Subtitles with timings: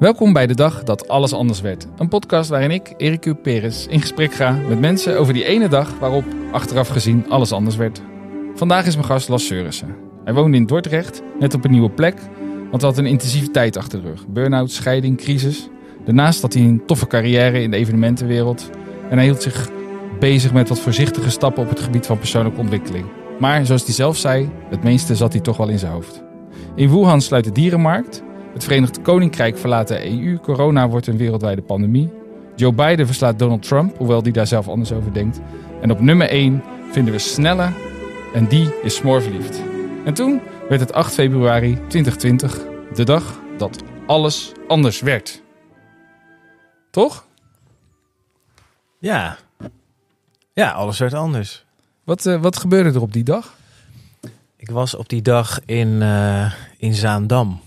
[0.00, 1.86] Welkom bij de dag dat alles anders werd.
[1.96, 3.42] Een podcast waarin ik, Erik.
[3.42, 7.76] Peres, in gesprek ga met mensen over die ene dag waarop, achteraf gezien, alles anders
[7.76, 8.02] werd.
[8.54, 9.96] Vandaag is mijn gast Las Seurissen.
[10.24, 12.16] Hij woonde in Dordrecht, net op een nieuwe plek,
[12.70, 14.28] want had een intensieve tijd achter de rug.
[14.28, 15.68] Burn-out, scheiding, crisis.
[16.04, 18.70] Daarnaast had hij een toffe carrière in de evenementenwereld.
[19.10, 19.68] En hij hield zich
[20.18, 23.06] bezig met wat voorzichtige stappen op het gebied van persoonlijke ontwikkeling.
[23.38, 26.22] Maar zoals hij zelf zei, het meeste zat hij toch wel in zijn hoofd.
[26.74, 28.22] In Wuhan sluit de dierenmarkt.
[28.52, 30.38] Het Verenigd Koninkrijk verlaat de EU.
[30.38, 32.10] Corona wordt een wereldwijde pandemie.
[32.56, 35.40] Joe Biden verslaat Donald Trump, hoewel die daar zelf anders over denkt.
[35.80, 37.72] En op nummer 1 vinden we Snelle
[38.34, 39.62] en die is smoorverliefd.
[40.04, 42.58] En toen werd het 8 februari 2020
[42.94, 45.42] de dag dat alles anders werd.
[46.90, 47.26] Toch?
[48.98, 49.38] Ja.
[50.52, 51.64] Ja, alles werd anders.
[52.04, 53.54] Wat, uh, wat gebeurde er op die dag?
[54.56, 57.60] Ik was op die dag in, uh, in Zaandam.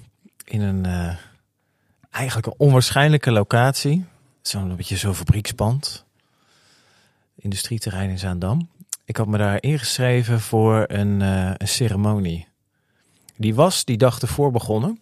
[0.44, 1.16] In een uh,
[2.12, 4.06] eigenlijk een onwaarschijnlijke locatie.
[4.42, 6.06] Zo'n beetje zo'n fabriekspand.
[7.36, 8.70] Industrieterrein in Zaandam.
[9.06, 12.48] Ik had me daar ingeschreven voor een, een ceremonie.
[13.38, 15.02] Die was die dag ervoor begonnen.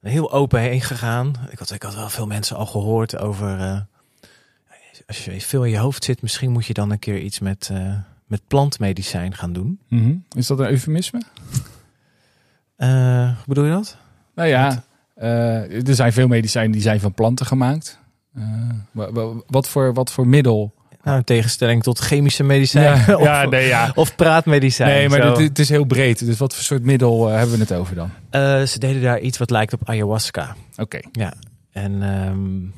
[0.00, 1.34] Heel open heen gegaan.
[1.50, 3.86] Ik had, ik had wel veel mensen al gehoord over
[5.06, 7.70] als je veel in je hoofd zit, misschien moet je dan een keer iets met,
[8.26, 9.80] met plantmedicijn gaan doen.
[9.88, 10.24] -hmm.
[10.36, 11.22] Is dat een eufemisme?
[12.78, 13.96] Uh, hoe bedoel je dat?
[14.34, 14.84] Nou ja,
[15.18, 17.98] uh, er zijn veel medicijnen die zijn van planten gemaakt.
[19.46, 20.74] wat, voor, wat voor middel?
[21.02, 23.92] Nou, in tegenstelling tot chemische medicijnen ja, of, ja, nee, ja.
[23.94, 24.88] of praatmedicijn.
[24.88, 26.26] Nee, maar het, het, is heel breed.
[26.26, 28.10] Dus wat voor soort middel hebben we het over dan?
[28.66, 30.56] ze deden daar iets wat lijkt op ayahuasca.
[30.70, 30.82] Oké.
[30.82, 31.04] Okay.
[31.12, 31.32] Ja,
[31.72, 32.74] en um,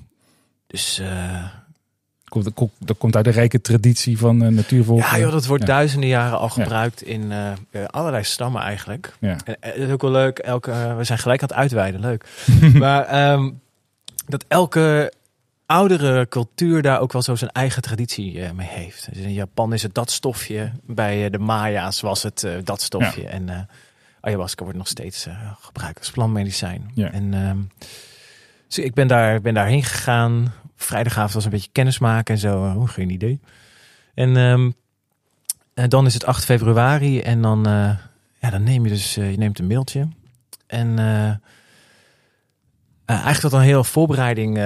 [0.66, 1.02] dus
[2.28, 5.00] Komt, dat komt uit de rijke traditie van uh, natuurvolk.
[5.00, 5.68] Ja, joh, dat wordt ja.
[5.68, 7.12] duizenden jaren al gebruikt ja.
[7.12, 7.30] in
[7.72, 9.16] uh, allerlei stammen eigenlijk.
[9.18, 9.36] Ja.
[9.44, 10.38] En het is ook wel leuk.
[10.38, 12.28] Elke, we zijn gelijk aan het uitweiden, leuk.
[12.74, 13.60] maar um,
[14.26, 15.12] dat elke
[15.66, 19.08] oudere cultuur daar ook wel zo zijn eigen traditie mee heeft.
[19.12, 20.72] Dus in Japan is het dat stofje.
[20.82, 23.22] Bij de Maya's was het dat stofje.
[23.22, 23.28] Ja.
[23.28, 23.68] En
[24.20, 25.26] ayahuasca wordt nog steeds
[25.60, 26.90] gebruikt als plantmedicijn.
[26.94, 27.12] Ja.
[27.12, 27.68] En um,
[28.68, 30.52] dus ik ben daar, ben daarheen gegaan
[30.84, 32.62] vrijdagavond was een beetje kennis maken en zo.
[32.62, 33.40] Oh, geen idee.
[34.14, 34.74] En, um,
[35.74, 37.90] en dan is het 8 februari en dan, uh,
[38.40, 40.08] ja, dan neem je dus uh, je neemt een mailtje.
[40.66, 40.98] En
[43.06, 44.58] eigenlijk had een hele voorbereiding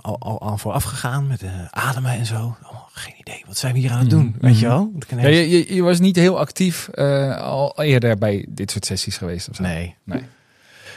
[0.00, 2.56] al, al, al vooraf gegaan met ademen en zo.
[2.62, 4.24] Oh, geen idee, wat zijn we hier aan het doen?
[4.24, 4.92] Mm, weet je wel?
[5.08, 6.90] Ja, je, je, je, was niet heel actief
[7.38, 9.62] al eerder bij dit soort sessies geweest of zo?
[9.62, 9.96] Nee.
[10.04, 10.22] Nee,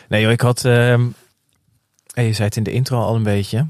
[0.10, 0.62] nee joh, ik had...
[0.62, 1.14] je
[2.14, 3.68] zei het in de intro al een beetje.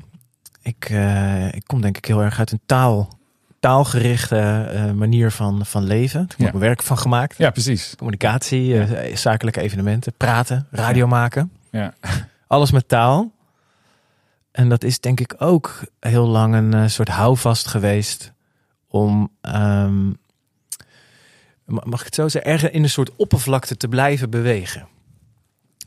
[0.66, 3.18] Ik, uh, ik kom denk ik heel erg uit een taal,
[3.59, 6.22] taalgerichte uh, manier van, van leven.
[6.22, 6.59] Ik heb ja.
[6.59, 7.38] werk van gemaakt.
[7.38, 7.94] Ja, precies.
[7.98, 9.08] Communicatie, ja.
[9.08, 11.52] uh, zakelijke evenementen, praten, radio maken.
[11.72, 11.94] Ja.
[12.48, 13.31] Alles met taal.
[14.52, 18.34] En dat is denk ik ook heel lang een soort houvast geweest
[18.88, 20.18] om, um,
[21.66, 24.88] mag ik het zo zeggen, ergens in een soort oppervlakte te blijven bewegen.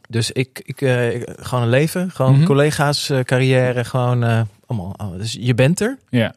[0.09, 2.47] Dus ik, ik, uh, gewoon een leven, gewoon mm -hmm.
[2.47, 5.17] collega's, uh, carrière, gewoon uh, allemaal.
[5.17, 5.99] Dus je bent er.
[6.09, 6.35] Ja.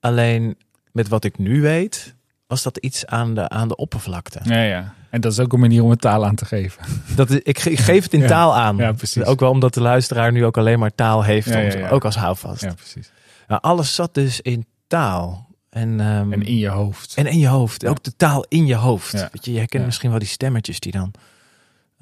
[0.00, 0.56] Alleen
[0.92, 2.14] met wat ik nu weet,
[2.46, 4.40] was dat iets aan de, aan de oppervlakte.
[4.42, 4.94] Ja, ja.
[5.10, 6.82] En dat is ook een manier om het taal aan te geven.
[7.16, 8.26] Dat is, ik, ik geef het in ja.
[8.26, 8.76] taal aan.
[8.76, 9.24] Ja, precies.
[9.24, 11.88] Ook wel omdat de luisteraar nu ook alleen maar taal heeft, ja, om, ja, ja.
[11.88, 12.62] ook als houvast.
[12.62, 13.10] Ja, precies.
[13.48, 15.46] Nou, alles zat dus in taal.
[15.70, 17.14] En, um, en in je hoofd.
[17.14, 17.86] En in je hoofd.
[17.86, 19.12] Ook de taal in je hoofd.
[19.12, 19.28] Ja.
[19.32, 21.12] Weet je, je herkent misschien wel die stemmetjes die dan...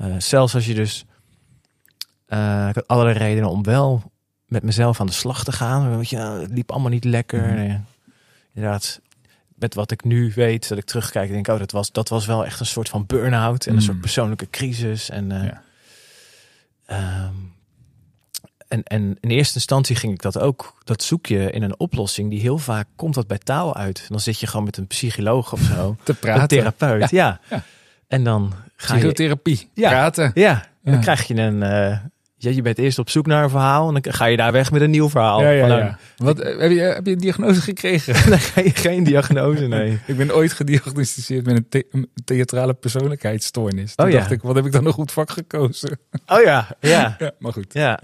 [0.01, 1.05] Uh, zelfs als je dus...
[2.29, 4.13] Uh, ik had allerlei redenen om wel
[4.47, 5.97] met mezelf aan de slag te gaan.
[5.97, 7.43] Weet je, nou, het liep allemaal niet lekker.
[7.53, 7.79] Mhm.
[8.55, 9.01] Inderdaad,
[9.55, 12.27] met wat ik nu weet, dat ik terugkijk, denk ik, oh, dat was, dat was
[12.27, 13.87] wel echt een soort van burn-out en een Mhm.
[13.87, 15.11] soort persoonlijke crisis.
[15.11, 15.63] En, uh, Ja.
[16.87, 17.35] ehm,
[18.69, 22.31] en, en in eerste instantie ging ik dat ook, dat zoek je in een oplossing
[22.31, 24.07] die heel vaak komt dat bij taal uit.
[24.09, 26.49] Dan zit je gewoon met een psycholoog of zo, Te een praten.
[26.49, 27.41] therapeut, ja.
[27.51, 27.63] Ja.
[28.09, 29.71] En dan ga je, Psychotherapie.
[29.75, 29.89] Ja.
[29.89, 30.31] Praten.
[30.35, 31.99] ja, dan krijg je een, uh,
[32.39, 34.71] ja, je bent eerst op zoek naar een verhaal en dan ga je daar weg
[34.73, 35.43] met een nieuw verhaal.
[35.43, 35.99] Ja, ja, nou, ja.
[36.17, 38.15] Wat, eh, heb, je, heb je een diagnose gekregen?
[38.65, 39.99] Je geen diagnose, nee.
[40.07, 43.95] ik ben ooit gediagnosticeerd met een, the- een theatrale persoonlijkheidsstoornis.
[43.95, 44.19] Toen Oh ja.
[44.19, 45.99] dacht ik, wat heb ik dan een goed vak gekozen?
[46.27, 47.73] Oh ja, ja, maar goed.
[47.73, 47.99] ja.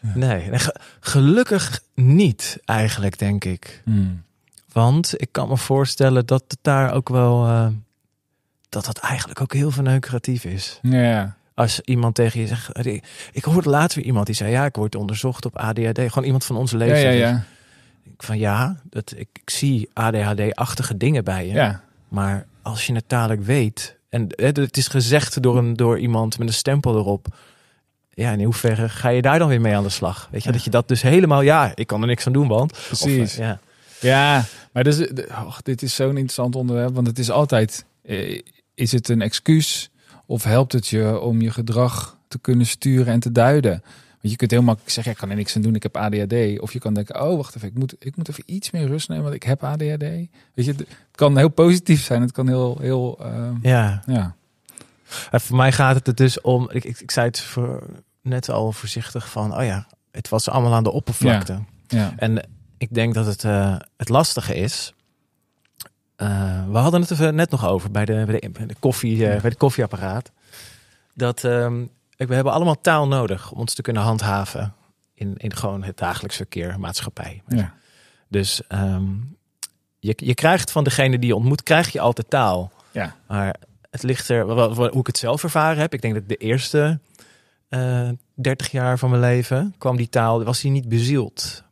[0.00, 3.80] Nee, nee, ge- gelukkig niet eigenlijk, denk ik.
[3.84, 4.22] Hmm.
[4.72, 7.46] Want ik kan me voorstellen dat het daar ook wel...
[7.46, 7.66] eh,
[8.68, 10.78] dat dat eigenlijk ook heel verneukeratief is.
[10.82, 11.36] Ja.
[11.58, 12.86] Als iemand tegen je zegt...
[13.32, 14.50] Ik, hoorde laatst weer iemand die zei...
[14.50, 15.98] Ja, ik word onderzocht op ADHD.
[15.98, 17.18] Gewoon iemand van onze Ja, leeftijd.
[17.18, 17.44] ja, ja.
[18.04, 21.52] Ik van ja, dat, ik, ik zie ADHD-achtige dingen bij je.
[21.52, 23.96] Ja, Maar als je het dadelijk weet...
[24.08, 27.26] En het is gezegd door, een, door iemand met een stempel erop...
[28.10, 30.28] ja, in hoeverre ga je daar dan weer mee aan de slag?
[30.30, 32.72] Weet je, dat je dat dus helemaal, ja, ik kan er niks aan doen, want.
[32.86, 33.36] Precies.
[33.36, 33.58] ja.
[34.00, 35.00] Ja, maar dus,
[35.46, 36.94] och, dit is zo'n interessant onderwerp.
[36.94, 38.40] Want het is altijd, eh,
[38.74, 39.90] is het een excuus
[40.28, 43.82] of helpt het je om je gedrag te kunnen sturen en te duiden?
[44.20, 46.60] Want je kunt heel makkelijk zeggen, ik kan er niks aan doen, ik heb ADHD.
[46.60, 49.08] Of je kan denken, oh wacht even, ik moet, ik moet even iets meer rust
[49.08, 50.02] nemen, want ik heb ADHD.
[50.54, 54.02] Weet je, het kan heel positief zijn, het kan heel, heel, eh, ja.
[54.06, 54.34] ja.
[55.30, 57.82] En voor mij gaat het er dus om, ik, ik, ik zei het voor,
[58.22, 61.58] net al voorzichtig van, oh ja, het was allemaal aan de oppervlakte.
[61.88, 62.12] ja.
[62.16, 62.48] En
[62.78, 64.94] ik denk dat het, eh, het lastige is.
[66.18, 69.28] Eh, we hadden het er net nog over bij de, bij de, bij de koffie,
[69.28, 70.30] eh, bij de koffieapparaat.
[71.14, 71.84] Dat ehm,
[72.16, 74.74] we hebben allemaal taal nodig om ons te kunnen handhaven
[75.14, 77.42] in, in gewoon het dagelijks verkeer, maatschappij.
[77.48, 77.74] ja.
[78.28, 79.04] Dus ehm,
[79.98, 82.72] je, je krijgt van degene die je ontmoet, krijg je altijd taal.
[82.90, 83.16] Ja.
[83.26, 83.54] Maar
[83.90, 84.42] het ligt er,
[84.74, 85.94] hoe ik het zelf ervaren heb.
[85.94, 87.00] Ik denk dat de eerste
[87.68, 91.62] eh 30 jaar van mijn leven kwam die taal, was die niet bezield.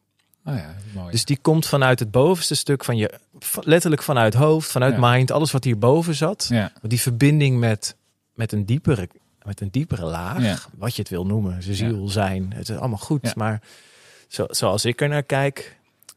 [0.45, 1.11] Oh ja, mooi.
[1.11, 3.19] Dus die komt vanuit het bovenste stuk van je,
[3.61, 5.11] letterlijk vanuit hoofd, vanuit Ja.
[5.11, 6.47] mind, alles wat hierboven zat.
[6.51, 6.73] ja.
[6.83, 7.97] Die verbinding met,
[8.35, 9.09] met, een diepere,
[9.43, 10.57] met een diepere laag, Ja.
[10.77, 13.35] wat je het wil noemen, zijn ziel, zijn, het is allemaal goed.
[13.35, 13.61] Maar
[14.29, 15.77] zo, zoals ik er naar kijk,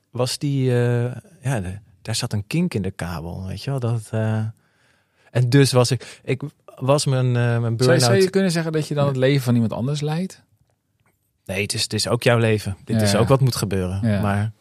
[0.09, 1.03] was die, eh,
[1.41, 3.79] ja, de- daar zat een kink in de kabel, weet je wel.
[3.79, 4.43] Dat, eh,
[5.31, 6.41] en dus was ik, ik
[6.77, 8.01] was mijn, eh mijn Zou, burn-out...
[8.01, 10.41] zou je kunnen zeggen dat je dan het leven van iemand anders leidt?
[11.45, 12.77] Nee, het is, het is ook jouw leven.
[12.85, 14.21] Dit is ook wat moet gebeuren.
[14.21, 14.51] Maar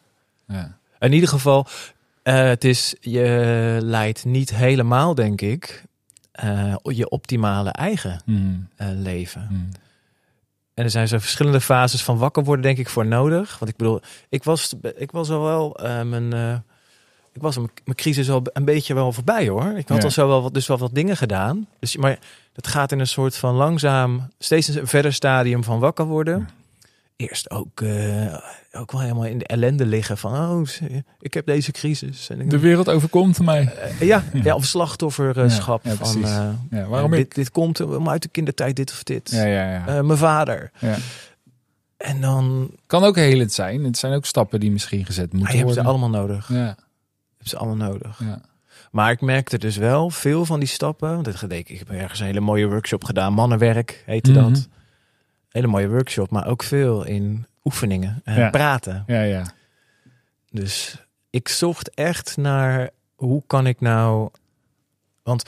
[0.47, 0.77] Ja.
[0.99, 1.67] In ieder geval,
[2.23, 5.83] eh, het is, je leidt niet helemaal, denk ik,
[6.31, 8.67] eh, je optimale eigen Hmm.
[8.75, 9.45] eh, leven.
[9.49, 9.69] Hmm.
[10.73, 13.59] En er zijn zo verschillende fases van wakker worden, denk ik, voor nodig.
[13.59, 16.33] Want ik bedoel, ik was, ik was al wel mijn,
[17.33, 19.77] ik was mijn, mijn crisis al een beetje wel voorbij, hoor.
[19.77, 20.03] Ik had Ja.
[20.03, 21.67] al zo wel wat, dus wel wat dingen gedaan.
[21.79, 22.19] Dus, maar
[22.53, 26.39] dat gaat in een soort van langzaam, steeds een verder stadium van wakker worden.
[26.39, 26.45] Ja.
[27.21, 28.37] Eerst ook, eh,
[28.71, 30.67] ook wel helemaal in de ellende liggen van, oh,
[31.19, 32.29] ik heb deze crisis.
[32.29, 33.73] En ik, De wereld overkomt mij.
[33.73, 35.85] eh, ja, ja, of slachtofferschap.
[35.85, 37.19] Ja, van, eh, Ja, waarom ik?
[37.19, 39.31] dit, dit komt om uit de kindertijd dit of dit.
[39.31, 40.01] Ja, ja, ja.
[40.01, 40.71] Mijn vader.
[40.79, 40.95] ja.
[41.97, 43.83] En dan Kan ook helend zijn.
[43.83, 46.01] Het zijn ook stappen die misschien gezet moeten je hebt ze worden.
[46.01, 46.47] allemaal nodig.
[46.47, 46.75] Je Ja,
[47.37, 48.19] hebt ze allemaal nodig.
[48.23, 48.41] ja.
[48.91, 51.17] Maar ik merkte dus wel veel van die stappen.
[51.23, 53.33] Het gedeek, ik heb ergens een hele mooie workshop gedaan.
[53.33, 54.39] Mannenwerk heette Mhm.
[54.53, 54.67] dat.
[55.49, 58.21] Hele mooie workshop, maar ook veel in oefeningen.
[58.23, 58.49] en Ja.
[58.49, 59.03] praten.
[59.07, 59.51] ja, ja.
[60.51, 60.95] Dus
[61.29, 64.29] ik zocht echt naar hoe kan ik nou.
[65.23, 65.43] Want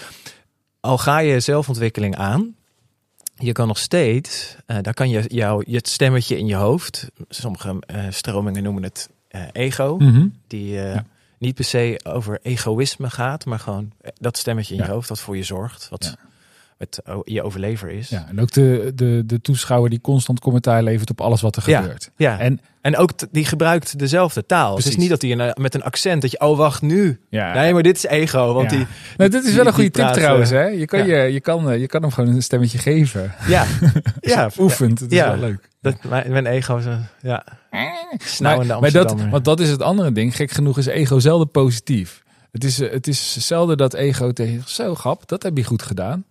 [0.80, 2.56] al ga je zelfontwikkeling aan,
[3.36, 7.76] je kan nog steeds, eh daar kan je jouw je stemmetje in je hoofd, sommige
[7.88, 10.28] eh, stromingen noemen het eh, ego, Mhm.
[10.48, 11.06] die Ja.
[11.38, 14.86] niet per se over egoïsme gaat, maar gewoon dat stemmetje in Ja.
[14.86, 16.30] je hoofd wat voor je zorgt, wat Ja.
[16.82, 18.10] Het, je overlever is.
[18.10, 18.26] ja.
[18.30, 21.82] En ook de, de, de toeschouwer die constant commentaar levert op alles wat er Ja.
[21.82, 22.12] gebeurt.
[22.16, 22.40] Ja.
[22.40, 24.76] En En ook die gebruikt dezelfde taal.
[24.76, 27.20] Dus het is niet dat hij een, met een accent dat je, oh wacht nu.
[27.30, 28.54] ja, Nee, maar dit is ego.
[28.54, 28.78] Want Ja.
[28.78, 28.88] die,
[29.18, 30.52] nou, dit is wel een goede tip praat, trouwens.
[30.52, 30.66] eh, Hè?
[30.66, 33.34] Je, kan je, je, kan, eh, je kan hem gewoon een stemmetje geven.
[33.48, 33.66] Ja,
[34.20, 35.00] ja, je oefent.
[35.00, 35.28] Het is Ja.
[35.30, 35.70] wel leuk.
[35.82, 39.82] Dat, mijn, mijn ego is een, ja, Maar, snauwende maar dat, want dat is het
[39.82, 40.36] andere ding.
[40.36, 42.24] Gek genoeg is ego zelden positief.
[42.52, 45.82] Het is, eh, het is zelden dat ego tegen zo grap, dat heb je goed
[45.82, 46.26] gedaan.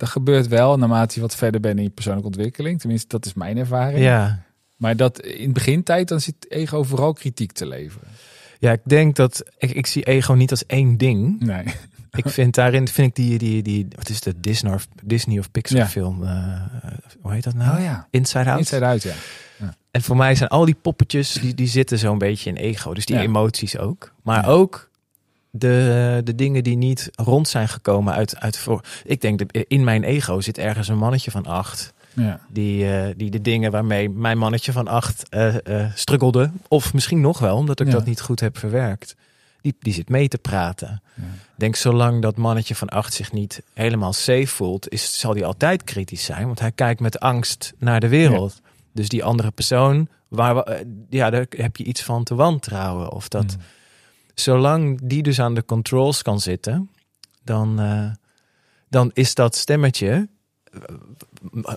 [0.00, 2.80] Dat gebeurt wel naarmate je wat verder bent in je persoonlijke ontwikkeling.
[2.80, 3.98] Tenminste, dat is mijn ervaring.
[4.04, 4.42] ja.
[4.76, 8.08] Maar dat in begintijd, dan zit ego vooral kritiek te leveren.
[8.58, 11.40] ja, ik denk dat ik, ik zie ego niet als één ding.
[11.40, 11.64] Nee.
[12.12, 15.50] Ik vind daarin vind ik die, die, die wat is de Disney of, Disney of
[15.50, 15.88] Pixar Ja.
[15.88, 16.22] film?
[16.24, 16.62] eh,
[17.20, 17.76] hoe heet dat nou?
[17.78, 18.06] Oh ja.
[18.10, 18.58] Inside Out.
[18.58, 19.12] Inside uit, ja.
[19.90, 22.94] En voor mij zijn al die poppetjes, die, die zitten zo'n beetje in ego.
[22.94, 23.22] Dus die Ja.
[23.22, 24.12] emoties ook.
[24.22, 24.48] Maar Ja.
[24.50, 24.89] ook
[25.50, 28.84] de, de dingen die niet rond zijn gekomen uit, uit voor.
[29.04, 31.92] Ik denk dat in mijn ego zit ergens een mannetje van acht.
[32.14, 32.40] ja.
[32.48, 35.54] Die, eh, die de dingen waarmee mijn mannetje van acht eh,
[35.94, 36.50] struggelde.
[36.68, 37.92] Of misschien nog wel, omdat ik Ja.
[37.92, 39.16] dat niet goed heb verwerkt.
[39.60, 41.02] Die, die zit mee te praten.
[41.14, 41.22] Ja.
[41.56, 45.84] Denk zolang dat mannetje van acht zich niet helemaal safe voelt, is, zal hij altijd
[45.84, 46.46] kritisch zijn.
[46.46, 48.60] Want hij kijkt met angst naar de wereld.
[48.92, 53.12] Dus die andere persoon, waar we, ja, daar heb je iets van te wantrouwen.
[53.12, 53.62] Of dat, Mm.
[54.42, 56.90] Zolang die dus aan de controls kan zitten,
[57.44, 58.10] dan, eh,
[58.88, 60.28] dan is dat stemmetje
[60.72, 60.80] eh,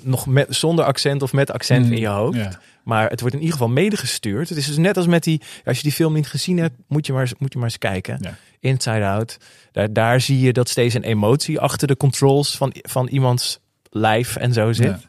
[0.01, 1.91] nog met, zonder accent of met accent Mm.
[1.91, 2.37] in je hoofd.
[2.37, 2.59] Ja.
[2.83, 4.49] Maar het wordt in ieder geval medegestuurd.
[4.49, 7.05] Het is dus net als met die, als je die film niet gezien hebt, moet
[7.05, 8.37] je maar, eens- moet je maar eens kijken.
[8.59, 9.37] Inside Out.
[9.71, 14.35] Daar, daar zie je dat steeds een emotie achter de controls van, van iemands lijf
[14.35, 15.07] en zo zit.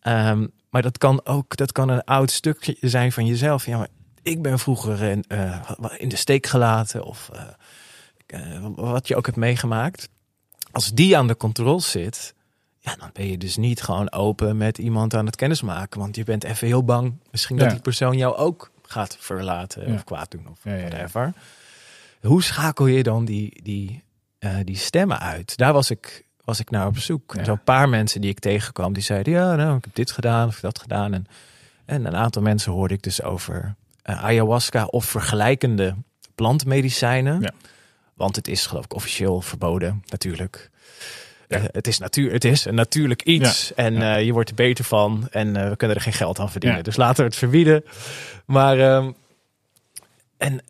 [0.00, 3.66] Ehm, maar dat kan ook dat kan een oud stukje zijn van jezelf.
[3.66, 3.88] Ja, maar
[4.22, 5.60] ik ben vroeger in, eh,
[5.96, 7.42] in de steek gelaten of eh,
[8.54, 10.08] eh, wat je ook hebt meegemaakt.
[10.70, 12.34] Als die aan de controls zit,
[12.78, 16.00] ja, dan ben je dus niet gewoon open met iemand aan het kennismaken.
[16.00, 19.94] Want je bent even heel bang misschien dat die persoon jou ook gaat verlaten Ja.
[19.94, 21.32] of kwaad doen of Ja, whatever.
[22.20, 24.02] Hoe schakel je dan die, die,
[24.64, 25.56] die stemmen uit?
[25.56, 27.34] Daar was ik, was ik naar op zoek.
[27.34, 29.32] En zo'n paar mensen die ik tegenkwam, die zeiden...
[29.32, 31.14] ja, nou, ik heb dit gedaan of dat gedaan.
[31.14, 31.26] En,
[31.84, 35.94] en een aantal mensen hoorde ik dus over eh, ayahuasca of vergelijkende
[36.34, 37.40] plantmedicijnen.
[37.40, 37.52] Ja.
[38.14, 40.70] Want het is geloof ik officieel verboden, natuurlijk.
[41.48, 41.56] Ja.
[41.56, 44.84] Eh, het, is natuur, het is een natuurlijk iets en eh, je wordt er beter
[44.84, 46.84] van en we kunnen er geen geld aan verdienen.
[46.84, 47.84] Dus laten we het verbieden.
[48.46, 49.10] Maar ehm,
[50.36, 50.60] en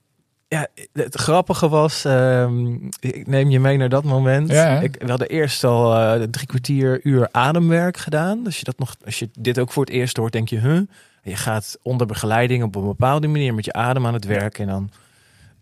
[0.49, 4.51] ja, het grappige was, ehm, ik neem je mee naar dat moment.
[4.51, 8.45] Ja, ik, we hadden eerst al drie kwartier uur ademwerk gedaan.
[8.45, 10.81] Dus je dat nog, als je dit ook voor het eerst hoort, denk je, huh?
[11.23, 14.67] Je gaat onder begeleiding op een bepaalde manier met je adem aan het werk en
[14.67, 14.91] dan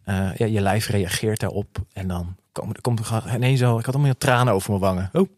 [0.05, 3.79] eh, ja, je lijf reageert daarop en dan komen er komt er ineens zo.
[3.79, 5.11] Ik had allemaal tranen over mijn wangen.
[5.13, 5.29] Oh,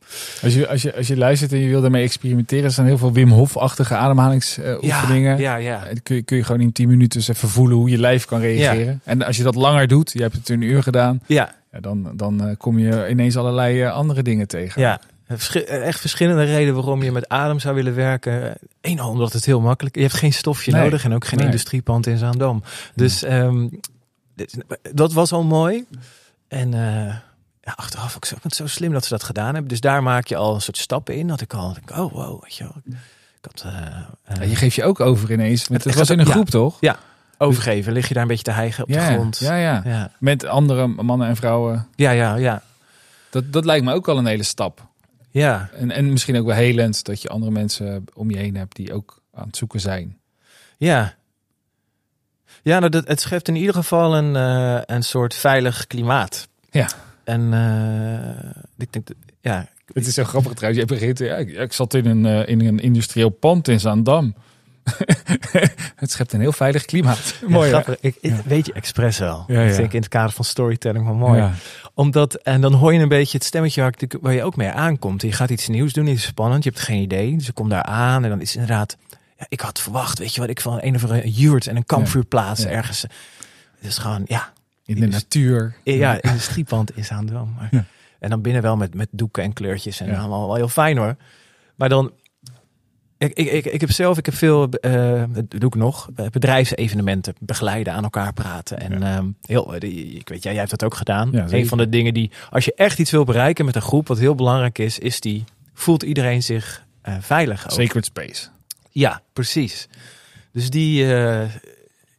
[0.43, 2.99] Als je, als, je, als je luistert en je wil daarmee experimenteren, er zijn heel
[2.99, 5.39] veel Wim Hof-achtige ademhalingsoefeningen.
[5.39, 5.87] ja, ja.
[5.87, 8.25] En kun je, kun je gewoon in 10 minuten eens even voelen hoe je lijf
[8.25, 9.01] kan reageren.
[9.05, 12.13] En als je dat langer doet, je hebt het een uur gedaan, Ja, ja, dan,
[12.15, 14.83] dan eh, kom je ineens allerlei eh, andere dingen tegen.
[14.83, 15.01] Ja,
[15.67, 18.55] echt verschillende redenen waarom je met adem zou willen werken.
[18.81, 20.83] Eén, al omdat het heel makkelijk Je hebt geen stofje Nee.
[20.83, 21.47] nodig en ook geen Nee.
[21.47, 22.63] industriepand in Zaandam.
[22.95, 23.69] Dus ehm,
[24.93, 25.85] dat was al mooi.
[26.49, 27.15] En eh,
[27.61, 29.69] ja, achteraf ook zo, ik vond het zo slim dat ze dat gedaan hebben.
[29.69, 31.27] Dus daar maak je al een soort stappen in.
[31.27, 32.75] Dat ik al denk, oh wow, weet je wel.
[33.41, 33.87] Ik had eh,
[34.25, 35.69] eh, Ja, je geeft je ook over ineens.
[35.69, 36.33] Want het was in een ja.
[36.33, 36.79] groep, toch?
[37.39, 37.93] overgeven.
[37.93, 39.39] Lig je daar een beetje te hijgen op ja, de grond.
[39.39, 39.83] Ja, ja.
[39.85, 41.89] ja, Met andere mannen en vrouwen.
[41.95, 42.35] ja, ja.
[42.35, 42.63] ja.
[43.31, 44.87] Dat, dat lijkt me ook al een hele stap.
[45.33, 45.71] Ja.
[45.75, 48.93] En, en misschien ook wel helend dat je andere mensen om je heen hebt die
[48.93, 50.19] ook aan het zoeken zijn.
[50.79, 51.15] Ja.
[52.63, 56.49] Ja, nou, dat, het schept in ieder geval een, eh, een soort veilig klimaat.
[56.71, 56.89] Ja.
[57.25, 60.83] En eh, ik denk, dat- ja, Het is zo grappig trouwens.
[60.83, 64.35] Je begint, ja, ik, ik zat in een, eh, in een industrieel pand in Zaandam.
[65.97, 67.35] het schept een heel veilig klimaat.
[67.49, 67.83] Mooi, ja, hè?
[67.83, 68.13] grappig.
[68.21, 69.45] Ik, weet je, expres wel.
[69.49, 71.51] Ik denk in het kader van storytelling wel mooi.
[71.95, 74.71] Omdat, en dan hoor je een beetje het stemmetje waar, ik- waar je ook mee
[74.71, 75.23] aankomt.
[75.23, 77.37] Je gaat iets nieuws doen, iets spannend, je hebt geen idee.
[77.37, 78.97] Dus je komt daar aan en dan is het inderdaad...
[79.39, 81.87] Ja, ik had verwacht, weet je wat, ik van een of andere yurt en een
[81.87, 82.77] kampvuur plaatsen Ja.
[82.77, 83.03] ergens.
[83.03, 83.11] Het
[83.81, 84.53] is gewoon, ja,
[84.85, 85.75] In de natuur.
[85.85, 86.23] Ja,
[86.95, 87.55] in Zaandam.
[87.57, 87.85] Maar, Ja.
[88.19, 90.19] En dan binnen wel met, met doeken en kleurtjes en Ja.
[90.19, 91.17] allemaal wel heel fijn hoor.
[91.75, 92.13] Maar dan,
[93.23, 96.27] ik, ik, ik, ik heb zelf, ik heb veel, eh, dat doe ik nog, eh,
[96.27, 98.81] bedrijfsevenementen begeleiden, aan elkaar praten.
[98.81, 99.17] En Ja.
[99.17, 101.29] ehm, heel, die- ik weet, jij, jij hebt dat ook gedaan.
[101.33, 104.09] Ja, een van de dingen die, als je echt iets wil bereiken met een groep,
[104.09, 107.71] wat heel belangrijk is, is die, voelt iedereen zich eh, veilig ook.
[107.71, 108.49] Sacred space.
[108.91, 109.89] Ja, precies.
[110.53, 111.49] Dus die, eh,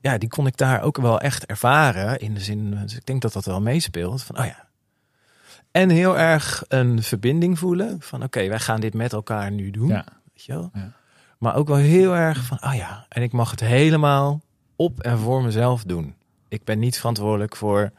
[0.02, 2.20] ja, die kon ik daar ook wel echt ervaren.
[2.20, 4.24] In de zin, dus ik denk dat dat wel meespeelt.
[4.24, 4.68] Van, oh ja.
[5.72, 7.98] En heel erg een verbinding voelen.
[8.00, 9.88] Van oké, wij gaan dit met elkaar nu doen.
[9.88, 10.06] Ja.
[10.46, 10.84] Weet je wel?
[10.84, 10.92] Ja.
[11.38, 13.06] Maar ook wel heel erg van, oh ja.
[13.10, 14.42] En ik mag het helemaal
[14.76, 16.16] op en voor mezelf doen.
[16.48, 17.92] Ik ben niet verantwoordelijk voor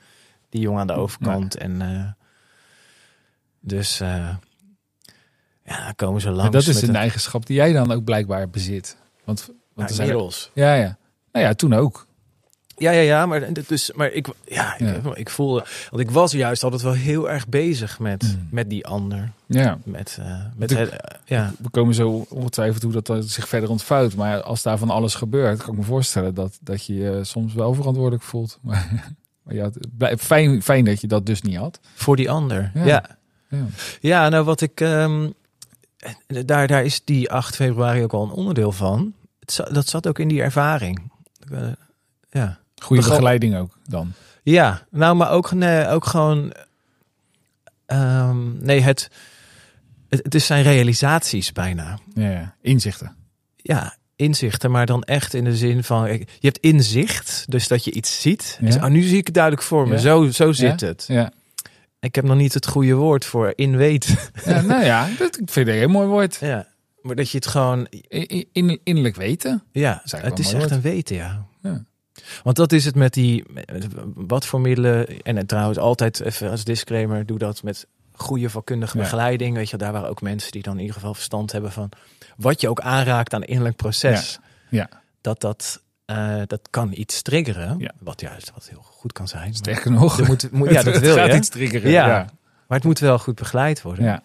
[0.48, 1.56] die jongen aan de overkant.
[1.56, 2.10] En eh,
[3.60, 4.36] dus eh,
[5.64, 6.42] ja, komen ze langs.
[6.42, 8.96] Maar dat is een eigenschap die jij dan ook blijkbaar bezit.
[9.24, 10.50] Want, want zijn er- inmiddels.
[10.54, 10.96] Ja, ja.
[11.32, 12.06] Nou ja, toen ook.
[12.84, 15.14] Ja, ja, ja, maar, dus, maar ik, ja, ik, Ja.
[15.14, 18.48] ik voelde, want ik was juist altijd wel heel erg bezig met, Mm.
[18.50, 19.30] met die ander.
[19.46, 19.78] Ja.
[19.84, 21.52] Met, eh, met De- het, ja.
[21.62, 24.14] We komen zo ongetwijfeld hoe dat, dat zich verder ontvouwt.
[24.14, 27.54] Maar als daar van alles gebeurt, kan ik me voorstellen dat, dat je je soms
[27.54, 28.58] wel verantwoordelijk voelt.
[28.62, 29.12] Maar,
[29.42, 29.70] maar ja,
[30.18, 31.80] fijn, fijn dat je dat dus niet had.
[31.94, 32.70] Voor die ander.
[32.74, 32.84] Ja.
[32.84, 33.04] Ja.
[33.48, 33.64] Ja.
[34.00, 35.30] Ja, nou wat ik, ehm,
[36.46, 39.12] daar, daar is die 8 februari ook al een onderdeel van.
[39.40, 41.10] Het dat zat ook in die ervaring.
[41.52, 41.68] Eh,
[42.30, 42.58] ja.
[42.84, 44.12] Goede begeleiding ook dan.
[44.42, 46.52] Ja, nou, maar ook, nee, ook gewoon.
[47.86, 49.10] ehm, nee, het,
[50.08, 51.98] het, het is zijn realisaties bijna.
[52.14, 52.54] Ja, ja.
[52.62, 53.16] Inzichten.
[53.56, 57.90] ja, inzichten, maar dan echt in de zin van, je hebt inzicht, dus dat je
[57.92, 58.56] iets ziet.
[58.60, 58.66] Ja.
[58.66, 61.04] Dus, ah, nu zie ik het duidelijk voor me, zo, zo zit het.
[61.08, 61.32] Ja.
[62.00, 64.16] Ik heb nog niet het goede woord voor inweten.
[64.44, 66.36] ja nou ja, dat, ik vind het een heel mooi woord.
[66.40, 66.66] ja,
[67.02, 69.62] maar dat je het gewoon, In, in- innerlijk weten.
[69.72, 71.46] ja, het is echt een weten, ja.
[72.42, 73.44] Want dat is het met die,
[74.14, 79.02] wat voor middelen, en trouwens altijd even als disclaimer, doe dat met goede vakkundige Ja.
[79.02, 79.56] begeleiding.
[79.56, 81.88] Weet je, daar waren ook mensen die dan in ieder geval verstand hebben van
[82.36, 84.38] wat je ook aanraakt aan innerlijk proces.
[84.68, 84.88] Ja.
[85.20, 87.90] Dat dat, eh, dat kan iets triggeren, Ja.
[87.98, 89.54] wat juist wat heel goed kan zijn.
[89.54, 90.26] Sterker nog.
[90.26, 91.36] moet, moet, ja, dat wil gaat je.
[91.36, 91.90] iets triggeren.
[91.90, 92.06] Ja.
[92.06, 92.26] Ja.
[92.68, 94.04] Maar het moet wel goed begeleid worden.
[94.04, 94.22] Ja.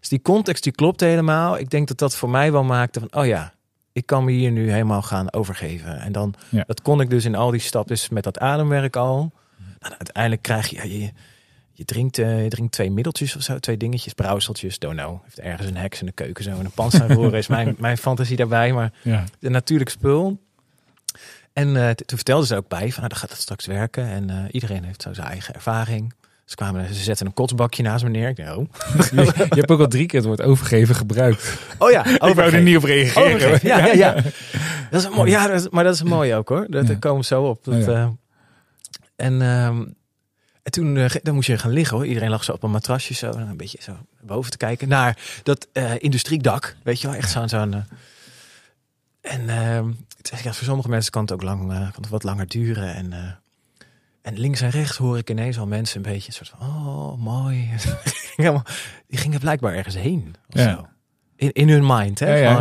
[0.00, 1.58] Dus die context die klopt helemaal.
[1.58, 3.52] Ik denk dat dat voor mij wel maakte van, oh ja,
[3.94, 6.00] ik kan me hier nu helemaal gaan overgeven.
[6.00, 6.64] En dan, Ja.
[6.66, 9.32] dat kon ik dus in al die stappen, dus met dat ademwerk al.
[9.80, 11.10] Nou, uiteindelijk krijg je, je,
[11.72, 15.18] je drinkt, eh, je drinkt twee middeltjes of zo, twee dingetjes, brouwseltjes, don't know.
[15.22, 17.74] Heeft ergens een heks in de keuken zo en een pan staan roeren is mijn,
[17.78, 18.72] mijn fantasie daarbij.
[18.72, 19.24] Maar Ja.
[19.40, 20.38] een natuurlijk spul.
[21.52, 24.04] En eh, toen vertelden ze ook bij van, nou, dan gaat het straks werken.
[24.06, 26.12] En eh, iedereen heeft zo zijn eigen ervaring.
[26.44, 28.28] Ze kwamen, ze zetten een kotsbakje naast me neer.
[28.28, 28.66] Ik dacht, oh.
[29.10, 31.58] Je, je hebt ook al drie keer het woord overgeven gebruikt.
[31.78, 33.34] oh ja, Ik wou er niet op reageren.
[33.34, 34.12] Overgeven, ja, ja, ja.
[34.90, 36.66] Dat is mooi, ja, dat is, maar dat is mooi ook hoor.
[36.70, 36.94] Dat Ja.
[36.94, 37.64] komen zo op.
[37.64, 37.86] Dat, Oh, ja.
[37.92, 38.06] eh,
[39.16, 39.80] en, ehm,
[40.62, 42.06] en toen eh, dan moest je gaan liggen hoor.
[42.06, 45.68] Iedereen lag zo op een matrasje zo, een beetje zo boven te kijken naar dat
[45.72, 46.76] eh industriedak.
[46.82, 47.84] Weet je wel, echt zo'n zo'n.
[49.20, 49.86] en ehm,
[50.16, 52.94] het ja, voor sommige mensen kan het ook lang, kan het wat langer duren.
[52.94, 53.38] En,
[54.24, 57.18] en links en rechts hoor ik ineens al mensen een beetje een soort van, oh
[57.18, 57.70] mooi.
[59.08, 60.34] Die gingen blijkbaar ergens heen.
[60.48, 60.70] Of Ja.
[60.74, 60.86] zo.
[61.36, 62.34] In, in hun mind, hè?
[62.36, 62.58] Ja.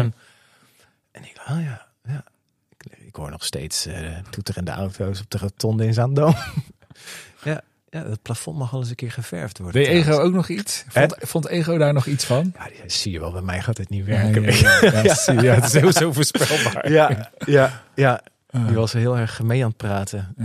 [1.12, 2.24] En ik dacht, oh ja, ja.
[2.70, 6.36] Ik, ik hoor nog steeds eh toeterende auto's op de rotonde in Zaandam.
[7.44, 9.84] ja, ja, het plafond mag wel eens een keer geverfd worden.
[9.84, 10.84] Deed Ego ook nog iets?
[10.88, 12.54] Vond, vond Ego daar nog iets van?
[12.58, 14.42] Ja, die- zie je wel, bij mij gaat het niet werken.
[14.44, 16.92] ja, ja, ja, zie je, ja, het is heel zo voorspelbaar.
[16.92, 18.22] ja, ja, ja.
[18.50, 20.36] Ah, Die was heel erg mee aan het praten.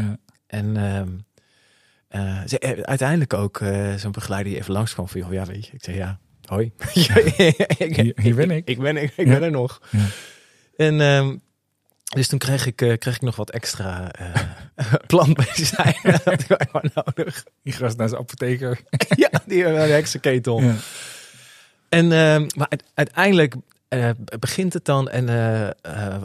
[0.49, 1.09] En ehm,
[2.09, 5.67] eh, ze, eh, uiteindelijk ook eh, zo'n begeleider die even langskwam van, joh, ja, weet
[5.67, 5.73] je.
[5.73, 6.73] Ik zei, ja, hoi.
[6.95, 8.69] Hier, hier ben ik.
[8.69, 9.33] Ik ben, ik, ik Ja.
[9.33, 9.81] ben er nog.
[9.91, 10.05] Ja.
[10.77, 11.37] En ehm,
[12.15, 16.03] dus toen kreeg ik, kreeg ik nog wat extra eh plantmedicijnen.
[16.03, 17.45] Dat had ik wel nodig.
[17.63, 18.81] Die gast naar zijn apotheker.
[19.17, 20.61] ja, die uh, heksenketel.
[20.63, 20.75] Ja.
[21.89, 23.55] En, ehm, maar uite- uiteindelijk
[23.89, 25.09] eh, begint het dan.
[25.09, 26.23] En eh, eh,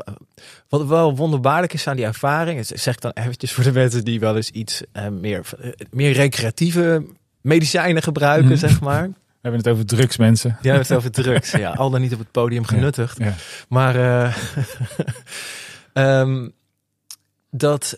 [0.70, 2.65] wat wel wonderbaarlijk is aan die ervaring.
[2.65, 5.50] zeg ik dan eventjes voor de mensen die wel eens iets meer,
[5.91, 7.05] meer recreatieve
[7.41, 8.58] medicijnen gebruiken, Mhm.
[8.58, 9.08] zeg maar.
[9.43, 10.58] We hebben het over drugs, mensen.
[10.62, 11.51] Ja, het over drugs.
[11.51, 13.17] Ja, al dan niet op het podium genuttigd.
[13.17, 13.34] Ja.
[13.70, 14.36] Maar eh,
[16.22, 16.50] ehm,
[17.50, 17.98] dat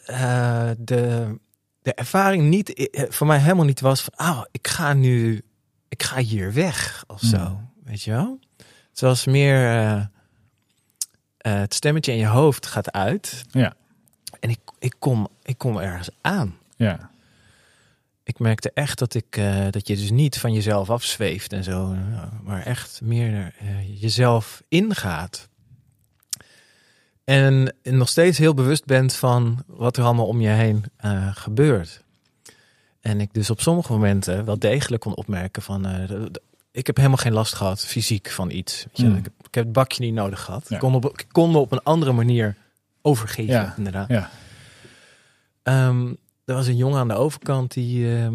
[0.77, 1.37] de,
[1.81, 5.41] de ervaring niet voor mij helemaal niet was van, ah, ik ga nu,
[5.89, 7.71] ik ga hier weg of zo, Hmm.
[7.83, 8.39] weet je wel?
[8.95, 10.07] Het was meer eh, eh,
[11.37, 13.43] het stemmetje in je hoofd gaat uit.
[13.51, 13.73] Ja.
[14.39, 16.57] En ik, ik kom, ik kom ergens aan.
[16.75, 17.09] Ja.
[18.23, 21.95] Ik merkte echt dat ik eh, dat je dus niet van jezelf afzweeft en zo,
[22.43, 23.53] maar echt meer
[23.99, 25.47] jezelf ingaat.
[27.23, 30.83] En nog steeds heel bewust bent van wat er allemaal om je heen
[31.33, 32.03] gebeurt.
[33.01, 35.85] En ik dus op sommige momenten wel degelijk kon opmerken van...
[36.75, 38.83] ik heb helemaal geen last gehad, fysiek, van iets.
[38.85, 39.05] Weet je?
[39.05, 39.15] Hmm.
[39.15, 40.65] Ik, heb, ik heb het bakje niet nodig gehad.
[40.67, 40.75] Ja.
[40.75, 42.55] Ik, kon op, ik kon me op een andere manier
[43.01, 43.73] overgeven, Ja.
[43.77, 44.09] inderdaad.
[44.09, 44.29] Ja.
[45.63, 46.07] Ehm,
[46.45, 48.33] er was een jongen aan de overkant die ehm,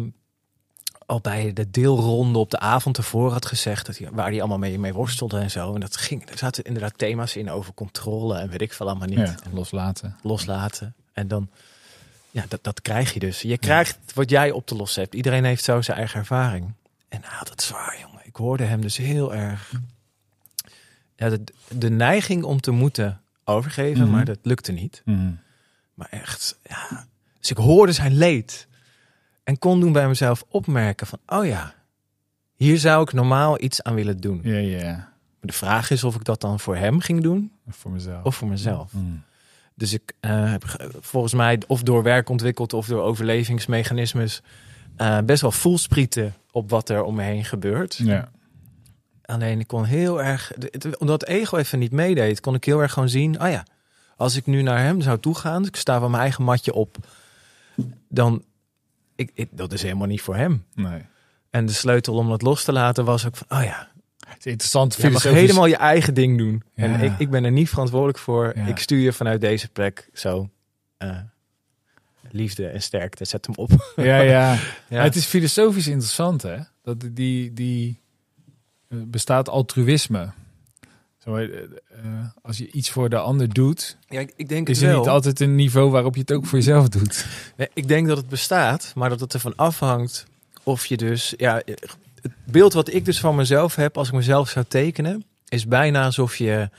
[1.05, 4.57] al bij de deelronde op de avond ervoor had gezegd dat hij, waar hij allemaal
[4.57, 5.73] mee, mee worstelde en zo.
[5.73, 9.07] En dat ging, er zaten inderdaad thema's in over controle en weet ik veel allemaal
[9.07, 9.17] niet.
[9.17, 9.35] ja.
[9.43, 10.15] En Loslaten.
[10.23, 10.95] loslaten.
[11.13, 11.49] En dan,
[12.31, 13.41] ja, dat, dat krijg je dus.
[13.41, 15.15] Je krijgt wat jij op te lossen hebt.
[15.15, 16.73] Iedereen heeft zo zijn eigen ervaring.
[17.09, 18.10] En had het zwaar, jongen.
[18.31, 19.71] Ik hoorde hem dus heel erg.
[21.15, 21.43] Ja, de,
[21.77, 24.11] de neiging om te moeten overgeven, Mhm.
[24.11, 25.01] maar dat lukte niet.
[25.05, 25.31] Mhm.
[25.93, 27.05] Maar echt, ja.
[27.39, 28.67] Dus ik hoorde zijn leed.
[29.43, 31.73] En kon doen bij mezelf opmerken van, oh ja,
[32.55, 34.39] hier zou ik normaal iets aan willen doen.
[34.43, 35.11] Ja, ja.
[35.41, 38.23] De vraag is of ik dat dan voor hem ging doen Voor mezelf.
[38.25, 38.93] of voor mezelf.
[38.93, 39.05] Mhm.
[39.75, 44.41] Dus ik eh, heb ge- volgens mij of door werk ontwikkeld of door overlevingsmechanismes
[44.95, 47.95] eh, best wel voelsprieten op wat er om me heen gebeurt.
[47.95, 48.31] Ja.
[49.25, 50.51] Alleen ik kon heel erg,
[50.97, 53.65] omdat ego even niet meedeed, kon ik heel erg gewoon zien, oh ja,
[54.15, 56.97] als ik nu naar hem zou toegaan, dus ik sta van mijn eigen matje op,
[58.09, 58.43] dan,
[59.15, 60.65] ik, ik, dat is helemaal niet voor hem.
[60.73, 61.01] Nee.
[61.49, 63.89] En de sleutel om dat los te laten was ook van, oh ja,
[64.27, 64.95] Het is interessant.
[65.01, 66.63] je mag helemaal je eigen ding doen.
[66.75, 66.83] Ja.
[66.83, 68.51] En ik, ik ben er niet verantwoordelijk voor.
[68.55, 68.65] Ja.
[68.65, 70.49] Ik stuur je vanuit deze plek zo.
[70.97, 71.17] eh,
[72.33, 73.69] liefde en sterkte, zet hem op.
[73.95, 74.57] Ja, ja.
[74.89, 75.03] Ja.
[75.03, 76.57] Het is filosofisch interessant, hè?
[76.83, 78.01] Dat die, die
[78.87, 80.31] eh, bestaat altruïsme.
[81.23, 81.63] Zo, eh, eh,
[82.41, 84.99] als je iets voor de ander doet, Ja, ik, ik denk is het er wel.
[84.99, 87.25] niet altijd een niveau waarop je het ook voor jezelf doet.
[87.57, 90.25] Nee, ik denk dat het bestaat, maar dat het ervan afhangt
[90.63, 91.33] of je dus...
[91.37, 91.61] Ja,
[92.21, 95.23] het beeld wat ik dus van mezelf heb als ik mezelf zou tekenen...
[95.47, 96.69] is bijna alsof je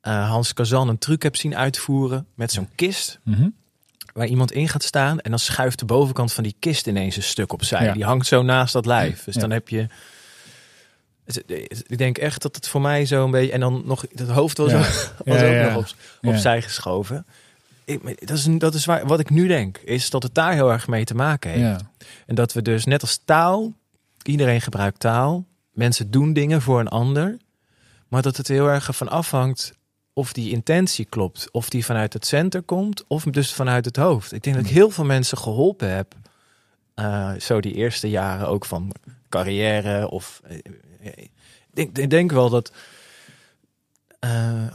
[0.00, 3.20] eh, Hans Kazan een truc hebt zien uitvoeren met zo'n kist...
[3.24, 3.48] Mhm.
[4.20, 7.22] Waar iemand in gaat staan en dan schuift de bovenkant van die kist ineens een
[7.22, 7.84] stuk opzij.
[7.84, 7.92] Ja.
[7.92, 9.24] Die hangt zo naast dat lijf.
[9.24, 9.40] Dus Ja.
[9.40, 9.86] dan heb je...
[11.86, 13.52] Ik denk echt dat het voor mij zo een beetje...
[13.52, 14.78] En dan nog het hoofd was, Ja.
[14.78, 15.94] was Ja, ook nog op,
[16.30, 17.26] opzij geschoven.
[17.84, 20.72] Ik, dat is, dat is waar, wat ik nu denk, is dat het daar heel
[20.72, 21.84] erg mee te maken heeft.
[22.26, 23.72] En dat we dus net als taal,
[24.22, 27.36] iedereen gebruikt taal, mensen doen dingen voor een ander,
[28.08, 29.72] maar dat het heel erg ervan afhangt
[30.12, 34.32] of die intentie klopt, of die vanuit het center komt, of dus vanuit het hoofd.
[34.32, 36.14] Ik denk dat ik heel veel mensen geholpen heb
[36.94, 38.92] eh, zo die eerste jaren ook van
[39.28, 40.10] carrière.
[40.10, 40.58] Of eh,
[41.10, 41.30] ik
[41.70, 42.72] denk, ik denk wel dat,
[44.18, 44.66] eh,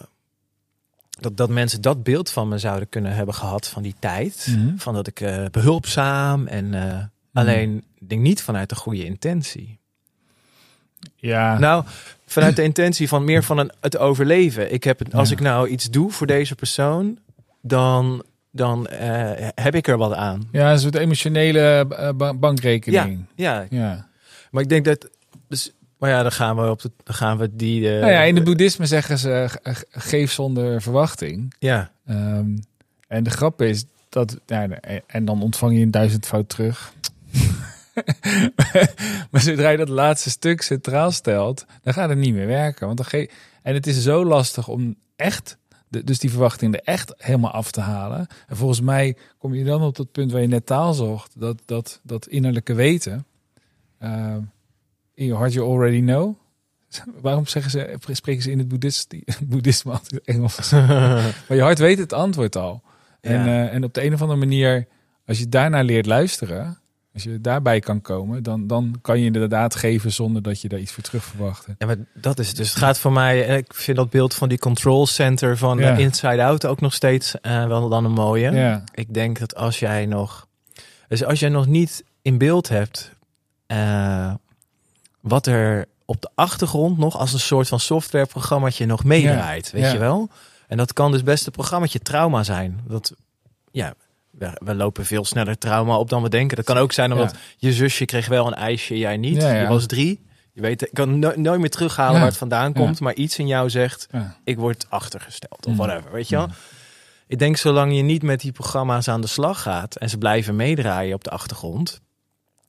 [1.20, 4.48] dat, dat mensen dat beeld van me zouden kunnen hebben gehad van die tijd.
[4.50, 4.78] Mhm.
[4.78, 9.80] Van dat ik eh, behulpzaam en eh, alleen denk niet vanuit de goede intentie.
[11.16, 11.84] Ja, Nou,
[12.26, 14.74] vanuit de intentie van meer van een, het overleven.
[14.74, 15.36] Ik heb als Ja.
[15.36, 17.18] ik nou iets doe voor deze persoon,
[17.62, 20.48] dan, dan eh, heb ik er wat aan.
[20.52, 23.26] ja een soort emotionele eh, ba- bankrekening.
[23.36, 24.08] Ja, Ja.
[24.52, 25.10] maar ik denk dat.
[25.50, 27.94] Dus, maar ja, dan gaan we op de, dan gaan we die.
[27.94, 31.54] eh, Nou ja, in het boeddhisme zeggen ze ge- geef zonder verwachting.
[31.60, 32.58] Ja, Ehm,
[33.08, 34.68] en de grap is dat, ja,
[35.08, 36.94] en dan ontvang je een duizendvoud terug.
[39.32, 42.86] maar zodra je dat laatste stuk centraal stelt, dan gaat het niet meer werken.
[42.86, 43.30] Want dan ge
[43.62, 47.72] en het is zo lastig om echt, de, dus die verwachting er echt helemaal af
[47.72, 48.28] te halen.
[48.48, 51.62] En volgens mij kom je dan op dat punt waar je net taal zocht, dat,
[51.66, 53.26] dat, dat innerlijke weten.
[54.00, 54.42] Ehm,
[55.14, 56.36] in your heart you already know.
[57.22, 60.72] Waarom zeggen ze, spreken ze in het boeddhisme, boeddhisme altijd Engels?
[60.72, 62.84] Maar je hart weet het antwoord al.
[63.22, 64.88] En, eh, en op de een of andere manier,
[65.26, 66.80] als je daarnaar leert luisteren,
[67.16, 70.80] als je daarbij kan komen, dan, dan kan je inderdaad geven zonder dat je daar
[70.80, 71.66] iets voor terug verwacht.
[71.78, 72.54] Ja, maar dat is.
[72.54, 75.78] Dus het gaat voor mij, eh, ik vind dat beeld van die control center van
[75.78, 75.92] Ja.
[75.94, 78.52] eh, Inside Out ook nog steeds eh, wel dan een mooie.
[78.52, 80.48] Ja, Ik denk dat als jij nog,
[81.08, 83.12] dus als jij nog niet in beeld hebt
[85.22, 89.98] wat er op de achtergrond nog als een soort van softwareprogrammaatje nog meedraait, weet je
[89.98, 90.30] wel?
[90.68, 92.80] En dat kan dus best een programmaatje trauma zijn.
[92.88, 93.14] Dat,
[93.72, 93.94] ja,
[94.38, 96.56] we, we lopen veel sneller trauma op dan we denken.
[96.56, 99.42] Dat kan ook zijn omdat je zusje kreeg wel een ijsje, jij niet.
[99.42, 100.24] Je was drie.
[100.52, 103.48] Je weet, ik kan no- nooit meer terughalen waar het vandaan komt, maar iets in
[103.48, 104.08] jou zegt,
[104.44, 106.48] ik word achtergesteld of whatever, weet je wel?
[107.28, 110.56] Ik denk zolang je niet met die programma's aan de slag gaat en ze blijven
[110.56, 112.02] meedraaien op de achtergrond,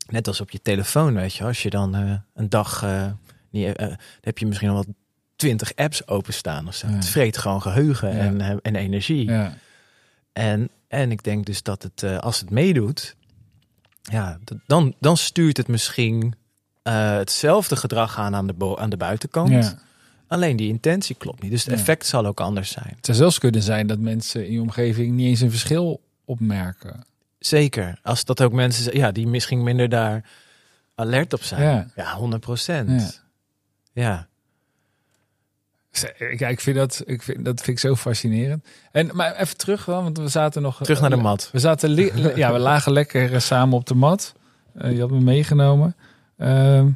[0.08, 3.06] net als op je telefoon, weet je, als je dan eh, een dag, eh,
[3.50, 4.86] niet, eh, heb je misschien al wat
[5.36, 6.86] twintig apps openstaan of zo.
[6.86, 6.92] Ja.
[6.94, 8.18] Het vreet gewoon geheugen Ja.
[8.18, 9.28] en, en energie.
[9.30, 9.54] ja.
[10.32, 13.16] En, en ik denk dus dat het, eh, als het meedoet,
[14.02, 16.34] ja, dan, dan stuurt het misschien
[16.82, 19.48] eh, hetzelfde gedrag aan aan de, aan de buitenkant.
[19.50, 19.78] ja.
[20.28, 21.50] Alleen die intentie klopt niet.
[21.50, 21.78] Dus het Ja.
[21.80, 22.92] effect zal ook anders zijn.
[22.96, 27.04] Het zou zelfs kunnen zijn dat mensen in je omgeving niet eens een verschil opmerken.
[27.38, 27.98] Zeker.
[28.02, 30.30] Als dat ook mensen zijn ja, die misschien minder daar
[30.94, 31.62] alert op zijn.
[31.62, 31.86] Ja.
[31.96, 33.22] Ja, 100 procent.
[33.92, 34.02] Ja.
[34.02, 34.28] Ja,
[36.28, 38.66] ik vind dat, ik vind, dat vind ik zo fascinerend.
[38.92, 40.78] En, maar even terug want we zaten nog...
[40.82, 41.48] Terug naar de mat.
[41.52, 41.94] We zaten
[42.36, 44.34] ja, we lagen lekker eh, samen op de mat.
[44.74, 45.96] Eh, je had me meegenomen.
[46.36, 46.88] Ehm,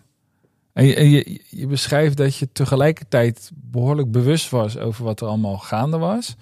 [0.72, 5.26] en je, en je, je beschrijft dat je tegelijkertijd behoorlijk bewust was over wat er
[5.26, 6.36] allemaal gaande was.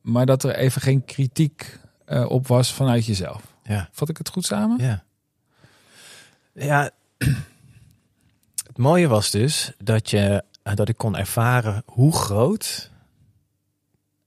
[0.00, 3.42] Maar dat er even geen kritiek eh, op was vanuit jezelf.
[3.62, 3.88] Ja.
[3.92, 4.78] Vat ik het goed samen?
[4.80, 5.04] Ja.
[6.52, 6.90] Ja.
[8.66, 10.38] Het mooie was dus dat, je, eh,
[10.74, 12.90] dat ik kon ervaren hoe groot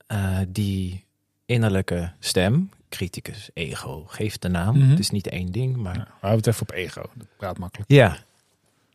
[0.07, 1.05] eh, die
[1.45, 4.77] innerlijke stem, criticus, ego, geeft de naam.
[4.77, 4.89] Mhm.
[4.89, 7.01] Het is niet één ding, maar Ja, we houden het even op ego.
[7.15, 7.91] Dat praat makkelijk.
[7.91, 8.17] Ja.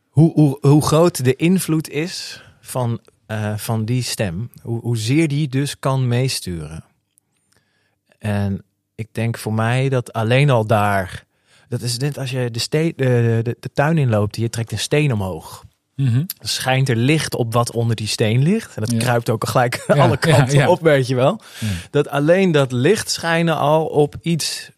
[0.09, 4.49] Hoe, hoe, hoe groot de invloed is van, eh, van die stem.
[4.61, 6.83] Hoe, hoezeer die dus kan meesturen.
[8.19, 8.63] En
[8.95, 11.25] ik denk voor mij dat alleen al daar...
[11.69, 14.79] Dat is net als je de, ste- de, de, de tuin inloopt, je trekt een
[14.79, 15.65] steen omhoog.
[15.97, 16.23] Mhm.
[16.39, 18.75] Schijnt er licht op wat onder die steen ligt.
[18.75, 18.97] En dat Ja.
[18.97, 21.41] kruipt ook gelijk Ja, alle kanten ja, op, weet je wel.
[21.91, 24.69] Dat alleen dat licht schijnen al op iets,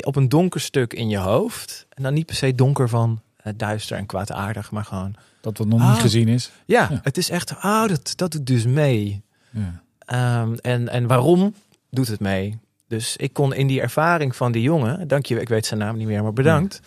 [0.00, 1.86] op een donker stuk in je hoofd.
[1.90, 5.14] En dan niet per se donker van eh, duister en kwaadaardig, maar gewoon...
[5.40, 5.90] Dat wat nog Ah.
[5.90, 6.50] niet gezien is.
[6.66, 9.22] Ja, het is echt, ah, dat, dat doet dus mee.
[9.50, 9.82] Ja.
[9.98, 11.54] Ehm, en, en waarom
[11.90, 12.58] doet het mee?
[12.88, 15.96] Dus ik kon in die ervaring van die jongen, dank je, ik weet zijn naam
[15.96, 16.80] niet meer, maar bedankt.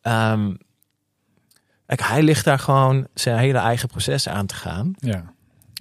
[0.00, 0.54] Ehm,
[1.96, 4.94] kijk, hij ligt daar gewoon zijn hele eigen proces aan te gaan.
[4.98, 5.32] ja.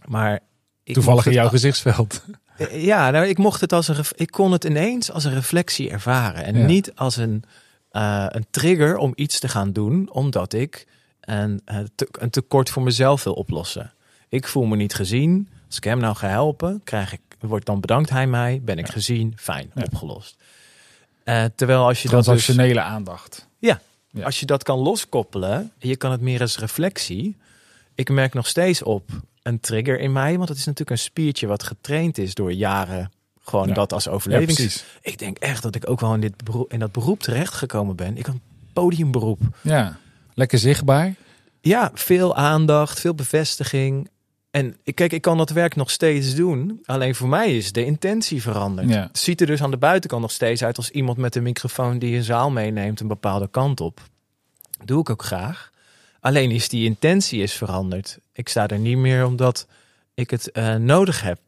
[0.06, 0.40] Maar
[0.84, 2.24] Toevallig in jouw gezichtsveld.
[2.58, 5.34] Eh, Ja, nou, ik mocht het als een ref- ik kon het ineens als een
[5.34, 6.66] reflectie ervaren en Ja.
[6.66, 7.44] niet als een,
[7.92, 10.88] eh, een trigger om iets te gaan doen, omdat ik
[11.22, 11.78] een, eh,
[12.12, 13.94] een tekort voor mezelf wil oplossen.
[14.30, 15.50] Ik voel me niet gezien.
[15.68, 18.86] Als ik hem nou ga helpen, krijg ik, wordt dan bedankt hij mij, ben ik
[18.88, 18.92] Ja.
[18.94, 19.84] gezien, fijn, Ja.
[19.84, 20.36] opgelost.
[21.56, 23.48] Terwijl als je dat dus, aandacht.
[23.60, 23.80] Ja.
[24.24, 27.36] Als je dat kan loskoppelen, je kan het meer als reflectie.
[27.96, 29.10] Ik merk nog steeds op
[29.42, 33.12] een trigger in mij, want het is natuurlijk een spiertje wat getraind is door jaren.
[33.44, 33.74] Gewoon Ja.
[33.74, 34.54] dat als Ja, overlevings.
[34.56, 34.86] precies.
[35.02, 38.18] ik denk echt dat ik ook wel in, dit beroep, in dat beroep terechtgekomen ben.
[38.18, 38.42] Ik had een
[38.74, 39.40] podiumberoep.
[39.62, 39.98] Ja.
[40.34, 41.16] Lekker zichtbaar.
[41.62, 44.10] Ja, veel aandacht, veel bevestiging.
[44.58, 46.82] En ik- kijk, ik kan dat werk nog steeds doen.
[46.86, 48.90] Alleen voor mij is de intentie veranderd.
[48.90, 49.02] Ja.
[49.08, 52.00] Het ziet er dus aan de buitenkant nog steeds uit als iemand met een microfoon
[52.00, 54.02] die een zaal meeneemt een bepaalde kant op.
[54.86, 55.72] Doe ik ook graag.
[56.20, 58.18] Alleen is die intentie is veranderd.
[58.34, 59.68] Ik sta er niet meer omdat
[60.14, 61.40] ik het eh, nodig heb.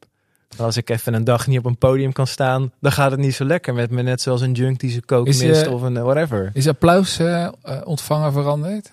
[0.57, 3.35] Als ik even een dag niet op een podium kan staan, dan gaat het niet
[3.35, 4.01] zo lekker met me.
[4.01, 6.49] Net zoals een junk die kook Is je- mist of een eh, whatever.
[6.53, 7.51] Is applaus eh, eh,
[7.83, 8.91] ontvangen veranderd?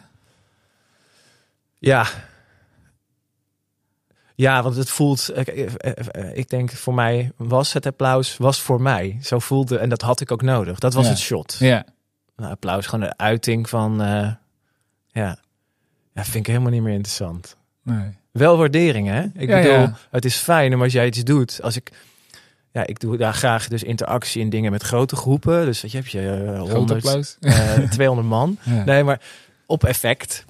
[1.79, 2.07] Ja.
[4.37, 5.31] Ja, want het voelt.
[5.35, 9.19] Ik, eh, eh, eh, ik denk voor mij was het applaus was voor mij.
[9.23, 10.79] Zo voelde en dat had ik ook nodig.
[10.79, 11.11] Dat was Ja.
[11.11, 11.57] het shot.
[11.59, 11.85] Ja.
[12.37, 13.97] Nou, applaus gewoon een uiting van.
[13.99, 14.39] ja.
[15.13, 17.57] ja, vind ik helemaal niet meer interessant.
[17.83, 18.17] Nee.
[18.33, 19.23] Wel waardering, hè?
[19.35, 19.97] Ik Ja, bedoel, ja.
[20.11, 21.63] het is fijn om als jij iets doet.
[21.63, 21.91] Als ik.
[22.73, 25.65] Ja, ik doe daar graag dus interactie in dingen met grote groepen.
[25.65, 27.37] Dus weet je, heb je eh, Groot 100, applaus.
[27.41, 28.59] eh, 200 man.
[28.87, 29.21] Nee, maar
[29.67, 30.45] op effect.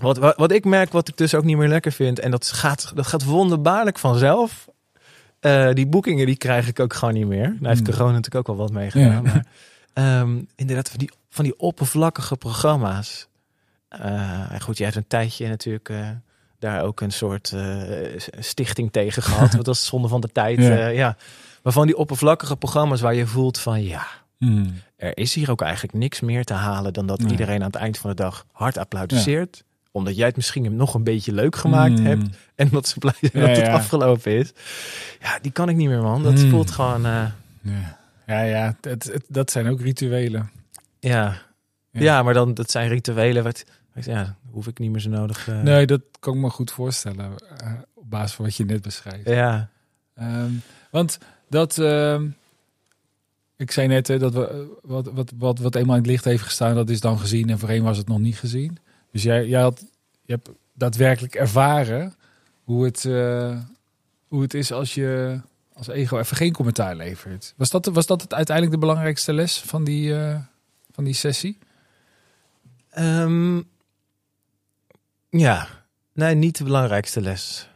[0.00, 2.46] Wat, wat, wat ik merk, wat ik dus ook niet meer lekker vind, en dat
[2.52, 4.68] gaat, dat gaat wonderbaarlijk vanzelf.
[5.40, 7.48] Eh, die boekingen die krijg ik ook gewoon niet meer.
[7.48, 7.90] Nou heeft Hmm.
[7.96, 9.10] corona natuurlijk ook wel wat meegedaan.
[9.10, 9.20] Ja.
[9.20, 9.46] Maar,
[9.92, 13.28] ehm, inderdaad, van die, van die oppervlakkige programma's.
[13.88, 16.08] En goed, jij hebt een tijdje natuurlijk eh,
[16.58, 17.54] daar ook een soort
[18.38, 19.54] stichting tegen gehad.
[19.56, 20.58] Wat was zonde van de tijd.
[20.58, 20.86] Ja.
[20.86, 21.16] Ja.
[21.62, 24.06] Maar van die oppervlakkige programma's waar je voelt van ja,
[24.38, 24.74] Hmm.
[24.96, 27.30] er is hier ook eigenlijk niks meer te halen dan dat Nee.
[27.30, 29.64] iedereen aan het eind van de dag hard applaudisseert.
[29.96, 32.06] Omdat jij het misschien nog een beetje leuk gemaakt Hmm.
[32.06, 32.36] hebt.
[32.54, 33.72] En dat ze blij zijn Ja, dat het ja.
[33.72, 34.52] afgelopen is.
[35.20, 36.22] Ja, die kan ik niet meer, man.
[36.22, 36.50] Dat Hmm.
[36.50, 37.26] voelt gewoon, eh,
[37.60, 40.50] Ja, ja, ja het, het- dat zijn ook rituelen.
[41.00, 41.44] ja.
[41.90, 42.22] Ja.
[42.22, 43.42] maar dan, dat zijn rituelen.
[43.44, 43.64] Wat,
[44.00, 45.48] ja, hoef ik niet meer zo nodig.
[45.48, 47.32] eh, Nee, dat kan ik me goed voorstellen.
[47.58, 49.28] eh, op basis van wat je net beschrijft.
[49.28, 49.68] Ja,
[50.14, 50.50] Ehm,
[50.90, 51.78] want dat.
[51.78, 52.26] ehm,
[53.56, 56.42] ik zei net hè, dat we, wat, wat, wat, wat eenmaal in het licht heeft
[56.42, 57.50] gestaan, dat is dan gezien.
[57.50, 58.78] En voorheen was het nog niet gezien.
[59.16, 59.84] Dus jij, jij had,
[60.22, 62.14] je hebt daadwerkelijk ervaren
[62.64, 63.60] hoe het, eh,
[64.28, 65.40] hoe het is als je
[65.72, 67.54] als ego even geen commentaar levert.
[67.56, 70.38] Was dat, was dat het uiteindelijk de belangrijkste les van die, eh,
[70.90, 71.58] van die sessie?
[72.90, 73.62] Ehm,
[75.28, 75.68] ja.
[76.12, 77.68] Nee, niet de belangrijkste les.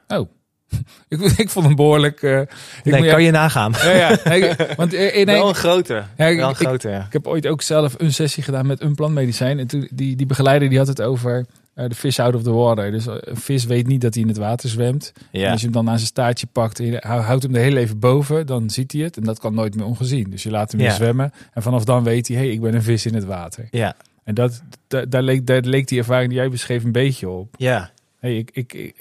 [1.09, 2.23] Ik, ik vond hem behoorlijk.
[2.23, 2.49] eh, ik
[2.85, 3.73] nee, moet- kan je nagaan.
[3.83, 4.19] Ja, ja.
[4.25, 6.03] Nee, want eh, nee, Wel een grote.
[6.17, 7.05] Ja, ik- Wel een ik- grote, ja.
[7.07, 9.59] Ik heb ooit ook zelf een sessie gedaan met een plantmedicijn.
[9.59, 12.53] En toen, die, die begeleider die had het over eh, de fish out of the
[12.53, 12.91] water.
[12.91, 15.13] Dus eh, een vis weet niet dat hij in het water zwemt.
[15.47, 17.77] En als je hem dan aan zijn staartje pakt en je houdt hem er heel
[17.77, 19.17] even boven, dan ziet hij het.
[19.17, 20.31] En dat kan nooit meer ongezien.
[20.31, 21.33] Dus je laat hem weer zwemmen.
[21.53, 23.69] En vanaf dan weet hij, hé, hey, ik ben een vis in het water.
[23.71, 23.95] Ja.
[24.25, 27.55] En dat, da- daar, leek, daar leek die ervaring die jij beschreef een beetje op.
[27.57, 27.91] Ja.
[28.21, 28.95] Hey, ik, ik,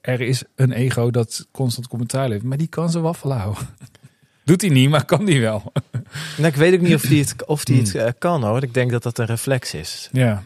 [0.00, 2.46] er is een ego dat constant commentaar levert.
[2.46, 3.68] Maar die kan zijn waffel houden.
[4.44, 5.72] Doet hij niet, maar kan die wel.
[6.36, 8.00] Nou, ik weet ook niet of die het, of die het Hmm.
[8.00, 8.62] eh, kan hoor.
[8.62, 10.08] Ik denk dat dat een reflex is.
[10.12, 10.44] Ja.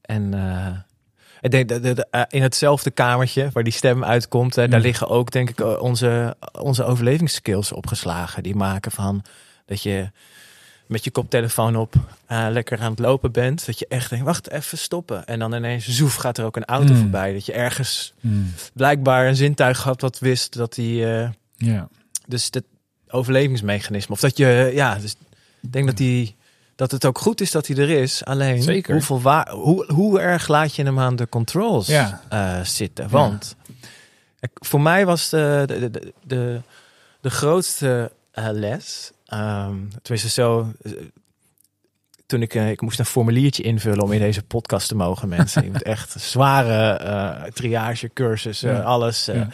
[0.00, 0.76] En eh,
[1.40, 4.78] ik denk dat eh, in hetzelfde kamertje waar die stem uitkomt, daar Hmm.
[4.80, 8.42] liggen ook denk ik onze, onze overlevingsskills opgeslagen.
[8.42, 9.22] Die maken van
[9.66, 10.10] dat je
[10.86, 11.94] met je koptelefoon op
[12.26, 13.66] eh, lekker aan het lopen bent.
[13.66, 15.26] Dat je echt denkt, wacht even stoppen.
[15.26, 16.96] En dan ineens zoef gaat er ook een auto Hmm.
[17.00, 17.32] voorbij.
[17.32, 18.52] Dat je ergens Hmm.
[18.72, 21.06] blijkbaar een zintuig had dat wist dat die...
[21.16, 21.88] eh, Ja.
[22.26, 22.64] dus het
[23.08, 24.14] overlevingsmechanisme.
[24.14, 25.16] Of dat je, ja, dus
[25.60, 26.36] ik denk dat die,
[26.76, 28.24] dat het ook goed is dat hij er is.
[28.24, 28.92] Alleen, Zeker.
[28.94, 32.22] Hoeveel waar, hoe, hoe erg laat je hem aan de controls Ja.
[32.28, 33.08] eh, zitten?
[33.08, 33.56] Want
[34.40, 36.60] ik- voor mij was de, de, de, de,
[37.20, 38.12] de grootste
[38.52, 40.92] les, ehm tenminste zo, eh,
[42.26, 45.64] toen ik, eh, ik moest een formuliertje invullen om in deze podcast te mogen, mensen.
[45.64, 48.80] Je moet echt zware eh triage, cursus, Ja.
[48.80, 49.24] alles.
[49.24, 49.48] Ja.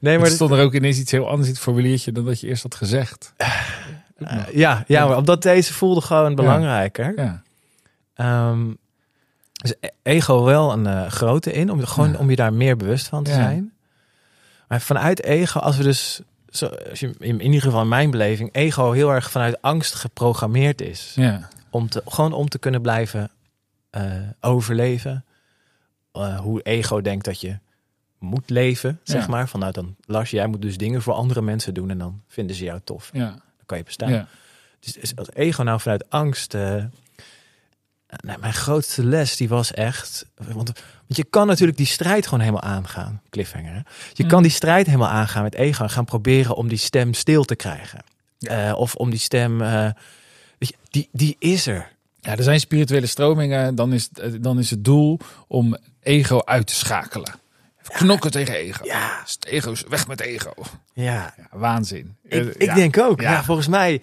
[0.00, 2.40] Nee, Maar er stond er ook ineens iets heel anders in het formuliertje dan dat
[2.40, 3.34] je eerst had gezegd.
[4.52, 7.12] Ja, ja, maar omdat deze voelde gewoon belangrijker.
[7.16, 7.42] Ja.
[8.14, 8.66] Ehm,
[9.52, 12.18] dus e- ego wel een grote in, om, gewoon Ja.
[12.18, 13.72] om je daar meer bewust van te zijn.
[14.68, 18.48] Maar vanuit ego, als we dus, zo, als je, in, ieder geval in mijn beleving,
[18.52, 21.12] ego heel erg vanuit angst geprogrammeerd is.
[21.14, 21.48] Ja.
[21.70, 23.30] Om te, gewoon om te kunnen blijven
[23.90, 25.24] eh, overleven.
[26.12, 27.58] Eh, hoe ego denkt dat je
[28.18, 29.28] moet leven, zeg Ja.
[29.28, 29.48] maar.
[29.48, 32.64] Vanuit dan, Lars, jij moet dus dingen voor andere mensen doen en dan vinden ze
[32.64, 33.10] jou tof.
[33.12, 33.28] Ja.
[33.30, 34.10] Dan kan je bestaan.
[34.10, 34.26] Ja.
[34.80, 36.52] Dus is als ego nou vanuit angst.
[36.52, 36.88] nou,
[38.40, 40.26] mijn grootste les die was echt.
[40.36, 40.72] Want,
[41.10, 43.22] want je kan natuurlijk die strijd gewoon helemaal aangaan.
[43.30, 43.72] Cliffhanger.
[43.72, 43.80] Hè?
[44.12, 44.28] Je Mm.
[44.28, 45.82] kan die strijd helemaal aangaan met ego.
[45.82, 48.02] En gaan proberen om die stem stil te krijgen.
[48.38, 49.60] Eh, of om die stem.
[49.62, 49.88] eh,
[50.58, 51.88] je, die, die is er.
[52.20, 53.74] ja, er zijn spirituele stromingen.
[53.74, 57.34] Dan is, het, dan is het doel om ego uit te schakelen.
[57.82, 58.84] Knokken tegen ego.
[58.84, 59.20] Ja.
[59.22, 60.52] Dus het ego is weg met ego.
[60.92, 61.34] Ja.
[61.36, 62.16] Ja, waanzin.
[62.24, 63.20] Ik, Eh, ik denk ook.
[63.20, 63.44] Ja.
[63.44, 64.02] Volgens mij.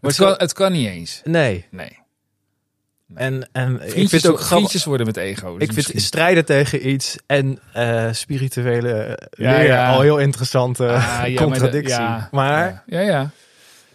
[0.00, 1.20] Het kan, het kan niet eens.
[1.24, 1.66] Nee.
[1.70, 1.98] Nee.
[3.14, 4.84] En, en ik vind het ook grappig.
[4.84, 5.44] worden met ego.
[5.52, 10.86] dus Ik vind misschien- strijden tegen iets en eh, spirituele eh, Ja, al heel interessante
[10.88, 11.94] Ah, ja, maar de- contradictie.
[11.94, 13.30] ja, maar Ja, ja.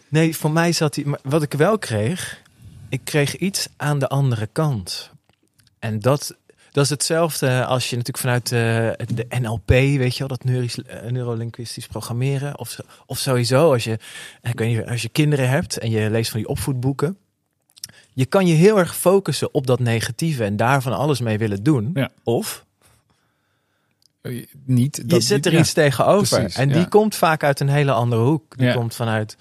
[0.08, 1.04] nee, voor mij zat hij.
[1.06, 2.42] Maar wat ik wel kreeg,
[2.90, 5.12] ik kreeg iets aan de andere kant.
[5.80, 6.36] En dat,
[6.72, 10.44] dat is hetzelfde als je natuurlijk vanuit eh, de NLP, weet je wel, dat
[11.12, 12.58] neurolinguistisch programmeren.
[12.60, 14.00] Of, of sowieso als je,
[14.42, 17.18] ik weet niet, als je kinderen hebt en je leest van die opvoedboeken.
[18.20, 21.64] Je kan je heel erg focussen op dat negatieve en daar van alles mee willen
[21.64, 21.90] doen.
[21.94, 22.10] Ja.
[22.24, 22.66] Of
[24.22, 24.96] Eh, Niet.
[24.96, 25.60] je dat- zet er ja.
[25.60, 26.40] iets tegenover.
[26.40, 26.86] precies, en die ja.
[26.86, 28.58] komt vaak uit een hele andere hoek.
[28.58, 29.38] Die komt vanuit,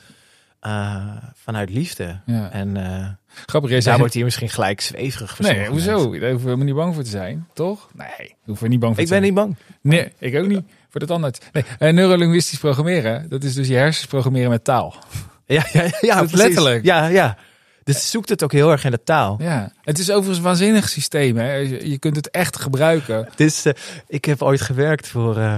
[0.61, 2.21] eh, vanuit liefde.
[2.51, 3.07] En eh,
[3.47, 5.95] Grappig, daar wordt hier misschien gelijk zweverig voor Nee, hoezo?
[5.95, 7.89] Daar hoeven we helemaal niet bang voor te zijn, toch?
[7.95, 9.23] Nee, hoeven we niet bang voor Ik te ben zijn.
[9.23, 9.57] niet bang.
[9.81, 10.63] Nee, ik ook niet.
[10.91, 11.39] Voor de tandarts.
[11.79, 14.95] Nee, neurolinguistisch programmeren, dat is dus je hersens programmeren met taal.
[15.47, 16.85] Ja, ja, ja, ja Dat letterlijk.
[16.85, 17.37] Ja, ja.
[17.95, 19.37] Dus zoekt het ook heel erg in de taal.
[19.41, 21.37] Ja, het is overigens een waanzinnig systeem.
[21.37, 21.53] Hè?
[21.55, 23.29] Je, kunt het echt gebruiken.
[23.37, 23.73] Dus eh,
[24.07, 25.57] ik heb ooit gewerkt voor, eh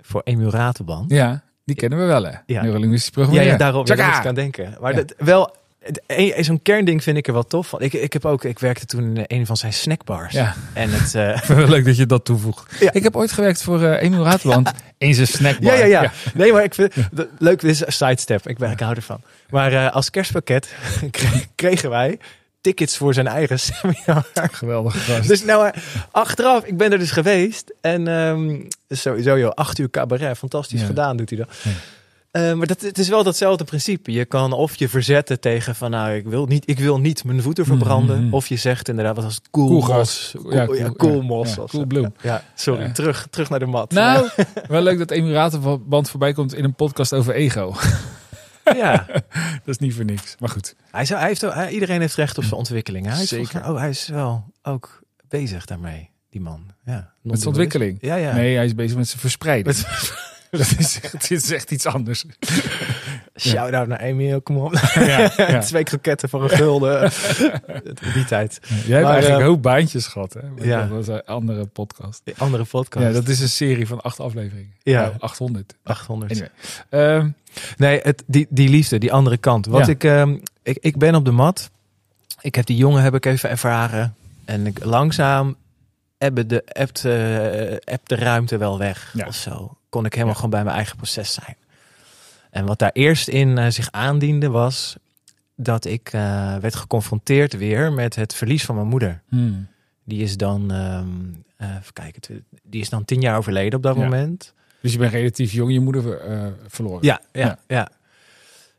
[0.00, 1.10] voor Emiel Ratenband.
[1.10, 2.32] Ja, die kennen we wel, hè?
[2.46, 2.62] Ja.
[2.62, 3.52] Neurolinguistisch Ja, programmeren.
[3.52, 4.76] ja, daarom ja, daar ik aan denken.
[4.80, 4.96] Maar Ja.
[4.96, 7.80] dat, wel, het- een- zo'n kernding vind ik er wel tof van.
[7.82, 10.32] Ik, ik, heb ook, ik werkte toen in een van zijn snackbars.
[10.34, 12.80] Ja, En het, eh, het leuk dat je dat toevoegt.
[12.80, 12.92] Ja.
[12.92, 15.72] Ik heb ooit gewerkt voor eh Emiel Rateland in zijn snackbar.
[15.78, 18.48] Ja, ja, ja, Nee, maar ik vind de- leuk, dit is een sidestep.
[18.48, 19.20] Ik, ben, ik hou ervan.
[19.50, 20.74] Maar eh, als kerstpakket
[21.10, 22.18] kre- kregen wij
[22.60, 24.26] tickets voor zijn eigen seminar.
[24.34, 25.28] Geweldig gast.
[25.28, 25.80] Dus nou, eh,
[26.10, 27.72] achteraf, ik ben er dus geweest.
[27.80, 30.38] En ehm, sowieso, joh, acht uur cabaret.
[30.38, 30.86] Fantastisch Ja.
[30.86, 31.48] gedaan, doet hij dat.
[31.62, 31.70] Ja.
[32.30, 34.12] Eh, maar dat, het is wel datzelfde principe.
[34.12, 37.42] Je kan of je verzetten tegen van, nou, ik wil niet, ik wil niet mijn
[37.42, 38.24] voeten verbranden.
[38.24, 38.34] Mhm.
[38.34, 39.48] Of je zegt inderdaad, wat was het?
[39.50, 40.34] Cool, Cool mos.
[40.36, 41.54] Cool, Ja, ja, cool- mos.
[41.54, 42.14] ja, cool bloem.
[42.22, 42.88] Ja, sorry.
[42.92, 43.90] Terug, terug naar de mat.
[43.92, 44.28] Nou,
[44.68, 47.74] wel leuk dat Emiel Rateland voorbij komt in een podcast over ego.
[48.84, 49.06] ja.
[49.64, 50.34] Dat is niet voor niks.
[50.38, 50.74] Maar goed.
[50.90, 53.06] Hij, zou, hij heeft, hij- iedereen heeft recht op zijn ontwikkeling.
[53.06, 53.60] Hij is Zeker.
[53.60, 56.66] mij- oh, hij is wel ook bezig daarmee, die man.
[56.84, 57.98] Ja, Met zijn ontwikkeling.
[58.00, 58.32] Ja, ja.
[58.34, 59.66] Nee, hij is bezig met zijn verspreiding.
[59.76, 60.12] Met-
[60.50, 62.24] dat is, het is echt iets anders.
[63.38, 64.74] Shout-out naar Emiel, kom op.
[64.94, 65.58] Ja, ja.
[65.70, 67.10] Twee kroketten voor een gulden.
[68.14, 68.58] die tijd.
[68.62, 70.64] Jij hebt Maar, eigenlijk eh, een hoop baantjes gehad, hè?
[70.68, 70.80] ja.
[70.80, 72.20] Dat was een andere podcast.
[72.24, 73.06] Die andere podcast.
[73.06, 74.72] Ja, dat is een serie van acht afleveringen.
[74.82, 75.00] Ja.
[75.00, 75.74] Nou, 800.
[75.82, 76.30] 800.
[76.30, 76.50] Anyway.
[77.16, 77.28] Ehm,
[77.76, 79.66] Nee, het, die, die liefde, die andere kant.
[79.66, 81.70] Wat ik, ehm, ik, ik ben op de mat.
[82.40, 84.14] Ik heb die jongen heb ik even ervaren.
[84.44, 85.56] En ik, langzaam
[86.18, 87.02] ebbe de, ebt, eh,
[88.04, 89.12] de ruimte wel weg.
[89.14, 89.26] Ja.
[89.26, 89.76] Of zo.
[89.88, 91.56] Kon ik helemaal gewoon bij mijn eigen proces zijn.
[92.50, 94.96] En wat daar eerst in eh, zich aandiende was...
[95.56, 99.22] dat ik eh, werd geconfronteerd weer met het verlies van mijn moeder.
[99.28, 99.66] hmm.
[100.04, 101.06] Die is dan, ehm,
[101.56, 104.02] eh, even kijken, die is dan tien jaar overleden op dat Ja.
[104.02, 104.52] moment.
[104.80, 106.20] Dus je bent relatief jong je moeder
[106.66, 107.04] verloren.
[107.04, 107.58] Ja, ja, Ja.
[107.66, 107.88] ja.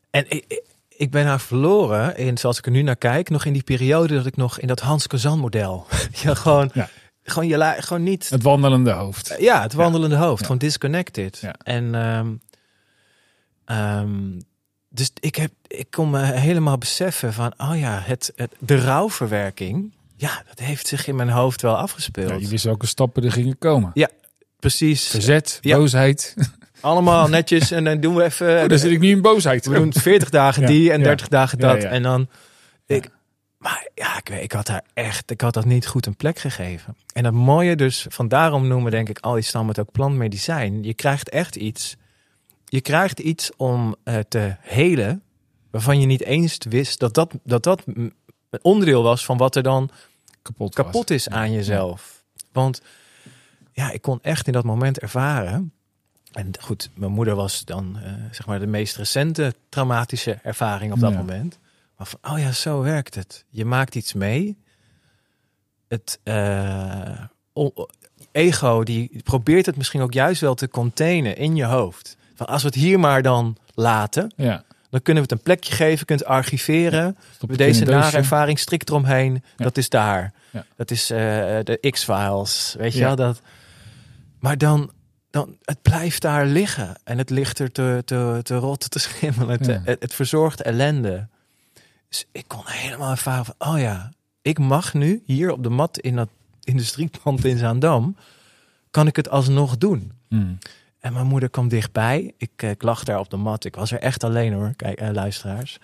[0.10, 3.54] En ik, ik- ben haar verloren, in, zoals ik er nu naar kijk, nog in
[3.54, 5.86] die periode dat ik nog in dat Hans Kazan model.
[6.24, 6.90] ja, gewoon, Ja.
[7.24, 8.30] gewoon, je gewoon niet.
[8.30, 9.36] Het wandelende hoofd.
[9.40, 11.38] Ja, het wandelende hoofd, gewoon disconnected.
[11.38, 11.56] Ja.
[11.64, 12.28] En ehm,
[13.70, 14.40] ehm,
[14.90, 19.94] dus ik, heb, ik kon me helemaal beseffen van, oh ja, het, het, de rouwverwerking,
[20.16, 22.30] ja, dat heeft zich in mijn hoofd wel afgespeeld.
[22.30, 23.92] Ja, je wist welke stappen er gingen komen.
[24.60, 25.78] Precies, Verzet, Ja.
[25.78, 26.36] boosheid.
[26.82, 28.62] allemaal netjes en dan doen we even...
[28.64, 29.66] Oh, dan zit ik nu in boosheid.
[29.66, 31.06] We doen 40 dagen Ja, die en ja.
[31.06, 31.82] 30 dagen Ja, dat.
[31.82, 31.90] ja.
[31.90, 32.28] En dan.
[32.86, 32.96] Ja.
[32.96, 33.10] Ik,
[33.58, 35.32] maar ja, ik, weet, ik had daar echt.
[35.32, 36.96] Ik had dat niet goed een plek gegeven.
[37.14, 40.84] En het mooie dus, van daarom noemen denk ik al die stammen het ook plantmedicijn.
[40.84, 41.96] Je krijgt echt iets.
[42.70, 45.24] Je krijgt iets om eh, te helen.
[45.72, 48.14] Waarvan je niet eens wist dat dat, dat, dat een
[48.62, 49.90] onderdeel was van wat er dan
[50.42, 52.24] kapot, kapot is aan jezelf.
[52.52, 52.82] Want
[53.72, 55.74] ja, ik kon echt in dat moment ervaren.
[56.32, 61.00] En goed, mijn moeder was dan eh, zeg maar de meest recente traumatische ervaring op
[61.00, 61.18] dat Ja.
[61.18, 61.60] moment.
[61.98, 63.46] Maar van, oh ja, zo werkt het.
[63.50, 64.58] Je maakt iets mee.
[65.88, 67.24] Het eh,
[68.32, 72.18] ego die probeert het misschien ook juist wel te containen in je hoofd.
[72.40, 74.64] Van als we het hier maar dan laten, Ja.
[74.90, 77.18] dan kunnen we het een plekje geven, kunt archiveren.
[77.48, 79.44] Deze nare ervaring strikt eromheen.
[79.58, 80.34] Dat is daar.
[80.76, 81.18] Dat is eh,
[81.64, 82.76] de X-Files.
[82.78, 83.16] Weet je wel?
[83.16, 83.42] Dat...
[84.40, 84.92] Maar dan,
[85.30, 86.96] dan, het blijft daar liggen.
[87.04, 89.62] En het ligt er te, te, te rotten, te schimmelen.
[89.62, 91.28] te- het, het verzorgt ellende.
[92.10, 93.56] Dus ik kon helemaal ervaren van...
[93.58, 94.12] Oh ja,
[94.42, 96.30] ik mag nu hier op de mat in dat
[96.64, 98.16] industriepand in Zaandam...
[98.92, 100.12] kan ik het alsnog doen.
[100.28, 100.58] Hmm.
[101.00, 102.34] En mijn moeder kwam dichtbij.
[102.38, 103.66] Ik, eh, ik lag daar op de mat.
[103.66, 105.78] Ik was er echt alleen hoor, kijk, eh, luisteraars.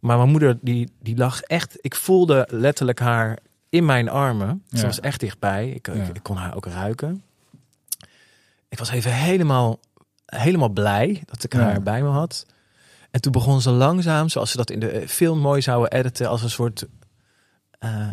[0.00, 1.76] Maar mijn moeder, die, die lag echt...
[1.80, 3.38] Ik voelde letterlijk haar
[3.68, 4.62] in mijn armen.
[4.70, 4.82] Ze Ja.
[4.82, 5.68] was echt dichtbij.
[5.70, 6.02] Ik, ik, Ja.
[6.12, 7.22] ik kon haar ook ruiken.
[8.68, 9.80] Ik was even helemaal,
[10.26, 11.60] helemaal blij dat ik Ja.
[11.60, 12.46] haar bij me had.
[13.10, 16.28] En toen begon ze langzaam, zoals ze dat in de eh, film mooi zouden editen...
[16.28, 16.86] als een soort...
[17.78, 18.06] eh,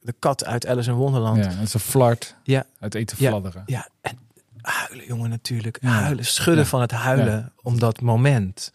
[0.00, 1.44] de kat uit Alice in Wonderland.
[1.44, 2.64] Ja, is een flart Ja.
[2.78, 3.62] uit eten fladderen.
[3.66, 4.18] Ja, en
[4.66, 5.78] huilen, jongen, natuurlijk.
[5.80, 5.88] Ja.
[5.88, 6.70] Huilen, schudden Ja.
[6.70, 8.72] van het huilen om dat moment.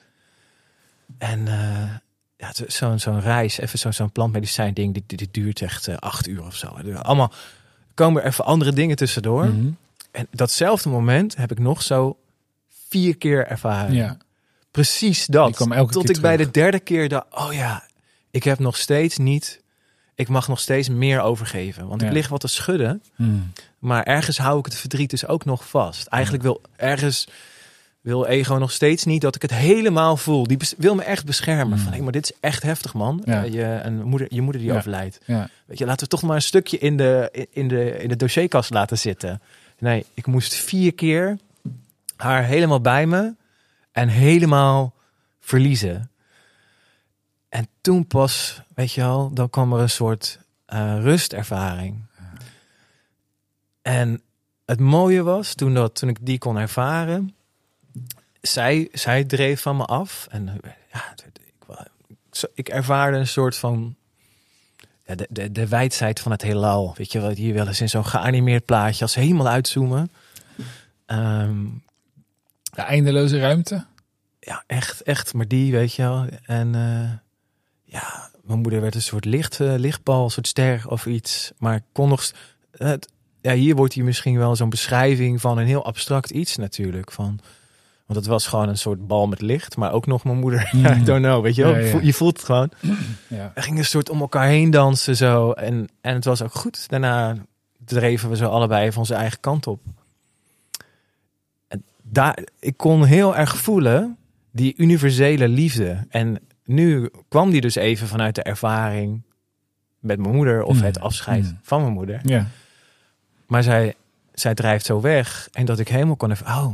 [1.17, 1.89] En eh,
[2.37, 5.95] ja, zo'n zo'n reis, even zo'n zo'n plantmedicijn ding, die, die, die duurt echt eh,
[5.95, 6.67] acht uur of zo.
[7.01, 7.33] Allemaal
[7.93, 9.45] komen er even andere dingen tussendoor.
[9.45, 9.69] Mhm.
[10.11, 12.17] En datzelfde moment heb ik nog zo
[12.89, 13.93] vier keer ervaren.
[13.93, 14.17] Ja.
[14.71, 15.57] Precies dat.
[15.89, 17.83] Tot ik bij de derde keer dacht, oh ja,
[18.31, 19.60] ik heb nog steeds niet,
[20.15, 21.87] ik mag nog steeds meer overgeven.
[21.87, 22.07] Want Ja.
[22.07, 23.03] ik lig wat te schudden.
[23.15, 23.29] Mhm.
[23.79, 26.07] Maar ergens hou ik het verdriet dus ook nog vast.
[26.07, 27.27] Eigenlijk wil ergens
[28.01, 30.47] wil ego nog steeds niet dat ik het helemaal voel.
[30.47, 31.77] Die wil me echt beschermen.
[31.79, 31.83] Mm.
[31.83, 33.21] Van, maar dit is echt heftig, man.
[33.25, 33.43] Ja.
[33.43, 34.77] Eh, je, een moeder, je moeder die Ja.
[34.77, 35.19] overlijdt.
[35.65, 38.69] Weet je, laten we toch maar een stukje in de, in de, in de dossierkast
[38.69, 39.41] laten zitten.
[39.79, 41.37] Nee, ik moest vier keer
[42.15, 43.33] haar helemaal bij me
[43.91, 44.93] en helemaal
[45.39, 46.09] verliezen.
[47.51, 52.05] En toen pas, weet je wel, dan kwam er een soort eh, rustervaring.
[53.81, 54.21] En
[54.65, 57.35] het mooie was, toen, dat, toen ik die kon ervaren,
[58.41, 60.27] zij, zij dreef van me af.
[60.29, 63.95] En eh, ja, ik, ik, ervaarde een soort van
[65.05, 66.93] ja, de, de, de wijdheid van het heelal.
[66.97, 70.11] Weet je wat hier wel eens in zo'n geanimeerd plaatje als ze helemaal uitzoomen.
[71.05, 71.65] Ehm,
[72.61, 73.85] De eindeloze ruimte.
[74.39, 75.33] ja, echt, echt.
[75.33, 76.27] Maar die, weet je wel.
[76.45, 77.11] En eh,
[77.91, 81.51] ja, mijn moeder werd een soort licht, eh, lichtbal, een soort ster of iets.
[81.57, 82.31] Maar ik kon nog...
[82.71, 83.09] Het,
[83.41, 87.11] ja, hier wordt hier misschien wel zo'n beschrijving van een heel abstract iets natuurlijk.
[87.11, 87.39] Van,
[88.05, 89.77] want het was gewoon een soort bal met licht.
[89.77, 90.69] Maar ook nog mijn moeder.
[90.71, 91.75] Ja, I don't know, weet je wel.
[91.77, 91.99] Ja, ja.
[92.01, 92.71] Je voelt het gewoon.
[93.27, 93.51] Ja.
[93.55, 95.51] We gingen een soort om elkaar heen dansen zo.
[95.51, 96.89] En, en het was ook goed.
[96.89, 97.35] Daarna
[97.85, 99.81] dreven we zo allebei van onze eigen kant op.
[101.67, 104.17] En daar, ik kon heel erg voelen
[104.51, 106.05] die universele liefde.
[106.09, 109.21] En nu kwam die dus even vanuit de ervaring
[109.99, 110.83] met mijn moeder of Mm.
[110.83, 111.57] het afscheid Mm.
[111.61, 112.19] van mijn moeder.
[112.23, 112.47] Ja.
[113.47, 113.95] Maar zij,
[114.33, 116.73] zij drijft zo weg en dat ik helemaal kon even, oh,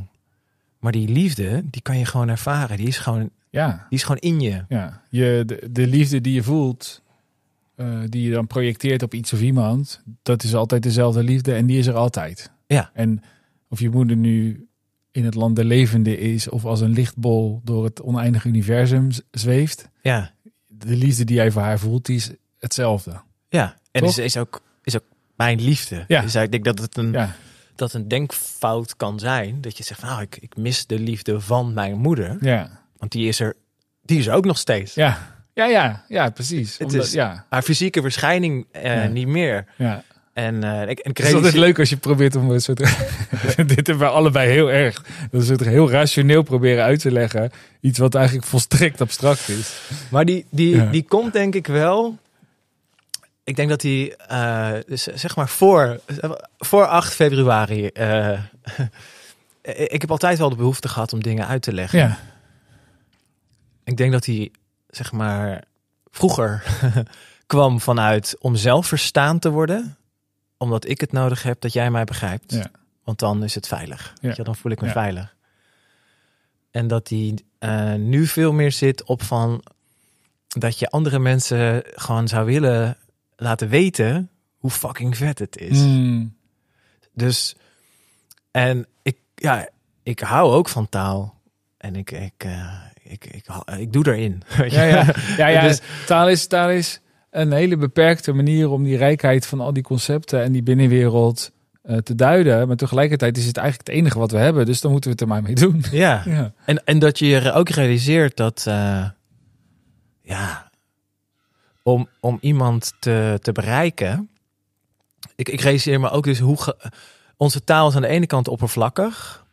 [0.79, 2.77] maar die liefde, die kan je gewoon ervaren.
[2.77, 3.85] Die is gewoon, Ja.
[3.89, 4.63] die is gewoon in je.
[4.67, 7.01] Ja, je, de, de liefde die je voelt,
[7.75, 11.65] eh, die je dan projecteert op iets of iemand, dat is altijd dezelfde liefde en
[11.65, 12.51] die is er altijd.
[12.67, 12.89] Ja.
[12.93, 13.23] En
[13.69, 14.66] of je moeder nu
[15.17, 19.89] in het land der levende is of als een lichtbol door het oneindige universum zweeft,
[20.01, 20.31] Ja,
[20.67, 23.21] de liefde die jij voor haar voelt, die is hetzelfde.
[23.49, 24.09] Ja, en Toch?
[24.09, 25.03] is, is, ook, is ook
[25.35, 26.03] mijn liefde.
[26.07, 26.21] Ja.
[26.21, 27.35] Dus ik denk dat het een, Ja,
[27.75, 29.61] dat een denkfout kan zijn.
[29.61, 32.37] Dat je zegt, nou, ik, ik mis de liefde van mijn moeder.
[32.41, 33.55] ja, Want die is er,
[34.01, 34.93] die is er ook nog steeds.
[34.93, 36.77] ja, ja, ja, ja precies.
[36.77, 39.07] Het Omdat- is- ja, Haar fysieke verschijning eh, Ja.
[39.07, 39.65] niet meer.
[39.77, 40.03] ja.
[40.37, 42.77] En, eh ik, en ik Het is leuk als je probeert om een soort.
[43.55, 45.03] dit hebben we allebei heel erg.
[45.31, 47.51] Dat is het heel rationeel proberen uit te leggen.
[47.81, 49.79] Iets wat eigenlijk volstrekt abstract is.
[50.09, 50.85] Maar die, die, Ja.
[50.85, 52.17] die komt denk ik wel.
[53.43, 54.15] Ik denk dat die,
[54.87, 55.99] dus zeg maar voor,
[56.57, 57.87] voor 8 februari.
[57.87, 58.39] eh,
[59.95, 61.99] ik heb altijd wel de behoefte gehad om dingen uit te leggen.
[61.99, 62.17] Ja,
[63.83, 64.51] Ik denk dat hij,
[64.89, 65.63] zeg maar,
[66.11, 66.63] vroeger
[67.47, 69.97] kwam vanuit om zelf verstaan te worden.
[70.57, 72.51] Omdat ik het nodig heb dat jij mij begrijpt.
[72.53, 72.71] Ja.
[73.03, 74.13] Want dan is het veilig.
[74.21, 74.33] Ja.
[74.35, 74.93] Je, dan voel ik me Ja.
[74.93, 75.35] veilig.
[76.71, 79.63] En dat hij eh, nu veel meer zit op van
[80.47, 82.97] dat je andere mensen gewoon zou willen
[83.35, 85.77] laten weten hoe fucking vet het is.
[85.79, 86.35] Mm,
[87.13, 87.55] Dus,
[88.51, 89.69] en ik, ja,
[90.03, 91.41] ik hou ook van taal.
[91.77, 93.45] En ik, ik, eh, ik, ik,
[93.79, 94.43] ik doe erin.
[94.57, 95.13] ja, ja.
[95.37, 96.99] ja, ja Dus- taal, is, taal is
[97.41, 101.97] een hele beperkte manier om die rijkheid van al die concepten en die binnenwereld eh,
[101.97, 102.67] te duiden.
[102.67, 104.65] Maar tegelijkertijd is het eigenlijk het enige wat we hebben.
[104.65, 105.83] Dus dan moeten we het er maar mee doen.
[105.91, 106.21] ja.
[106.25, 109.05] Ja, En, en dat je je ook realiseert dat, eh,
[110.21, 110.71] ja,
[111.83, 114.29] om, om iemand te, te bereiken.
[115.35, 116.61] Ik, ik realiseer me ook dus hoe.
[116.61, 116.91] ge-
[117.37, 119.45] onze taal is aan de ene kant oppervlakkig.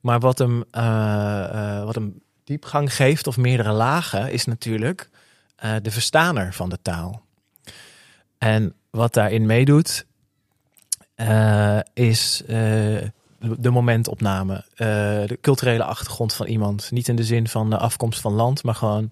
[0.00, 5.08] Maar wat hem, eh, wat hem diepgang geeft, of meerdere lagen, is natuurlijk
[5.56, 7.22] eh, de verstaner van de taal.
[8.38, 10.06] En wat daarin meedoet,
[11.14, 12.56] eh, is eh,
[13.38, 14.64] de momentopname,
[15.26, 16.90] de culturele achtergrond van iemand.
[16.90, 19.10] Niet in de zin van de afkomst van land, maar gewoon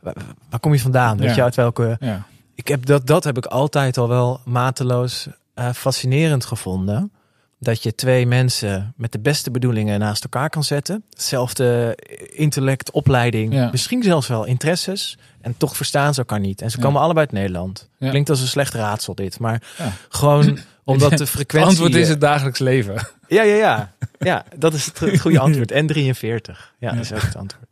[0.00, 0.14] waar,
[0.50, 1.18] waar kom je vandaan?
[1.18, 1.96] Weet je, uit welke.
[2.00, 2.26] ja.
[2.54, 5.28] Ik heb dat, dat heb ik altijd al wel mateloos
[5.74, 7.12] fascinerend gevonden.
[7.58, 11.04] Dat je twee mensen met de beste bedoelingen naast elkaar kan zetten.
[11.10, 11.98] Hetzelfde
[12.32, 13.68] intellect, opleiding, Ja.
[13.70, 15.18] misschien zelfs wel interesses.
[15.40, 16.60] En toch verstaan ze elkaar niet.
[16.62, 16.82] En ze Ja.
[16.82, 17.88] komen allebei uit Nederland.
[17.98, 18.10] Ja.
[18.10, 19.38] Klinkt als een slecht raadsel dit.
[19.38, 19.62] Maar
[20.08, 21.68] gewoon omdat de Het frequentie...
[21.70, 22.94] antwoord is het dagelijks leven.
[23.28, 23.94] Ja, ja, ja.
[24.18, 25.70] Ja, dat is het, het goede antwoord.
[25.70, 26.74] En 43.
[26.78, 27.66] Ja, dat is ook het antwoord.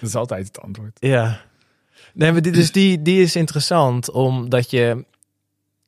[0.00, 0.96] Dat is altijd het antwoord.
[1.00, 1.40] Ja.
[2.14, 5.04] Nee, maar dit, dus die, die is interessant omdat je...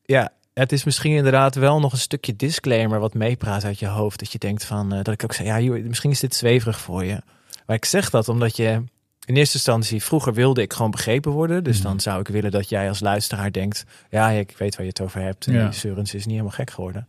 [0.05, 4.19] Ja, het is misschien inderdaad wel nog een stukje disclaimer wat meepraat uit je hoofd.
[4.19, 6.81] Dat je denkt van, eh, dat ik ook zeg, ja, joh, misschien is dit zweverig
[6.81, 7.21] voor je.
[7.67, 8.83] Maar ik zeg dat omdat je
[9.27, 11.65] in eerste instantie, vroeger wilde ik gewoon begrepen worden.
[11.65, 11.87] Dus Mhm.
[11.87, 15.01] dan zou ik willen dat jij als luisteraar denkt, ja, ik weet waar je het
[15.01, 15.47] over hebt.
[15.47, 15.65] En Ja.
[15.65, 17.09] die Seurens is niet helemaal gek geworden.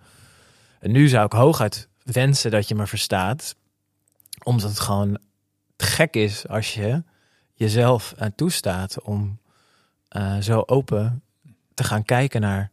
[0.79, 3.55] En nu zou ik hooguit wensen dat je me verstaat.
[4.43, 5.17] Omdat het gewoon
[5.77, 7.03] gek is als je
[7.53, 9.39] jezelf eh, toestaat om
[10.07, 11.23] eh, zo open
[11.73, 12.71] te gaan kijken naar,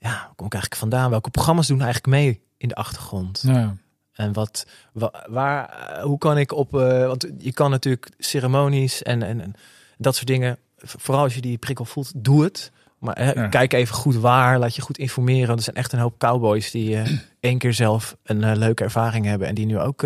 [0.00, 1.10] ja, waar kom ik eigenlijk vandaan?
[1.10, 3.42] Welke programma's doen eigenlijk mee in de achtergrond?
[3.46, 3.74] Ja.
[4.12, 9.02] En wat, wa- waar, eh, hoe kan ik op, eh, want je kan natuurlijk ceremonies
[9.02, 9.54] en, en, en
[9.98, 12.72] dat soort dingen, vooral als je die prikkel voelt, doe het.
[12.98, 13.48] Maar eh, Ja.
[13.48, 15.46] kijk even goed waar, laat je goed informeren.
[15.46, 19.24] Want Er zijn echt een hoop cowboys die eh, één keer zelf een leuke ervaring
[19.26, 20.02] hebben en die nu ook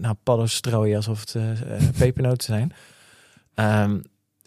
[0.00, 1.36] nou, padden strooien alsof het
[1.98, 2.72] pepernoten zijn.
[3.54, 4.00] Ehm,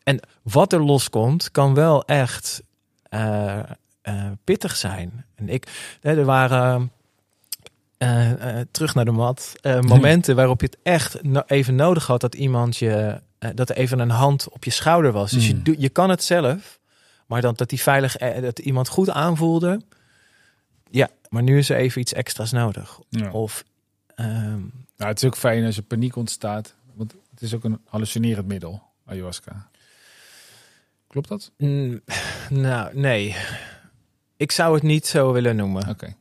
[0.03, 2.61] en wat er loskomt, kan wel echt
[4.05, 5.25] eh, pittig zijn.
[5.35, 6.91] En ik, er waren
[7.97, 9.53] eh, eh, terug naar de mat.
[9.81, 13.21] momenten waarop je het echt no- even nodig had dat iemand je,
[13.53, 15.31] dat er even een hand op je schouder was.
[15.31, 15.75] Dus je, Mm.
[15.77, 16.79] je kan het zelf,
[17.25, 19.81] maar dan dat die veilig, dat iemand goed aanvoelde.
[20.89, 22.99] Ja, maar nu is er even iets extra's nodig.
[23.09, 23.31] Ja.
[23.31, 23.63] Of
[24.15, 24.59] ehm,
[24.97, 26.75] Nou, het is ook fijn als er paniek ontstaat.
[26.93, 29.69] Want het is ook een hallucinerend middel, ayahuasca.
[31.07, 31.51] Klopt dat?
[31.57, 32.01] mm,
[32.49, 33.35] nou, nee.
[34.37, 35.89] Ik zou het niet zo willen noemen.
[35.89, 36.13] Oké.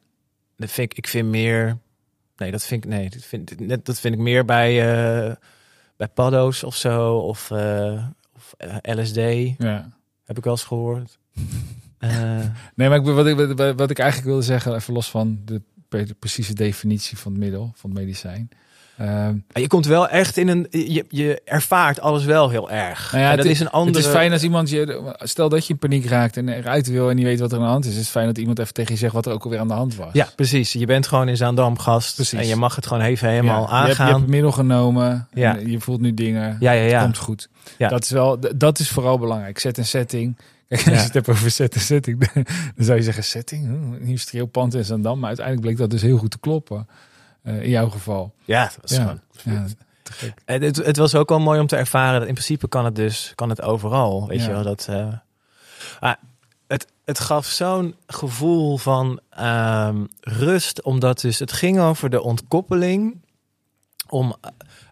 [0.57, 1.79] Dat vind ik, ik vind meer.
[2.37, 2.91] Nee, dat vind ik.
[2.91, 4.71] Nee, dat vind, net- dat vind ik meer bij,
[5.29, 5.35] eh,
[5.97, 7.17] bij paddo's of zo.
[7.17, 9.17] Of, eh, of eh, LSD.
[9.59, 9.89] Ja.
[10.25, 11.19] Heb ik wel eens gehoord.
[11.99, 12.39] Eh,
[12.75, 13.37] Nee, maar ik, wat, ik,
[13.77, 17.73] wat, ik eigenlijk wilde zeggen, even los van de, pre- precieze definitie van het middel,
[17.75, 18.49] van het medicijn.
[18.99, 20.66] Ehm, je komt wel echt in een.
[20.70, 23.12] Je, je ervaart alles wel heel erg.
[23.12, 23.97] Nou ja, en dat het- is een andere.
[23.97, 27.11] Het is fijn als iemand je, stel dat je in paniek raakt en eruit wil
[27.11, 27.92] en niet weet wat er aan de hand is.
[27.92, 29.74] Het is fijn dat iemand even tegen je zegt wat er ook alweer aan de
[29.74, 30.09] hand was.
[30.12, 30.72] Ja, precies.
[30.72, 32.14] Je bent gewoon in Zaandam gast.
[32.14, 32.38] Precies.
[32.38, 34.07] En je mag het gewoon even helemaal Ja, je hebt, je aangaan.
[34.07, 35.28] hebt het middel genomen.
[35.32, 35.57] Ja.
[35.57, 36.57] Je voelt nu dingen.
[36.61, 37.03] ja, ja, Het ja.
[37.03, 37.49] komt goed.
[37.78, 37.88] Ja.
[37.88, 39.59] Dat is wel, dat is vooral belangrijk.
[39.59, 40.36] Zet een setting.
[40.68, 42.30] Kijk, als je het hebt over set en setting,
[42.76, 45.18] dan zou je zeggen setting, hm, een industrieel pand in Zandam.
[45.18, 46.86] Maar uiteindelijk bleek dat dus heel goed te kloppen.
[47.45, 48.34] Eh, in jouw geval.
[48.45, 49.20] Ja, dat was gewoon.
[50.45, 52.97] En het, het was ook wel mooi om te ervaren dat in principe kan het
[52.97, 54.26] dus kan het overal.
[54.28, 54.88] Weet je wel dat.
[56.01, 56.14] ah,
[56.66, 63.22] het, het gaf zo'n gevoel van ehm, rust, omdat dus het ging over de ontkoppeling.
[64.09, 64.34] Om,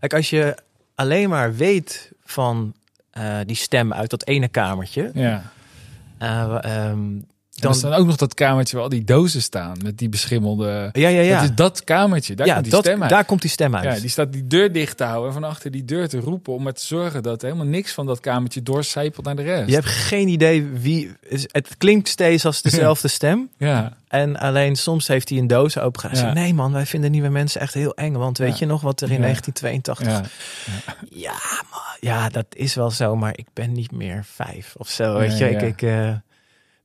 [0.01, 0.57] kijk, als je
[0.95, 2.75] alleen maar weet van
[3.11, 5.43] eh, die stem uit dat ene kamertje, Ja.
[6.19, 7.09] eh, ehm,
[7.63, 7.93] Dan dan.
[7.93, 10.89] ook nog dat kamertje waar al die dozen staan met die beschimmelde.
[10.93, 11.35] Ja, ja, ja.
[11.41, 12.35] Dat is dat kamertje.
[12.35, 13.11] Daar ja, komt die dat, stem uit.
[13.11, 13.85] daar komt die stem uit.
[13.95, 16.53] Ja, die staat die deur dicht te houden en van achter die deur te roepen
[16.53, 19.69] om er te zorgen dat helemaal niks van dat kamertje doorcijpelt naar de rest.
[19.69, 21.13] Je hebt geen idee wie.
[21.53, 23.49] Het klinkt steeds als dezelfde stem.
[23.59, 26.27] Ja, En alleen soms heeft hij een doos opengedaan.
[26.27, 26.33] Ja.
[26.33, 28.13] Nee man, wij vinden nieuwe mensen echt heel eng.
[28.13, 28.57] Want weet Ja.
[28.59, 29.21] je nog wat er in Ja.
[29.21, 30.31] 1982...
[31.11, 31.31] Ja.
[31.71, 33.17] man, ja, dat is wel zo.
[33.17, 35.19] Maar ik ben niet meer vijf of zo.
[35.19, 35.63] Weet je, ik...
[35.63, 36.09] ik eh,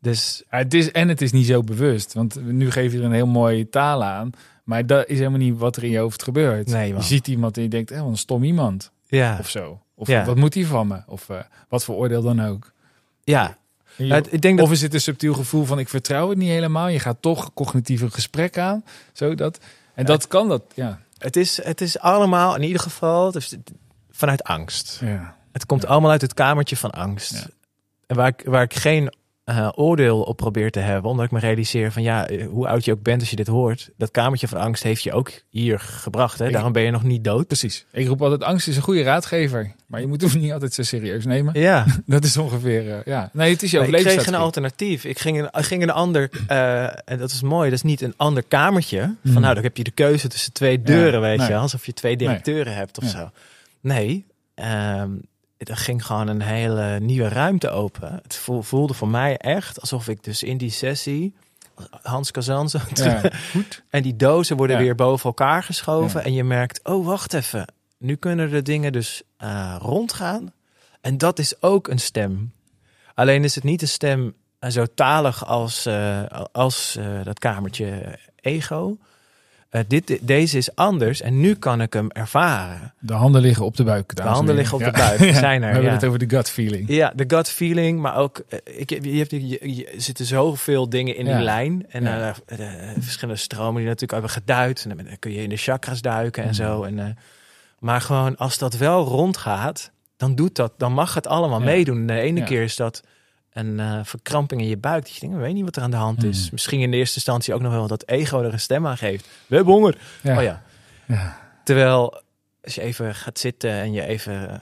[0.08, 2.14] dus Ja, het is, en het is niet zo bewust.
[2.14, 4.30] Want nu geef je er een heel mooie taal aan.
[4.64, 6.68] Maar dat is helemaal niet wat er in je hoofd gebeurt.
[6.68, 8.92] Nee, je ziet iemand en je denkt, eh, wat een stom iemand.
[9.08, 9.82] ja, Of zo.
[9.96, 10.26] Of Ja.
[10.26, 11.02] wat moet hij van me?
[11.08, 11.38] Of eh,
[11.70, 12.72] wat voor oordeel dan ook.
[13.24, 13.58] ja.
[13.96, 14.66] Je- ik denk dat...
[14.66, 16.88] Of is het een subtiel gevoel van ik vertrouw het niet helemaal.
[16.88, 18.84] Je gaat toch cognitief een gesprek aan.
[19.14, 19.60] Zo dat.
[19.94, 21.00] En dat kan dat, ja.
[21.18, 23.56] Het is, het is allemaal, in ieder geval, dus
[24.12, 24.98] vanuit angst.
[25.02, 25.36] ja.
[25.52, 27.48] Het komt allemaal uit het kamertje van angst.
[28.08, 29.14] En waar ik, waar ik geen
[29.48, 32.86] eh, oordeel op probeer te hebben, omdat ik me realiseer van ja, eh, hoe oud
[32.86, 35.80] je ook bent als je dit hoort, dat kamertje van angst heeft je ook hier
[35.80, 36.40] gebracht.
[36.40, 36.46] Hè?
[36.48, 37.48] Ik- Daarom ben je nog niet dood.
[37.48, 37.86] Precies.
[37.92, 39.72] Ik roep altijd, angst is een goede raadgever.
[39.88, 41.60] Maar je moet hem niet altijd zo serieus nemen.
[41.60, 43.30] Ja, Dat is ongeveer, eh, ja.
[43.34, 45.04] Nee, het is jouw ik kreeg een alternatief.
[45.06, 46.30] Ik ging een, ik ging een ander,
[47.06, 49.00] en dat is mooi, dat is niet een ander kamertje.
[49.00, 49.42] Van Hmm.
[49.42, 51.48] nou, dan heb je de keuze tussen twee deuren, weet nee.
[51.48, 53.10] je, alsof je twee directeuren hebt of Ja.
[53.10, 53.30] zo.
[53.82, 54.26] Nee,
[54.56, 55.10] ehm,
[55.58, 58.20] er ging gewoon een hele nieuwe ruimte open.
[58.24, 61.36] Het voel- voelde voor mij echt alsof ik dus in die sessie,
[62.02, 63.22] Hans Kazan zo Ja.
[63.90, 64.82] en die dozen worden Ja.
[64.82, 66.20] weer boven elkaar geschoven.
[66.20, 66.26] Ja.
[66.26, 67.74] En je merkt, oh wacht even.
[67.98, 70.54] Nu kunnen de dingen dus eh, rondgaan.
[71.02, 72.52] En dat is ook een stem.
[73.14, 78.98] Alleen is het niet een stem eh, zo talig als, eh, als dat kamertje ego.
[79.70, 82.94] Eh, dit, deze is anders en nu kan ik hem ervaren.
[83.00, 84.16] De handen liggen op de buik.
[84.16, 85.20] De handen liggen op de buik.
[85.26, 85.34] Ja.
[85.34, 85.72] zijn We er.
[85.74, 85.96] hebben ja.
[85.98, 86.90] het over de gut feeling.
[86.90, 90.90] Ja, de gut feeling, maar ook, eh, ik, je hebt, je, je- er zitten zoveel
[90.90, 91.36] dingen in Ja.
[91.36, 91.86] die lijn.
[91.90, 92.30] En eh,
[93.00, 94.86] verschillende stromen die natuurlijk hebben geduid.
[94.90, 96.84] En dan kun je in de chakras duiken en zo.
[96.84, 97.18] En,
[97.80, 102.06] maar gewoon, als dat wel rondgaat, dan doet dat, dan mag het allemaal meedoen.
[102.08, 103.04] De ene keer is dat
[103.58, 105.04] een eh, verkramping in je buik.
[105.04, 106.44] Dat je denkt, weet niet wat er aan de hand is.
[106.44, 106.50] Mhm.
[106.52, 109.28] Misschien in de eerste instantie ook nog wel dat ego er een stem aan geeft.
[109.48, 109.98] We hebben honger.
[110.22, 110.38] Ja.
[110.38, 110.64] Oh ja.
[111.08, 111.40] Ja.
[111.64, 112.22] Terwijl
[112.64, 114.62] als je even gaat zitten en je even...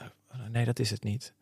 [0.52, 1.32] Nee, dat is het niet.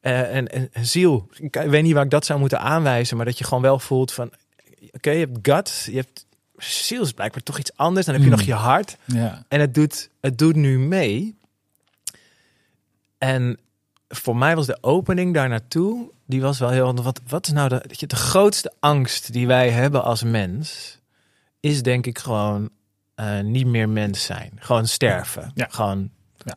[0.00, 3.26] Eh, en, en, en ziel, ik weet niet waar ik dat zou moeten aanwijzen, maar
[3.26, 4.30] dat je gewoon wel voelt van...
[4.92, 6.26] Oké, je hebt gut, je hebt...
[6.56, 8.06] Ziel is blijkbaar toch iets anders.
[8.06, 8.36] Dan heb je Mm.
[8.36, 8.96] nog je hart.
[9.04, 9.44] Ja.
[9.48, 11.36] En het doet, het doet nu mee.
[13.18, 13.58] En
[14.16, 16.94] voor mij was de opening daar naartoe, die was wel heel.
[17.02, 20.98] Wat, wat is nou de, dat je, de grootste angst die wij hebben als mens?
[21.60, 22.70] Is denk ik gewoon
[23.14, 24.52] eh, niet meer mens zijn.
[24.56, 25.50] Gewoon sterven.
[25.54, 25.66] Ja.
[25.70, 26.10] Gewoon.
[26.44, 26.56] Ja.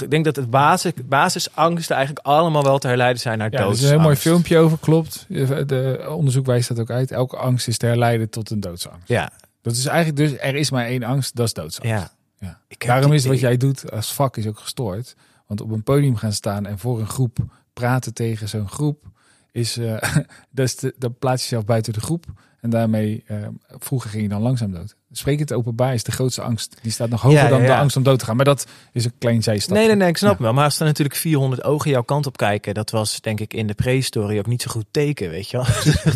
[0.00, 3.68] Ik denk dat het basis, basisangsten eigenlijk allemaal wel te herleiden zijn naar Ja, dood.
[3.68, 5.24] er is een heel mooi filmpje over, klopt.
[5.28, 7.10] De onderzoek wijst dat ook uit.
[7.10, 9.08] Elke angst is te herleiden tot een doodsangst.
[9.08, 9.30] Ja,
[9.62, 11.90] Dat is eigenlijk dus, er is maar één angst, dat is doodsangst.
[11.92, 12.10] ja.
[12.38, 12.58] Ja.
[12.78, 15.14] Daarom die- is wat jij doet als vak is ook gestoord.
[15.46, 17.38] Want op een podium gaan staan en voor een groep
[17.72, 19.04] praten tegen zo'n groep,
[19.52, 20.16] is, eh
[20.50, 22.26] dat dan plaats je jezelf buiten de groep.
[22.60, 23.36] En daarmee, eh,
[23.68, 24.96] vroeger ging je dan langzaam dood.
[25.12, 26.76] Spreken het openbaar is de grootste angst.
[26.82, 28.36] Die staat nog hoger Ja, dan ja, de angst om dood te gaan.
[28.36, 29.76] Maar dat is een klein zijstap.
[29.76, 30.52] Nee, nee, nee, ik snap wel.
[30.52, 33.66] Maar als er natuurlijk 400 ogen jouw kant op kijken, dat was denk ik in
[33.66, 35.66] de prehistorie ook niet zo goed teken, weet je wel.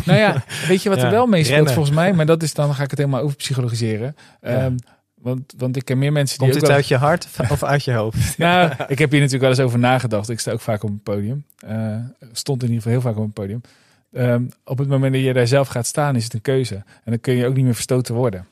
[0.05, 2.13] Nou ja, weet je wat er wel meespeelt volgens mij?
[2.13, 4.15] Maar dat is dan, dan ga ik het helemaal over psychologiseren.
[4.41, 4.75] Ehm,
[5.21, 7.93] want, want ik ken meer mensen die Komt wel- uit je hart of uit je
[7.93, 8.37] hoofd?
[8.37, 10.29] Nou, ik heb hier natuurlijk wel eens over nagedacht.
[10.29, 11.45] Ik sta ook vaak op een podium.
[11.57, 11.95] Eh,
[12.31, 13.61] stond in ieder geval heel vaak op een podium.
[14.11, 16.75] Ehm, op het moment dat je daar zelf gaat staan, is het een keuze.
[16.75, 18.47] En dan kun je ook niet meer verstoten worden.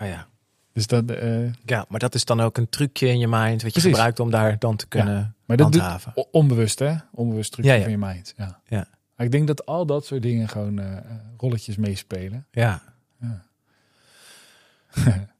[0.00, 0.26] Oh ja.
[0.72, 3.60] Dus dat, eh, ja, maar dat is dan ook een trucje in je mind wat
[3.62, 3.82] je Precies.
[3.90, 6.12] gebruikt om daar dan te kunnen maar dat doet handhaven.
[6.14, 6.94] o- onbewust, hè?
[7.12, 7.82] Onbewust trucje Ja, ja.
[7.82, 8.34] van je mind.
[8.36, 8.60] Ja.
[8.66, 8.86] Ja.
[9.16, 10.96] Maar ik denk dat al dat soort dingen gewoon eh,
[11.36, 12.46] rolletjes meespelen.
[12.50, 12.82] Ja.
[13.20, 13.42] Ja.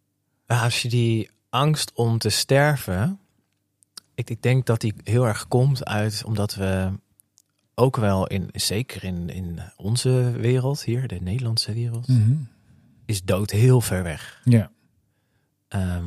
[0.49, 3.19] Maar Als je die angst om te sterven,
[4.15, 6.91] ik, ik denk dat die heel erg komt uit omdat we
[7.75, 12.33] ook wel in, zeker in, in onze wereld hier, de Nederlandse wereld, Mhm.
[13.07, 14.41] is dood heel ver weg.
[14.45, 14.71] Ja.
[15.69, 16.05] Ehm,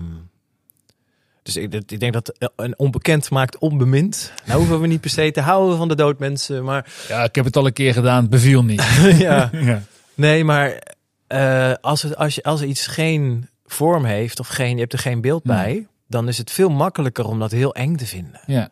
[1.44, 4.34] dus ik, ik denk dat een onbekend maakt onbemind.
[4.46, 7.36] Nou hoeven we niet per se te houden van de dood mensen, maar ja, ik
[7.36, 8.30] heb het al een keer gedaan.
[8.30, 8.84] Beviel niet.
[9.18, 9.50] ja.
[9.70, 9.82] ja.
[10.14, 10.82] Nee, maar
[11.28, 15.00] eh, als, het, als, je, als iets geen vorm heeft of geen, je hebt er
[15.00, 15.56] geen beeld Nee.
[15.58, 18.42] bij, dan is het veel makkelijker om dat heel eng te vinden.
[18.46, 18.70] ja.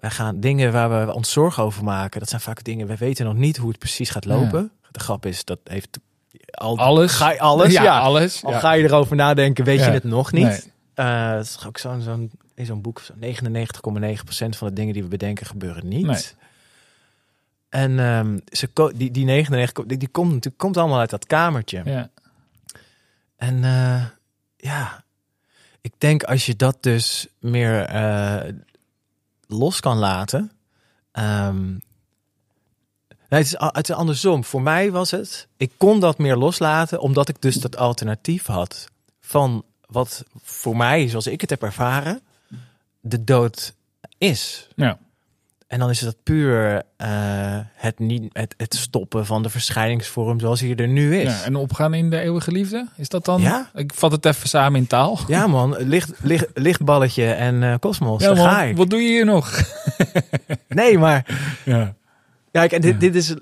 [0.00, 3.24] Wij gaan dingen waar we ons zorgen over maken, dat zijn vaak dingen, we weten
[3.24, 4.70] nog niet hoe het precies gaat lopen.
[4.90, 5.98] De grap is, dat heeft
[6.50, 7.12] al, Alles.
[7.12, 7.72] Ga je alles?
[7.72, 8.44] Ja, alles.
[8.44, 8.58] Al Ja.
[8.58, 10.44] ga je erover nadenken, weet je het nog niet.
[10.44, 10.60] Nee.
[10.94, 15.02] Eh, het is ook zo'n zo'n in zo'n boek, zo'n 99,9% van de dingen die
[15.02, 16.06] we bedenken gebeuren niet.
[16.06, 16.22] Nee.
[17.68, 21.82] En ehm, ze die, die 99, die, die komt natuurlijk komt allemaal uit dat kamertje.
[21.84, 22.08] Ja.
[23.36, 24.02] En eh,
[24.62, 25.04] ja,
[25.80, 28.52] ik denk als je dat dus meer eh,
[29.46, 30.52] los kan laten.
[31.12, 31.80] nee,
[33.28, 34.44] het, is, het is andersom.
[34.44, 38.90] Voor mij was het, ik kon dat meer loslaten omdat ik dus dat alternatief had
[39.20, 42.20] van wat voor mij, zoals ik het heb ervaren,
[43.00, 43.74] de dood
[44.18, 44.68] is.
[44.74, 44.98] Ja.
[45.72, 47.08] En dan is het puur eh,
[47.74, 51.38] het, niet, het, het stoppen van de verschijningsvorm zoals hij er nu is.
[51.40, 52.88] Ja, en opgaan in de eeuwige liefde?
[52.96, 53.40] Is dat dan?
[53.40, 53.70] Ja.
[53.74, 55.18] Ik vat het even samen in taal.
[55.26, 58.76] Ja man, licht, licht, lichtballetje en eh kosmos, Ja, ga ik.
[58.76, 59.60] wat doe je hier nog?
[60.68, 61.26] Nee, maar
[61.64, 61.94] Ja.
[62.50, 63.38] kijk, en dit, dit is, eh,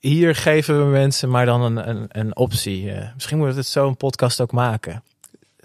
[0.00, 2.90] hier geven we mensen maar dan een, een, een optie.
[2.92, 5.02] Eh, misschien moet het zo een podcast ook maken.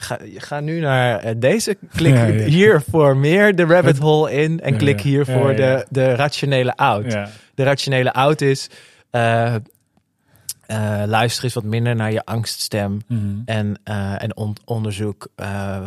[0.01, 2.43] Ga, ga nu naar eh, deze, klik Ja, ja.
[2.43, 5.55] hier voor meer de rabbit hole in en klik hier voor.
[5.55, 7.11] De, de rationele out.
[7.55, 8.69] De rationele out is,
[9.09, 9.61] eh, eh,
[11.05, 13.01] luister eens wat minder naar je angststem.
[13.07, 13.21] Mhm.
[13.45, 13.79] En,
[14.17, 15.27] en on- onderzoek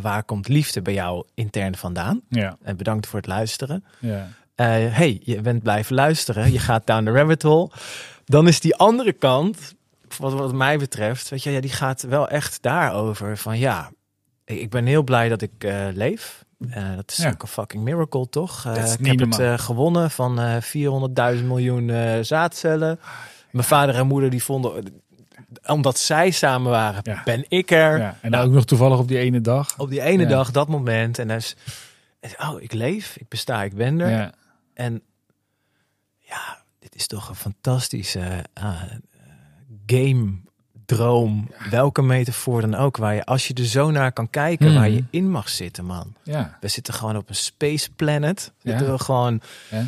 [0.01, 2.21] waar komt liefde bij jou intern vandaan.
[2.29, 2.57] ja.
[2.63, 3.85] En bedankt voor het luisteren.
[3.99, 4.29] Ja.
[4.55, 6.53] Hey, je bent blijven luisteren.
[6.53, 7.71] Je gaat down the rabbit hole.
[8.25, 9.75] Dan is die andere kant,
[10.19, 13.37] wat, wat mij betreft, weet je, ja, die gaat wel echt daarover.
[13.37, 13.91] Van ja,
[14.61, 16.45] ik, ben heel blij dat ik eh, leef.
[16.71, 17.31] Eh, dat is Ja.
[17.31, 18.65] ook een fucking miracle, toch?
[18.67, 19.59] Eh, ik heb het normaal.
[19.59, 21.91] gewonnen van eh 400.000 miljoen
[22.25, 22.99] zaadcellen.
[23.51, 25.03] Mijn vader en moeder die vonden,
[25.67, 27.23] omdat zij samen waren, Ja.
[27.25, 27.99] ben ik er.
[27.99, 28.17] ja.
[28.21, 29.79] En Nou, ook nog toevallig op die ene dag.
[29.79, 31.19] op die ene dag, dat moment.
[31.19, 31.57] En dan is,
[32.41, 34.11] oh, ik leef, ik besta, ik ben er.
[34.11, 34.33] Ja.
[34.75, 35.03] En
[36.19, 38.45] ja, dit is toch een fantastische
[39.87, 40.41] game,
[40.87, 42.97] droom, welke metafoor dan ook.
[42.97, 46.15] Waar je, als je er zo naar kan kijken, waar je in mag zitten, man.
[46.23, 46.57] Ja.
[46.61, 48.53] We zitten gewoon op een space planet.
[48.61, 48.71] Ja.
[48.71, 49.85] Zitten we gewoon, Ja.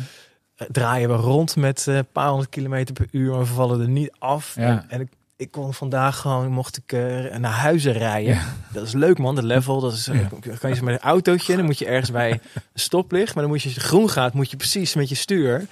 [0.55, 3.81] eh, draaien we rond met eh, een paar honderd kilometer per uur, maar we vallen
[3.81, 4.55] er niet af.
[4.55, 4.61] Ja.
[4.63, 8.39] En, en ik, kon vandaag gewoon, mocht ik eh, naar huizen rijden.
[8.71, 9.79] Dat is leuk man, de level.
[9.79, 10.19] Dat is, eh,
[10.59, 12.39] kan je met een autootje, dan moet je ergens bij een
[12.73, 13.33] stoplicht.
[13.33, 15.65] Maar dan moet je, als je groen gaat, moet je precies met je stuur.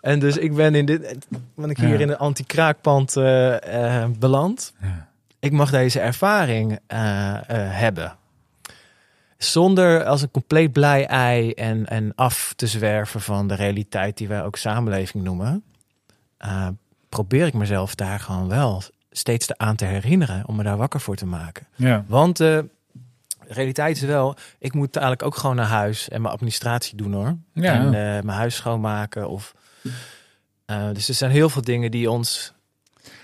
[0.00, 1.18] En dus ik ben in dit,
[1.54, 1.98] ben ik hier Ja.
[1.98, 4.72] in een anti-kraakpand eh, beland.
[4.80, 5.08] Ja.
[5.38, 6.78] Ik mag deze ervaring
[7.56, 8.16] hebben.
[9.36, 14.28] Zonder als een compleet blij ei en, en af te zwerven van de realiteit die
[14.28, 15.62] wij ook samenleving noemen.
[17.08, 21.00] probeer ik mezelf daar gewoon wel steeds te aan te herinneren om me daar wakker
[21.00, 21.66] voor te maken.
[21.76, 22.04] Ja.
[22.08, 22.68] Want eh, de
[23.48, 27.36] realiteit is wel, ik moet eigenlijk ook gewoon naar huis en mijn administratie doen hoor.
[27.52, 27.72] Ja.
[27.74, 27.92] En eh,
[28.22, 29.28] mijn huis schoonmaken.
[29.28, 29.54] Of,
[30.66, 32.52] eh, dus er zijn heel veel dingen die ons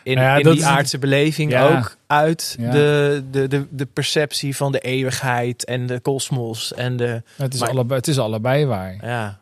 [0.02, 1.68] in, Nou ja, in die aardse beleving Ja.
[1.78, 2.70] ook uit Ja.
[2.70, 6.74] de, de, de, de perceptie van de eeuwigheid en de kosmos.
[6.74, 8.96] En de, Het, is Maar- allebei, het is allebei waar.
[9.06, 9.40] ja,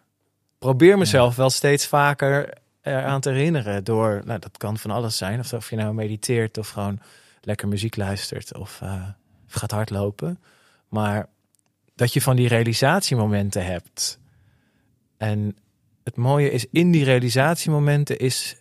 [0.58, 2.48] probeer mezelf wel steeds vaker
[2.84, 3.84] eraan te herinneren.
[3.84, 5.40] Door, nou, dat kan van alles zijn.
[5.40, 7.00] Of, of je nou mediteert of gewoon
[7.40, 8.82] lekker muziek luistert of,
[9.46, 10.38] of gaat hardlopen.
[10.88, 11.28] Maar
[11.94, 14.18] dat je van die realisatiemomenten hebt.
[15.16, 15.56] En
[16.04, 18.56] het mooie is, in die realisatiemomenten is,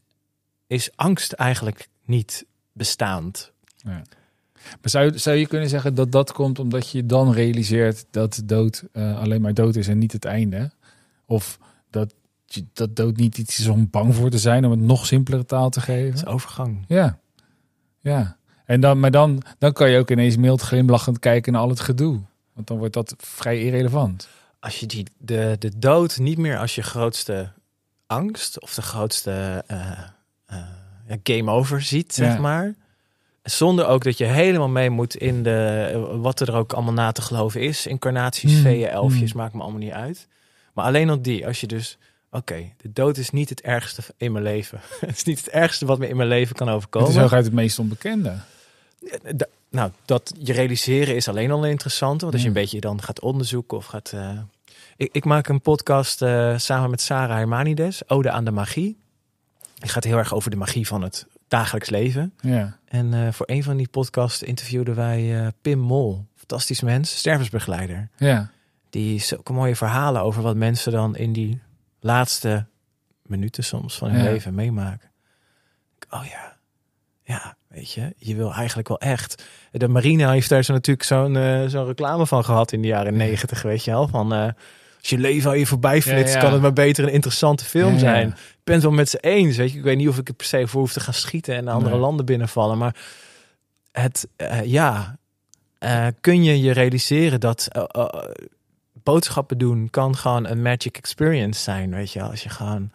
[0.67, 3.51] is angst eigenlijk niet bestaand.
[3.83, 4.05] Maar
[4.81, 9.19] zou, zou je kunnen zeggen dat dat komt omdat je dan realiseert dat dood eh,
[9.19, 10.71] alleen maar dood is en niet het einde?
[11.25, 11.59] Of
[11.89, 12.13] dat,
[12.73, 15.69] dat dood niet iets is om bang voor te zijn, om het nog simpelere taal
[15.69, 16.27] te Het is geven?
[16.27, 16.85] overgang.
[16.87, 17.19] Ja,
[17.99, 18.37] ja.
[18.65, 21.79] En dan, maar dan, dan kan je ook ineens mild glimlachend kijken naar al het
[21.79, 22.19] gedoe.
[22.53, 24.27] Want dan wordt dat vrij irrelevant.
[24.59, 27.51] als je die, de, de dood niet meer als je grootste
[28.07, 29.91] angst of de grootste eh,
[30.45, 30.57] eh,
[31.23, 32.75] game over ziet, zeg maar.
[33.43, 37.21] Zonder ook dat je helemaal mee moet in de, wat er ook allemaal na te
[37.21, 37.87] geloven is.
[37.87, 38.61] Incarnaties, Hmm.
[38.61, 39.39] veeën, elfjes, Hmm.
[39.41, 40.27] maakt me allemaal niet uit.
[40.73, 41.97] Maar alleen op die, als je dus,
[42.33, 44.79] oké, de dood is niet het ergste in mijn leven.
[44.99, 47.07] het is niet het ergste wat me in mijn leven kan overkomen.
[47.07, 48.35] Het is hooguit het meest onbekende.
[49.35, 52.21] Da- nou, dat je realiseren is alleen al interessant.
[52.21, 54.11] Want als je een beetje dan gaat onderzoeken of gaat...
[54.13, 54.29] eh,
[54.97, 58.97] Ik, ik maak een podcast eh, samen met Sarah Hermanides, Ode aan de Magie.
[59.75, 62.33] Die gaat heel erg over de magie van het dagelijks leven.
[62.41, 62.77] Ja.
[62.85, 66.25] En eh, voor een van die podcasts interviewden wij eh, Pim Mol.
[66.35, 68.09] Fantastisch mens, stervensbegeleider.
[68.17, 68.51] Ja.
[68.89, 71.61] Die zulke mooie verhalen over wat mensen dan in die
[72.03, 72.65] laatste
[73.21, 74.29] minuten soms van hun Ja.
[74.31, 75.11] leven meemaken.
[76.09, 76.57] Oh ja,
[77.23, 79.43] ja, weet je, je wil eigenlijk wel echt.
[79.71, 83.15] De marine heeft daar zo natuurlijk zo'n eh, zo'n reclame van gehad in de jaren
[83.17, 84.07] negentig, weet je wel.
[84.07, 84.39] Van eh,
[84.99, 87.97] als je leven al je voorbij flitst, Ja, kan het maar beter een interessante film
[87.99, 88.27] zijn.
[88.27, 89.77] Ik ben het wel met ze eens, weet je.
[89.77, 91.91] Ik weet niet of ik er per se voor hoef te gaan schieten en andere
[91.91, 91.99] Nee.
[91.99, 92.95] landen binnenvallen, maar
[93.91, 95.17] het, eh, ja,
[96.21, 97.67] kun je je realiseren dat
[99.03, 102.21] boodschappen doen kan gewoon een magic experience zijn, weet je.
[102.21, 102.91] Als je gewoon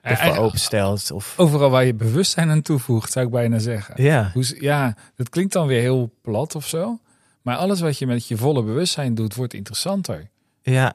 [0.00, 1.34] ervoor En- openstelt of...
[1.38, 4.02] Overal waar je bewustzijn aan toevoegt, zou ik bijna zeggen.
[4.02, 6.98] Ja, Hoe, ja, dat klinkt dan weer heel plat of zo.
[7.42, 10.28] Maar alles wat je met je volle bewustzijn doet, wordt interessanter.
[10.62, 10.92] ja,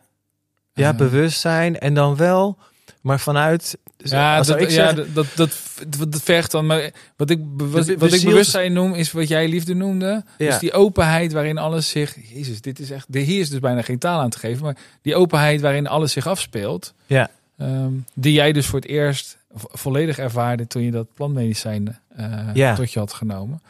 [0.74, 2.58] ja, Eh, bewustzijn en dan wel,
[3.02, 3.78] maar vanuit...
[3.98, 6.66] dus Ja, dat, ja dat, dat, dat, vergt dan.
[6.66, 10.24] Maar wat ik, wat, De- de wat ik bewustzijn noem, is wat jij liefde noemde.
[10.38, 10.50] Ja.
[10.50, 12.16] Dus die openheid waarin alles zich.
[12.34, 13.08] Jezus, dit is echt.
[13.12, 14.64] Hier is dus bijna geen taal aan te geven.
[14.64, 16.94] Maar die openheid waarin alles zich afspeelt.
[17.06, 17.30] Ja.
[17.58, 22.50] ehm, die jij dus voor het eerst vo- volledig ervaarde toen je dat plantmedicijn eh,
[22.54, 22.76] Ja.
[22.76, 23.62] tot je had genomen.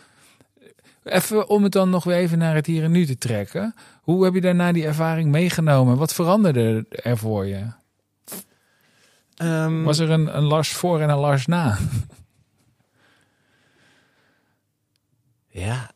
[1.04, 3.76] Even om het dan nog weer even naar het hier en nu te trekken.
[4.02, 5.98] Hoe heb je daarna die ervaring meegenomen?
[5.98, 7.62] Wat veranderde er voor je?
[9.38, 11.78] Ehm, Was er een, een Lars voor en een Lars na?
[15.50, 15.92] ja.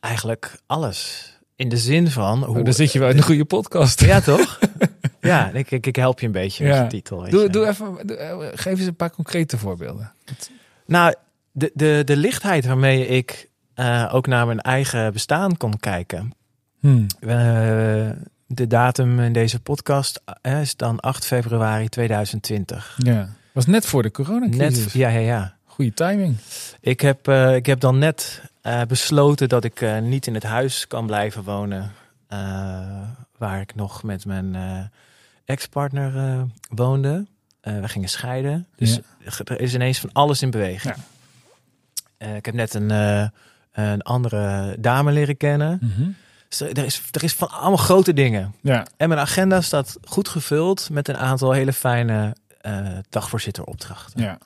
[0.00, 1.30] eigenlijk alles.
[1.56, 2.42] In de zin van...
[2.44, 4.00] Hoe, Oh, dan zit je wel in een goede podcast.
[4.00, 4.58] Ja, toch?
[5.20, 6.82] ja, ik, ik, ik help je een beetje met Ja.
[6.82, 7.28] de titel.
[7.30, 7.48] Doe, je.
[7.50, 10.12] doe even, doe- eh, geef eens een paar concrete voorbeelden.
[10.86, 11.14] Nou,
[11.52, 16.32] de, de, de lichtheid waarmee ik eh, ook naar mijn eigen bestaan kon kijken.
[16.80, 17.06] Hmm.
[17.20, 18.10] Eh,
[18.46, 22.96] de datum in deze podcast eh, is dan 8 februari 2020.
[22.98, 24.84] Ja, was net voor de coronacrisis.
[24.84, 25.54] Net, ja, ja, ja.
[25.64, 26.36] Goede timing.
[26.80, 30.86] Ik heb, eh, ik heb dan net eh, besloten dat ik niet in het huis
[30.86, 31.92] kan blijven wonen.
[33.38, 34.56] waar ik nog met mijn
[35.44, 37.26] ex-partner woonde.
[37.60, 38.66] We gingen scheiden.
[38.76, 39.00] Dus
[39.44, 40.94] er is ineens van alles in beweging.
[42.18, 42.34] Ja.
[42.34, 42.90] Ik heb net een,
[43.72, 45.78] een andere dame leren kennen.
[45.82, 46.10] Mhm.
[46.60, 48.54] Er, is, er is van allemaal grote dingen.
[48.60, 52.78] Ja, En mijn agenda staat goed gevuld met een aantal hele fijne eh
[53.08, 54.22] dagvoorzitteropdrachten.
[54.22, 54.38] ja.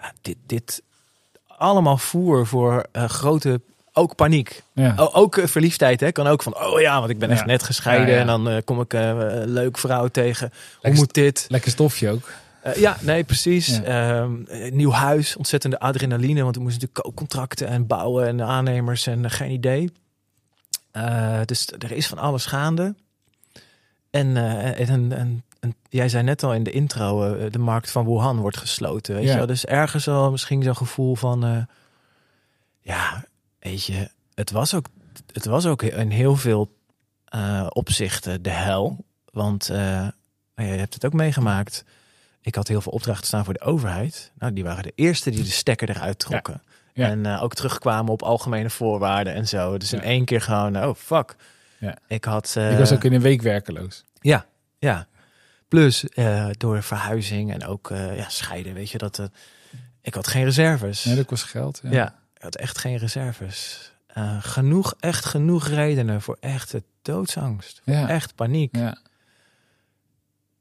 [0.00, 0.82] Ja, dit, dit
[1.46, 3.60] allemaal voer voor eh, grote,
[3.92, 4.62] ook paniek.
[4.72, 4.94] ja.
[4.96, 6.12] O- ook eh, verliefdheid, hè?
[6.12, 7.34] Kan ook van, oh ja, want ik ben Ja.
[7.34, 10.52] echt net gescheiden en dan kom ik een leuke vrouw tegen.
[10.80, 11.44] Hoe moet dit?
[11.48, 12.30] Lekker stofje ook.
[12.74, 13.66] Ja, nee, precies.
[13.76, 13.82] Ja.
[13.82, 19.06] Ehm, eh, nieuw huis, ontzettende adrenaline, want we moesten natuurlijk koopcontracten en bouwen en aannemers
[19.06, 19.92] en geen idee.
[20.90, 22.94] Eh, dus er is van alles gaande.
[24.10, 27.58] En, eh, en, en, en, en jij zei net al in de intro, eh, de
[27.58, 29.14] markt van Wuhan wordt gesloten.
[29.14, 29.30] Weet Ja.
[29.30, 29.46] je wel?
[29.46, 31.66] Dus ergens al misschien zo'n gevoel van,
[32.80, 33.24] ja,
[33.58, 34.86] weet je, het was ook,
[35.32, 36.72] het was ook in heel veel
[37.68, 39.04] opzichten de hel.
[39.32, 40.12] Want nou
[40.54, 41.84] je hebt het ook meegemaakt.
[42.42, 44.32] Ik had heel veel opdrachten staan voor de overheid.
[44.38, 46.60] Nou, die waren de eerste die de stekker eruit trokken.
[46.64, 46.69] Ja.
[46.94, 49.78] En eh, ook terugkwamen op algemene voorwaarden en zo.
[49.78, 51.36] Dus in één keer gewoon, oh fuck.
[51.78, 51.96] Ja.
[52.06, 52.54] Ik had...
[52.56, 54.04] eh, ik was ook in een week werkeloos.
[54.20, 54.46] Ja,
[54.78, 55.06] ja.
[55.68, 59.30] Plus eh, door verhuizing en ook ja, scheiden, weet je dat.
[60.02, 61.04] ik had geen reserves.
[61.04, 61.80] Nee, dat kost geld.
[61.82, 61.90] Ja.
[61.90, 62.14] ja.
[62.34, 63.92] ik had echt geen reserves.
[64.40, 67.80] Genoeg, echt genoeg redenen voor echte doodsangst.
[67.84, 68.08] Ja.
[68.08, 68.76] Echt paniek.
[68.76, 68.88] Ja.
[68.88, 68.96] En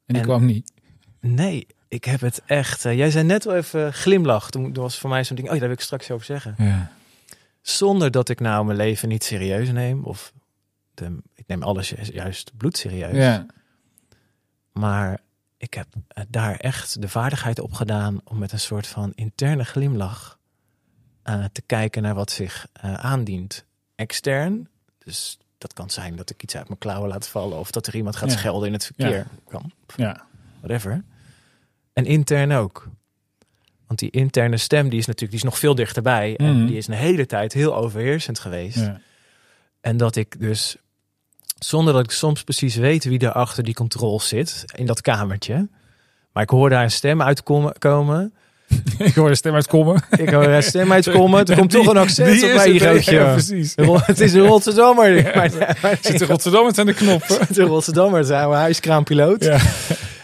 [0.06, 0.72] die En- kwam niet.
[1.20, 2.86] Nee, ik heb het echt.
[2.86, 4.50] eh, jij zei net wel even glimlach.
[4.50, 5.48] Toen dat was voor mij zo'n ding.
[5.48, 6.56] Oh, ja, daar wil ik straks over zeggen.
[6.58, 6.92] Ja.
[7.62, 10.04] Zonder dat ik nou mijn leven niet serieus neem.
[10.04, 10.34] Of
[10.94, 13.16] de, ik neem alles ju- juist bloedserieus.
[13.16, 13.46] Ja.
[14.72, 15.20] Maar
[15.58, 19.64] ik heb eh, daar echt de vaardigheid op gedaan om met een soort van interne
[19.64, 20.40] glimlach
[21.24, 23.66] eh, te kijken naar wat zich aandient.
[23.96, 24.68] Extern,
[24.98, 27.96] dus dat kan zijn dat ik iets uit mijn klauwen laat vallen of dat er
[27.96, 28.38] iemand gaat Ja.
[28.38, 29.28] schelden in het verkeer.
[29.48, 30.26] Kan, Ja.
[30.60, 31.04] whatever.
[32.00, 32.88] En intern ook.
[33.88, 36.66] Want die interne stem die is natuurlijk die is nog veel dichterbij en Mhm.
[36.66, 38.76] die is een hele tijd heel overheersend geweest.
[38.78, 39.00] Ja.
[39.82, 40.76] En dat ik dus,
[41.60, 45.68] zonder dat ik soms precies weet wie er achter die controle zit, in dat kamertje.
[46.34, 47.74] Maar ik hoor daar een stem uitkomen.
[47.78, 48.34] Komen.
[48.98, 50.02] ik hoor de stem uitkomen.
[50.18, 51.46] Ik hoor een stem uitkomen.
[51.46, 53.16] Er komt toch een accent op is mij, het, Igootje.
[53.16, 53.74] Ja, precies.
[54.06, 55.10] Het is een Rotterdammer.
[55.16, 55.32] Ja.
[55.36, 57.38] Maar, maar, Zit in Rotterdam met aan de knoppen.
[57.50, 59.50] Een Rotterdammer, zijn we huiskraampiloot.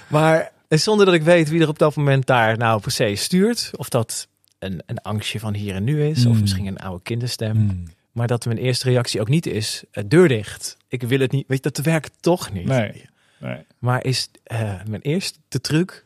[0.08, 3.16] Maar en zonder dat ik weet wie er op dat moment daar nou per se
[3.16, 3.72] stuurt.
[3.76, 4.28] Of dat
[4.60, 6.26] een, een angstje van hier en nu is.
[6.26, 6.42] Of Mm.
[6.42, 7.56] misschien een oude kinderstem.
[7.56, 7.84] Hmm.
[8.12, 10.78] Maar dat mijn eerste reactie ook niet is, eh, deur dicht.
[10.88, 12.66] Ik wil het niet, weet je, dat werkt toch niet.
[12.66, 13.06] Nee.
[13.40, 13.66] Nee.
[13.80, 16.06] Maar is eh, mijn eerste truc,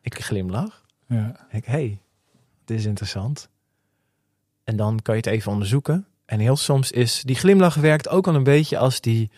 [0.00, 0.84] ik glimlach.
[1.08, 1.46] Ja.
[1.50, 1.98] Ik, hey,
[2.64, 3.48] dit is interessant.
[4.64, 6.06] En dan kan je het even onderzoeken.
[6.26, 9.30] En heel soms is die glimlach werkt ook al een beetje als die.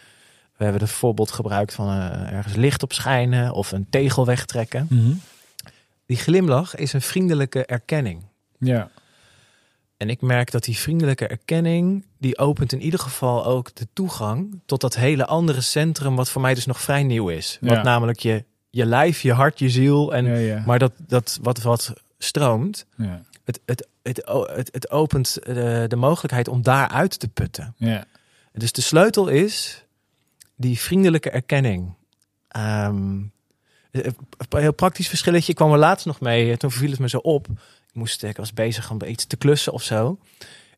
[0.56, 4.86] We hebben het voorbeeld gebruikt van eh, ergens licht op schijnen of een tegel wegtrekken.
[4.90, 5.12] Mhm.
[6.06, 8.22] Die glimlach is een vriendelijke erkenning.
[8.58, 8.90] Ja.
[9.96, 14.60] En ik merk dat die vriendelijke erkenning, die opent in ieder geval ook de toegang
[14.66, 17.58] tot dat hele andere centrum, wat voor mij dus nog vrij nieuw is.
[17.60, 17.74] Ja.
[17.74, 20.14] Wat namelijk je, je lijf, je hart, je ziel.
[20.14, 20.62] En, ja, ja.
[20.66, 23.22] Maar dat, dat wat, wat stroomt, ja.
[23.44, 24.22] het, het, het,
[24.54, 27.74] het, het opent de, de mogelijkheid om daaruit te putten.
[27.76, 28.04] Ja.
[28.52, 29.85] Dus de sleutel is
[30.56, 31.94] die vriendelijke erkenning.
[32.48, 33.22] Ehm,
[33.90, 34.16] een
[34.50, 35.50] heel praktisch verschilletje.
[35.50, 36.56] Ik kwam er laatst nog mee.
[36.56, 37.48] Toen viel het me zo op.
[37.88, 40.18] Ik moest, ik was bezig om iets te klussen of zo.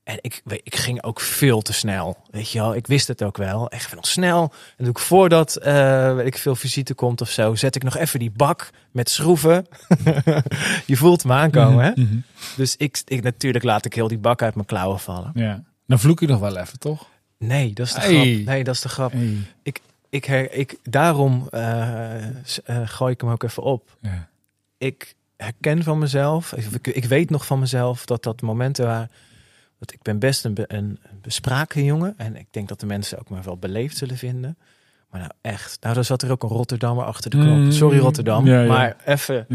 [0.09, 2.17] En ik, ik ging ook veel te snel.
[2.31, 3.69] Weet je wel, ik wist het ook wel.
[3.71, 4.53] Echt nog snel.
[4.77, 7.97] En doe ik voordat eh, weet ik veel visite komt of zo, zet ik nog
[7.97, 9.67] even die bak met schroeven.
[10.87, 11.91] je voelt me aankomen, hè?
[11.95, 12.17] Mhm.
[12.57, 15.31] Dus ik, ik, natuurlijk laat ik heel die bak uit mijn klauwen vallen.
[15.35, 15.65] Ja.
[15.87, 17.07] Dan vloek je nog wel even, toch?
[17.39, 18.11] Nee, dat is de Hey.
[18.35, 18.45] grap.
[18.47, 19.13] Nee, dat is de grap.
[19.13, 19.37] Hey.
[20.11, 22.31] Ik, her, ik, daarom eh, eh,
[22.85, 23.97] gooi ik hem ook even op.
[24.01, 24.29] Ja.
[24.79, 29.11] Ik herken van mezelf, ik, ik weet nog van mezelf dat dat momenten waren.
[29.79, 32.15] Dat ik ben best een, be- een bespraken jongen.
[32.17, 34.59] En ik denk dat de mensen ook me wel beleefd zullen vinden.
[35.11, 37.57] Maar nou echt, nou dan zat er ook een Rotterdammer achter de knop.
[37.57, 37.73] Mm.
[37.73, 38.69] Sorry Rotterdam, Ja, ja.
[38.69, 39.47] maar even,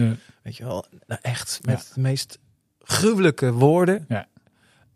[0.43, 2.39] weet je wel, nou echt met de meest
[2.81, 4.05] gruwelijke woorden.
[4.07, 4.27] Ja.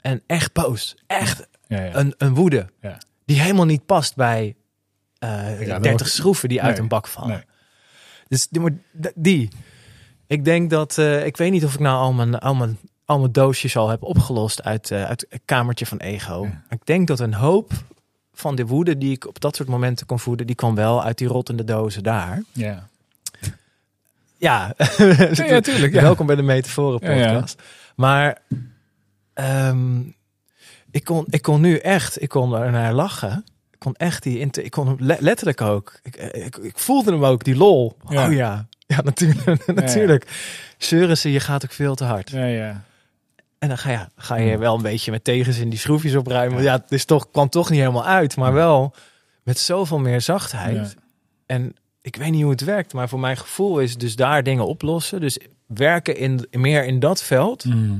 [0.02, 1.48] En echt boos, echt.
[1.68, 2.70] Een, een woede.
[2.82, 2.98] Ja.
[3.26, 4.56] Die helemaal niet past bij
[5.20, 7.30] eh Ja, dat 30 wordt- schroeven die uit Nee, een bak vallen.
[7.30, 7.44] nee.
[8.28, 8.62] Dus die,
[9.16, 9.50] die.
[10.28, 13.20] Ik denk dat, eh, ik weet niet of ik nou al mijn, al mijn, al
[13.20, 16.44] mijn doosjes al heb opgelost uit, eh, uit het kamertje van ego.
[16.44, 16.64] Ja.
[16.70, 17.72] Ik denk dat een hoop
[18.34, 21.18] van de woede die ik op dat soort momenten kon voeden, die kwam wel uit
[21.18, 22.44] die rottende dozen daar.
[22.52, 22.88] Ja.
[24.38, 25.94] Ja, Ja, ja, tuurlijk.
[25.98, 26.02] Ja.
[26.02, 27.62] welkom bij de Metaforen podcast.
[27.96, 28.42] Maar
[29.34, 30.02] ehm,
[30.98, 33.46] ik, kon, ik kon nu echt, ik kon er naar lachen.
[33.72, 36.00] Ik kon echt die, ik kon hem le- letterlijk ook.
[36.04, 37.98] Ik, ik, ik voelde hem ook, die lol.
[38.10, 38.26] Ja.
[38.28, 39.66] Oh ja, ja natuurlijk.
[39.84, 40.28] natuurlijk.
[40.78, 42.30] Zeuren ze, je gaat ook veel te hard.
[42.30, 42.84] Ja, ja.
[43.60, 46.64] En dan ga je, ga je wel een beetje met tegenzin die schroefjes opruimen.
[46.64, 48.36] Ja, het is toch, kwam toch niet helemaal uit.
[48.36, 48.94] Maar wel
[49.44, 50.96] met zoveel meer zachtheid.
[51.46, 54.68] En ik weet niet hoe het werkt, maar voor mijn gevoel is dus daar dingen
[54.68, 55.20] oplossen.
[55.22, 58.00] Dus werken in, meer in dat veld, Mhm.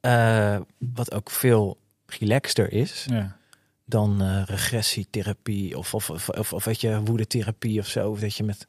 [0.00, 3.36] Eh, wat ook veel relaxter is Ja.
[3.84, 8.10] dan eh, regressietherapie of, of, of, of, of weet je, woedetherapie of zo.
[8.10, 8.66] Of dat je met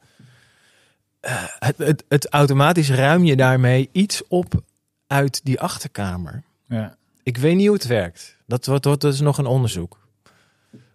[1.20, 4.62] eh, het, het, het automatisch ruim je daarmee iets op
[5.06, 6.42] uit die achterkamer.
[6.68, 6.96] Ja.
[7.22, 8.36] Ik weet niet hoe het werkt.
[8.46, 10.00] Dat, wordt dat is nog een onderzoek.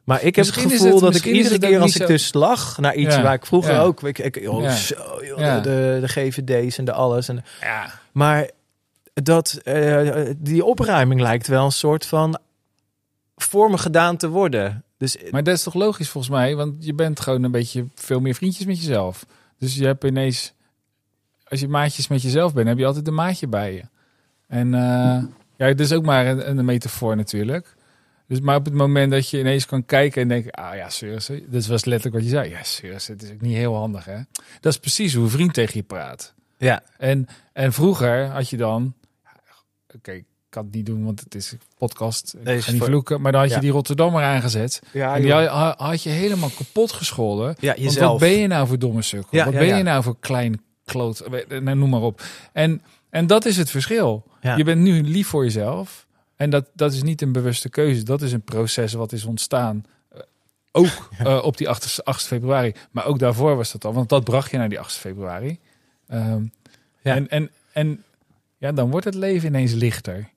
[0.03, 2.77] Maar ik heb Misschien het gevoel het- dat ik iedere keer als ik dus lag
[2.77, 3.81] naar iets Ja, waar ik vroeger ja.
[3.81, 4.03] ook...
[4.03, 5.59] Ik, ik, oh, zo, joh, Ja.
[5.59, 7.29] de, de GVD's en de alles.
[7.29, 7.91] En, ja.
[8.11, 8.49] maar
[9.23, 12.39] dat, eh, die opruiming lijkt wel een soort van
[13.35, 14.83] voor me gedaan te worden.
[14.97, 16.55] Dus Maar dat is toch logisch volgens mij?
[16.55, 19.25] Want je bent gewoon een beetje veel meer vriendjes met jezelf.
[19.57, 20.53] Dus je hebt ineens...
[21.43, 23.83] Als je maatjes met jezelf bent, heb je altijd een maatje bij je.
[24.47, 25.23] En eh,
[25.57, 27.75] ja, het is ook maar een, een metafoor natuurlijk.
[28.27, 30.51] Dus maar op het moment dat je ineens kan kijken en denken...
[30.51, 31.29] Ah ja, serieus.
[31.47, 32.49] Dat was letterlijk wat je zei.
[32.49, 33.07] Ja, serieus.
[33.07, 34.17] Het is ook niet heel handig, hè?
[34.59, 36.33] Dat is precies hoe een vriend tegen je praat.
[36.57, 38.93] ja, En, en vroeger had je dan...
[39.97, 42.33] Oké, ik kan het niet doen, want het is podcast.
[42.37, 43.21] Ik Nee, is ga niet voor- vloeken.
[43.21, 43.61] Maar dan had je Ja.
[43.61, 44.81] die Rotterdammer aangezet.
[44.93, 47.55] ja, En die had, had je helemaal kapot gescholden.
[47.59, 49.37] ja Want wat ben je nou voor domme sukkel?
[49.37, 51.23] Ja, wat ben je nou voor klein kloot?
[51.49, 52.21] Nou, noem maar op.
[52.53, 54.25] En, en dat is het verschil.
[54.55, 56.05] Je bent nu lief voor jezelf.
[56.35, 58.03] En dat, dat is niet een bewuste keuze.
[58.03, 59.85] Dat is een proces wat is ontstaan.
[60.11, 60.19] Eh,
[60.71, 62.73] Ook eh, op die 8, 8 februari.
[62.91, 63.93] Maar ook daarvoor was dat al.
[63.93, 65.59] Want dat bracht je naar die 8 februari.
[66.07, 66.43] Ehm,
[67.01, 67.15] Ja.
[67.15, 68.03] En, en, en
[68.57, 70.29] ja, dan wordt het leven ineens lichter.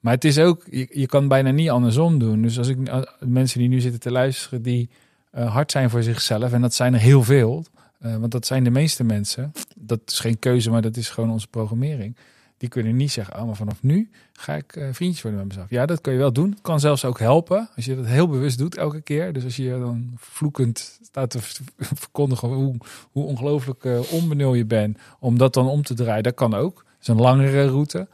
[0.00, 2.42] Maar het is ook, je, je kan bijna niet andersom doen.
[2.42, 4.88] Dus als ik als mensen die nu zitten te luisteren, die
[5.30, 7.64] eh, hard zijn voor zichzelf, en dat zijn er heel veel,
[7.98, 9.52] eh, want dat zijn de meeste mensen.
[9.76, 12.16] Dat is geen keuze, maar dat is gewoon onze programmering.
[12.56, 15.70] Die kunnen niet zeggen, oh, maar vanaf nu ga ik eh, vriendjes worden met mezelf.
[15.70, 16.58] Ja, dat kun je wel doen.
[16.62, 19.32] Kan zelfs ook helpen als je dat heel bewust doet elke keer.
[19.32, 21.38] Dus als je dan vloekend staat te
[22.04, 22.76] verkondigen hoe,
[23.12, 26.84] hoe ongelooflijk eh, onbenul je bent, om dat dan om te draaien, dat kan ook.
[27.04, 28.08] Is een langere route.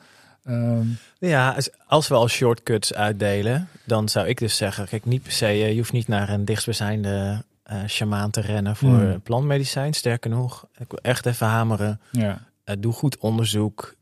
[0.45, 0.85] Ehm,
[1.19, 5.47] Ja, als- we al shortcuts uitdelen, dan zou ik dus zeggen: kijk, niet per se,
[5.47, 9.21] eh, je hoeft niet naar een dichtstbijzijnde eh shamaan te rennen voor Hmm.
[9.23, 9.95] plantmedicijn.
[9.95, 12.01] Sterker nog, ik wil echt even hameren.
[12.11, 12.49] ja.
[12.79, 13.95] doe goed onderzoek.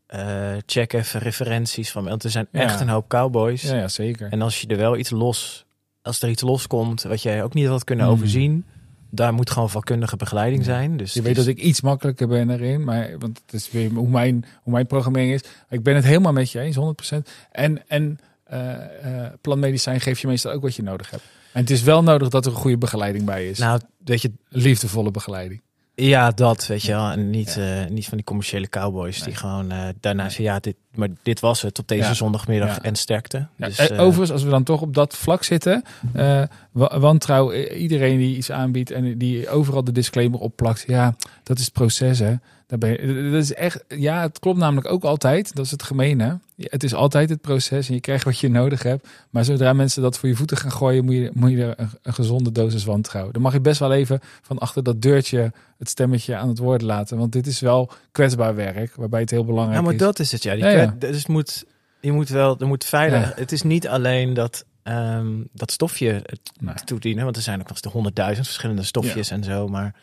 [0.67, 2.61] check even referenties van, want er zijn Ja.
[2.61, 3.63] echt een hoop cowboys.
[3.63, 4.29] Ja, ja, zeker.
[4.33, 5.65] En als je er wel iets los,
[6.03, 8.15] als er iets loskomt wat jij ook niet had kunnen Hmm.
[8.15, 8.65] overzien,
[9.11, 10.97] daar moet gewoon vakkundige begeleiding zijn.
[10.97, 13.91] Dus je weet is- dat ik iets makkelijker ben erin, maar want het is weer
[13.91, 15.41] hoe mijn, hoe mijn programmering is.
[15.69, 17.31] Ik ben het helemaal met je eens, 100%.
[17.51, 21.23] En, en eh, planmedicijn geeft je meestal ook wat je nodig hebt.
[21.53, 23.59] En het is wel nodig dat er een goede begeleiding bij is.
[23.59, 25.63] Nou, weet je, Liefdevolle begeleiding.
[26.01, 27.11] Ja, dat weet je wel.
[27.11, 29.35] En niet, eh, niet van die commerciële cowboys die Nee.
[29.37, 32.15] gewoon eh, daarna zeggen, ja, dit, maar dit was het op deze Ja.
[32.15, 32.83] zondagmiddag Ja.
[32.83, 33.47] en sterkte.
[33.57, 35.83] Ja, dus, eh, overigens, als we dan toch op dat vlak zitten,
[36.13, 36.43] eh,
[36.73, 41.65] wa- wantrouw, iedereen die iets aanbiedt en die overal de disclaimer opplakt, ja, dat is
[41.65, 42.35] het proces, hè.
[42.69, 45.83] Daar ben je, dat is echt, ja, het klopt namelijk ook altijd, dat is het
[45.83, 46.39] gemene.
[46.57, 49.09] Het is altijd het proces en je krijgt wat je nodig hebt.
[49.31, 51.91] Maar zodra mensen dat voor je voeten gaan gooien, moet je, moet je er een,
[52.03, 53.33] een gezonde dosis wantrouwen.
[53.33, 56.83] Dan mag je best wel even van achter dat deurtje het stemmetje aan het woord
[56.83, 57.19] laten.
[57.19, 59.99] Want dit is wel kwetsbaar werk, waarbij het heel belangrijk ja, maar is.
[60.01, 60.55] dat is het, ja.
[60.55, 61.65] Die Ja, Dus het moet,
[62.01, 63.29] je moet wel, er moet veilig.
[63.29, 63.33] Ja.
[63.37, 66.75] Het is niet alleen dat, ehm, dat stofje het Nee.
[66.85, 69.69] toedienen, want er zijn ook nog eens de honderdduizend verschillende stofjes en zo.
[69.69, 69.95] Maar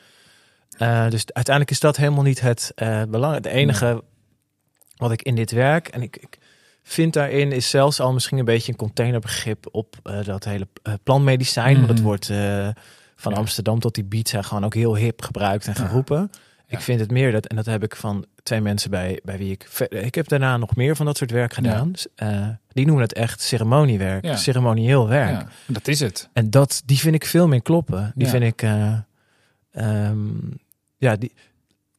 [0.77, 3.33] eh, dus uiteindelijk is dat helemaal niet het eh belang.
[3.35, 4.03] Het enige
[4.97, 6.37] wat ik in dit werk en ik, ik
[6.83, 10.67] vind daarin is zelfs al misschien een beetje een containerbegrip op eh, dat hele
[11.03, 11.75] planmedicijn.
[11.75, 12.05] Want het Mhm.
[12.07, 12.25] wordt
[13.15, 13.37] van Ja.
[13.37, 16.31] Amsterdam tot Ibiza gewoon ook heel hip gebruikt en geroepen.
[16.67, 16.77] Ja.
[16.77, 19.51] Ik vind het meer dat, en dat heb ik van twee mensen bij, bij wie
[19.51, 19.63] ik.
[19.89, 21.91] Ik heb daarna nog meer van dat soort werk gedaan.
[22.73, 25.45] Die noemen het echt ceremoniewerk, ceremonieel werk.
[25.67, 26.29] Dat is het.
[26.33, 28.11] En dat, die vind ik veel meer kloppen.
[28.15, 28.93] Die vind ik, eh,
[29.71, 30.27] ehm,
[30.97, 31.31] ja, die,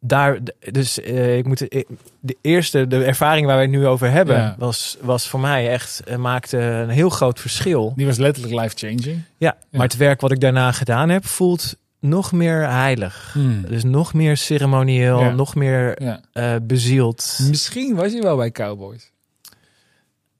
[0.01, 0.39] daar,
[0.71, 1.87] dus eh, ik moet, ik-
[2.21, 4.55] de eerste, de ervaring waar wij het nu over hebben, Ja.
[4.59, 7.93] was, was voor mij echt, eh, maakte een heel groot verschil.
[7.97, 9.05] Die was letterlijk life-changing.
[9.05, 9.57] Ja, Ja.
[9.71, 13.37] maar het werk wat ik daarna gedaan heb, voelt nog meer heilig.
[13.69, 15.31] Dus nog meer ceremonieel, Ja.
[15.31, 15.97] nog meer
[16.33, 17.39] eh bezield.
[17.49, 19.11] Misschien was je wel bij Cowboys.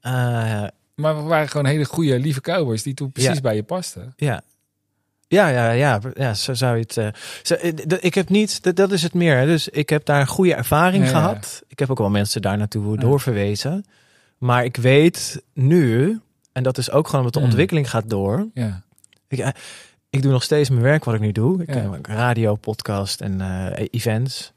[0.01, 0.63] Eh,
[0.95, 4.13] Maar we waren gewoon hele goede, lieve Cowboys die toen precies bij je pasten.
[4.15, 4.41] Ja.
[5.27, 7.15] Ja, ja, ja, ja, zo zou je het.
[7.43, 7.55] zo,
[7.87, 9.37] d- ik heb niet, dat, dat is het meer.
[9.37, 9.45] hè.
[9.45, 11.15] Dus ik heb daar een goede ervaring Ja, ja.
[11.19, 11.63] gehad.
[11.67, 13.85] Ik heb ook wel mensen daar naartoe doorverwezen.
[14.37, 16.19] Maar ik weet nu,
[16.51, 18.47] en dat is ook gewoon omdat de ontwikkeling gaat door.
[18.53, 18.83] Ja.
[19.27, 19.49] Ik, eh,
[20.09, 21.61] ik doe nog steeds mijn werk wat ik nu doe.
[21.61, 23.41] Ik radio, podcast en
[23.91, 24.53] events.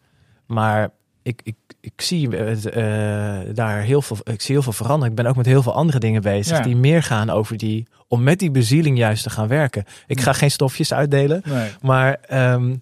[0.47, 0.91] Maar
[1.23, 5.11] ik, ik, ik zie het, eh, daar heel veel, ik zie heel veel veranderen.
[5.11, 6.63] Ik ben ook met heel veel andere dingen bezig Ja.
[6.63, 9.85] die meer gaan over die, om met die bezieling juist te gaan werken.
[10.07, 10.25] Ik Ja.
[10.25, 11.71] ga geen stofjes uitdelen, Nee.
[11.83, 12.77] maar, ehm,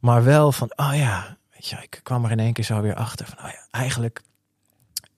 [0.00, 2.94] maar wel van, oh ja, weet je, ik kwam er in één keer zo weer
[2.94, 4.20] achter van, oh ja, eigenlijk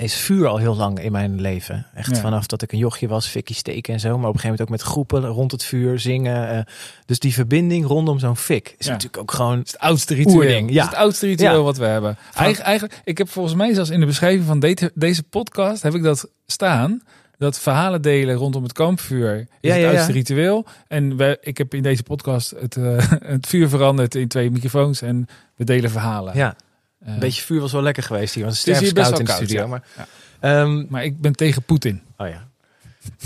[0.04, 1.86] is vuur al heel lang in mijn leven.
[1.94, 2.20] Echt Ja.
[2.20, 4.08] vanaf dat ik een jochje was, fikkie steken en zo.
[4.08, 6.48] Maar op een gegeven moment ook met groepen rond het vuur zingen.
[6.50, 6.60] eh.
[7.06, 8.92] dus die verbinding rondom zo'n fik is Ja.
[8.92, 9.58] natuurlijk ook gewoon...
[9.58, 10.62] Het oudste ritueel.
[10.62, 10.82] Het ja.
[10.82, 11.62] is het oudste ritueel Ja.
[11.62, 12.16] wat we hebben.
[12.34, 15.94] Eigen, eigenlijk, ik heb volgens mij zelfs in de beschrijving van deze, deze podcast heb
[15.94, 17.02] ik dat staan.
[17.38, 20.14] Dat verhalen delen rondom het kampvuur is Ja, het ja, oudste ja.
[20.18, 20.66] ritueel.
[20.88, 22.96] En we, ik heb in deze podcast het, eh,
[23.34, 25.26] het vuur veranderd in twee microfoons en
[25.56, 26.36] we delen verhalen.
[26.36, 26.56] Ja,
[27.04, 28.44] een beetje vuur was wel lekker geweest hier.
[28.44, 29.60] Want het is hier best in de koud, studio.
[29.60, 29.66] ja.
[29.66, 29.82] Maar,
[30.40, 32.02] Ehm, Maar ik ben tegen Poetin.
[32.16, 32.48] oh ja.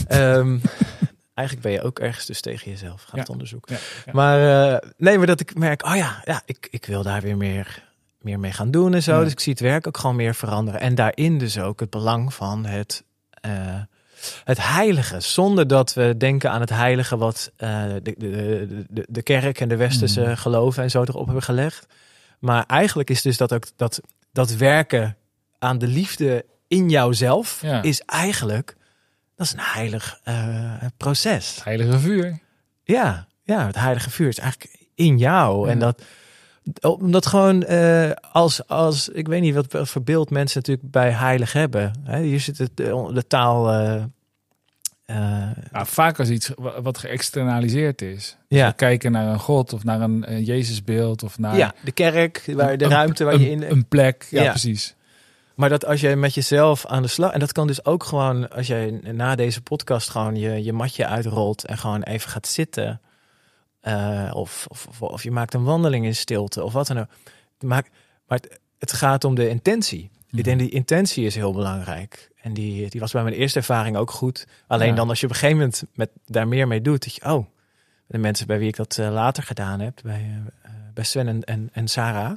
[0.08, 0.56] Ehm,
[1.34, 3.02] eigenlijk ben je ook ergens dus tegen jezelf.
[3.02, 3.24] Ga Ja.
[3.38, 4.12] het ja.
[4.12, 7.36] Maar eh, nee, maar dat ik merk, oh ja, ja ik, ik wil daar weer
[7.36, 7.82] meer,
[8.20, 9.22] meer mee gaan doen en zo.
[9.22, 10.80] Dus ik zie het werk ook gewoon meer veranderen.
[10.80, 13.52] En daarin dus ook het belang van het, eh,
[14.44, 15.20] het heilige.
[15.20, 19.68] Zonder dat we denken aan het heilige wat eh, de, de, de, de kerk en
[19.68, 20.34] de westerse Mhm.
[20.36, 21.86] geloven en zo erop hebben gelegd.
[22.44, 24.00] Maar eigenlijk is dus dat ook dat,
[24.32, 25.16] dat werken
[25.58, 27.82] aan de liefde in jouzelf Ja.
[27.82, 28.76] is eigenlijk,
[29.36, 31.54] dat is een heilig eh, proces.
[31.54, 32.38] Het heilige vuur.
[32.82, 35.66] Ja, ja, het heilige vuur is eigenlijk in jou.
[35.66, 35.72] Ja.
[35.72, 36.02] En dat,
[36.80, 41.52] omdat gewoon eh, als, als, ik weet niet wat, voor beeld mensen natuurlijk bij heilig
[41.52, 41.92] hebben.
[42.04, 43.70] Hè, hier zit het, de, de taal.
[43.72, 44.04] eh,
[45.06, 48.36] Nou, vaak als iets wa- wat geëxternaliseerd is.
[48.48, 48.68] ja.
[48.68, 52.42] We kijken naar een god of naar een, eh, Jezusbeeld of naar ja, de kerk,
[52.46, 53.62] waar de een- ruimte waar een, je in.
[53.62, 54.26] een plek.
[54.30, 54.50] Ja, Ja.
[54.50, 54.94] precies.
[55.54, 57.32] Maar dat als je met jezelf aan de slag.
[57.32, 61.06] En dat kan dus ook gewoon als je na deze podcast gewoon je, je matje
[61.06, 63.00] uitrolt en gewoon even gaat zitten.
[63.80, 67.06] eh, of, of, of, of je maakt een wandeling in stilte of wat dan ook.
[67.60, 67.84] Maar,
[68.26, 70.10] maar het, het gaat om de intentie.
[70.36, 72.30] Ik denk die intentie is heel belangrijk.
[72.42, 74.46] En die, die was bij mijn eerste ervaring ook goed.
[74.66, 74.94] Alleen Ja.
[74.94, 77.04] dan als je op een gegeven moment met, daar meer mee doet.
[77.04, 77.46] Dat je, oh,
[78.06, 80.00] de mensen bij wie ik dat eh, later gedaan heb.
[80.02, 82.32] Bij, eh, bij Sven en, en, en Sarah.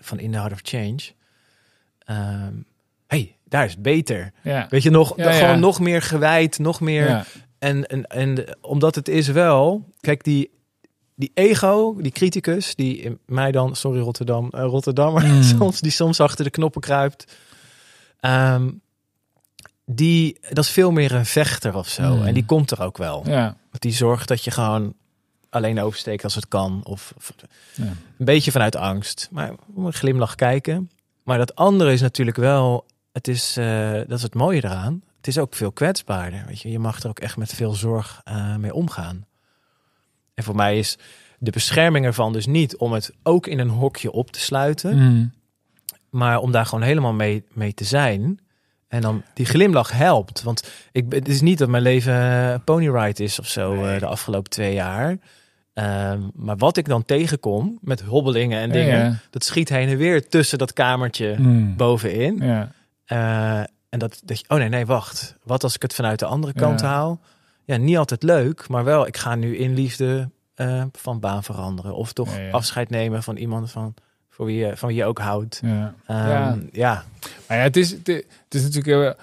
[0.00, 1.00] Van In the Heart of Change.
[1.98, 2.54] Ehm
[3.06, 4.32] hey, daar is het beter.
[4.42, 4.66] Ja.
[4.70, 7.26] Weet je, nog, Ja, gewoon nog meer gewijd, nog meer.
[7.58, 10.50] En, en, en omdat het is wel, kijk, die,
[11.14, 15.42] die ego, die criticus, die in mij dan, sorry Rotterdam, eh, Rotterdammer, Mm.
[15.58, 17.36] soms, die soms achter de knoppen kruipt.
[18.20, 18.70] ehm,
[19.86, 22.16] die, dat is veel meer een vechter of zo.
[22.16, 22.24] Mm.
[22.26, 23.22] En die komt er ook wel.
[23.26, 23.56] Ja.
[23.78, 24.94] Die zorgt dat je gewoon
[25.50, 26.80] alleen oversteekt als het kan.
[26.84, 27.32] Of, of
[27.74, 27.84] Ja.
[28.18, 29.28] een beetje vanuit angst.
[29.30, 30.90] Maar een glimlach kijken.
[31.22, 35.02] Maar dat andere is natuurlijk wel, het is, eh, dat is het mooie eraan.
[35.16, 36.44] Het is ook veel kwetsbaarder.
[36.46, 39.26] Weet je, je mag er ook echt met veel zorg eh, mee omgaan.
[40.34, 40.98] En voor mij is
[41.38, 44.96] de bescherming ervan dus niet om het ook in een hokje op te sluiten.
[44.98, 45.32] Mm.
[46.10, 48.38] Maar om daar gewoon helemaal mee, mee te zijn.
[48.88, 50.42] En dan die glimlach helpt.
[50.42, 53.94] Want ik, het is niet dat mijn leven ponyride is of zo Nee.
[53.94, 55.16] eh, de afgelopen twee jaar.
[55.72, 59.16] Ehm, maar wat ik dan tegenkom met hobbelingen en dingen, Ja, ja.
[59.30, 61.76] dat schiet heen en weer tussen dat kamertje Mm.
[61.76, 62.36] bovenin.
[62.42, 62.70] Ja.
[63.04, 63.58] Eh,
[63.88, 65.36] en dat, dat je, oh nee, nee, wacht.
[65.42, 67.20] Wat als ik het vanuit de andere kant haal?
[67.64, 71.94] Ja, niet altijd leuk, maar wel, ik ga nu in liefde eh, van baan veranderen.
[71.94, 72.50] Of toch Ja, ja.
[72.50, 73.94] afscheid nemen van iemand van,
[74.30, 75.60] voor wie je, van wie je ook houdt.
[75.64, 75.94] Ja.
[76.06, 76.58] Ehm, Ja.
[76.72, 77.04] ja.
[77.48, 79.14] Maar ja, het is, het is, het is natuurlijk heel...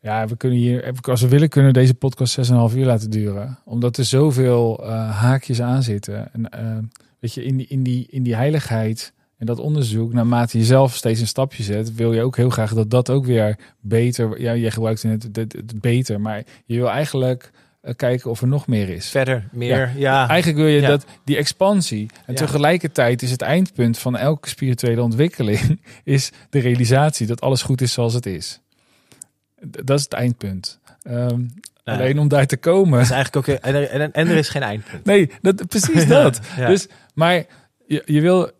[0.00, 3.58] Ja, we kunnen hier, als we willen, kunnen we deze podcast 6,5 uur laten duren.
[3.64, 6.32] Omdat er zoveel eh, haakjes aan zitten.
[6.32, 6.78] En eh,
[7.18, 9.12] weet je, in die, in, die, in die heiligheid
[9.44, 12.74] en dat onderzoek, naarmate je zelf steeds een stapje zet, wil je ook heel graag
[12.74, 14.40] dat dat ook weer beter...
[14.40, 18.66] Ja, jij gebruikt het, het, beter, maar je wil eigenlijk eh, kijken of er nog
[18.66, 19.08] meer is.
[19.10, 20.28] Verder, meer, ja.
[20.28, 20.88] Eigenlijk wil je Ja.
[20.88, 22.10] dat die expansie.
[22.26, 22.38] En Ja.
[22.38, 27.92] tegelijkertijd is het eindpunt van elke spirituele ontwikkeling is de realisatie dat alles goed is
[27.92, 28.60] zoals het is.
[29.84, 30.78] Dat is het eindpunt.
[31.02, 31.40] Ehm,
[31.84, 33.00] Nou, alleen om daar te komen.
[33.00, 35.04] Is eigenlijk ook, en, er, en, en er is geen eindpunt.
[35.04, 36.40] Nee, dat, precies dat.
[36.56, 37.44] Dus, maar
[37.86, 38.50] je, je wil.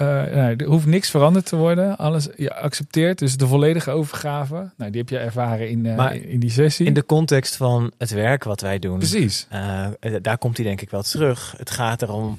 [0.00, 1.96] Eh, nou, er hoeft niks veranderd te worden.
[1.96, 3.18] Alles je accepteert.
[3.18, 4.70] Dus de volledige overgave.
[4.76, 6.86] Nou, die heb je ervaren in, eh, Maar in die sessie.
[6.86, 9.46] In de context van het werk wat wij doen, Precies.
[9.50, 9.86] eh,
[10.22, 11.54] daar komt hij denk ik wel terug.
[11.56, 12.38] Het gaat erom,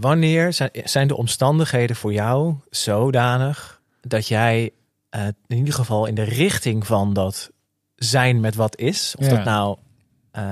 [0.00, 4.70] wanneer zijn, zijn de omstandigheden voor jou zodanig dat jij
[5.46, 7.50] in ieder geval in de richting van dat
[7.94, 9.34] zijn met wat is, of Ja.
[9.34, 9.76] dat nou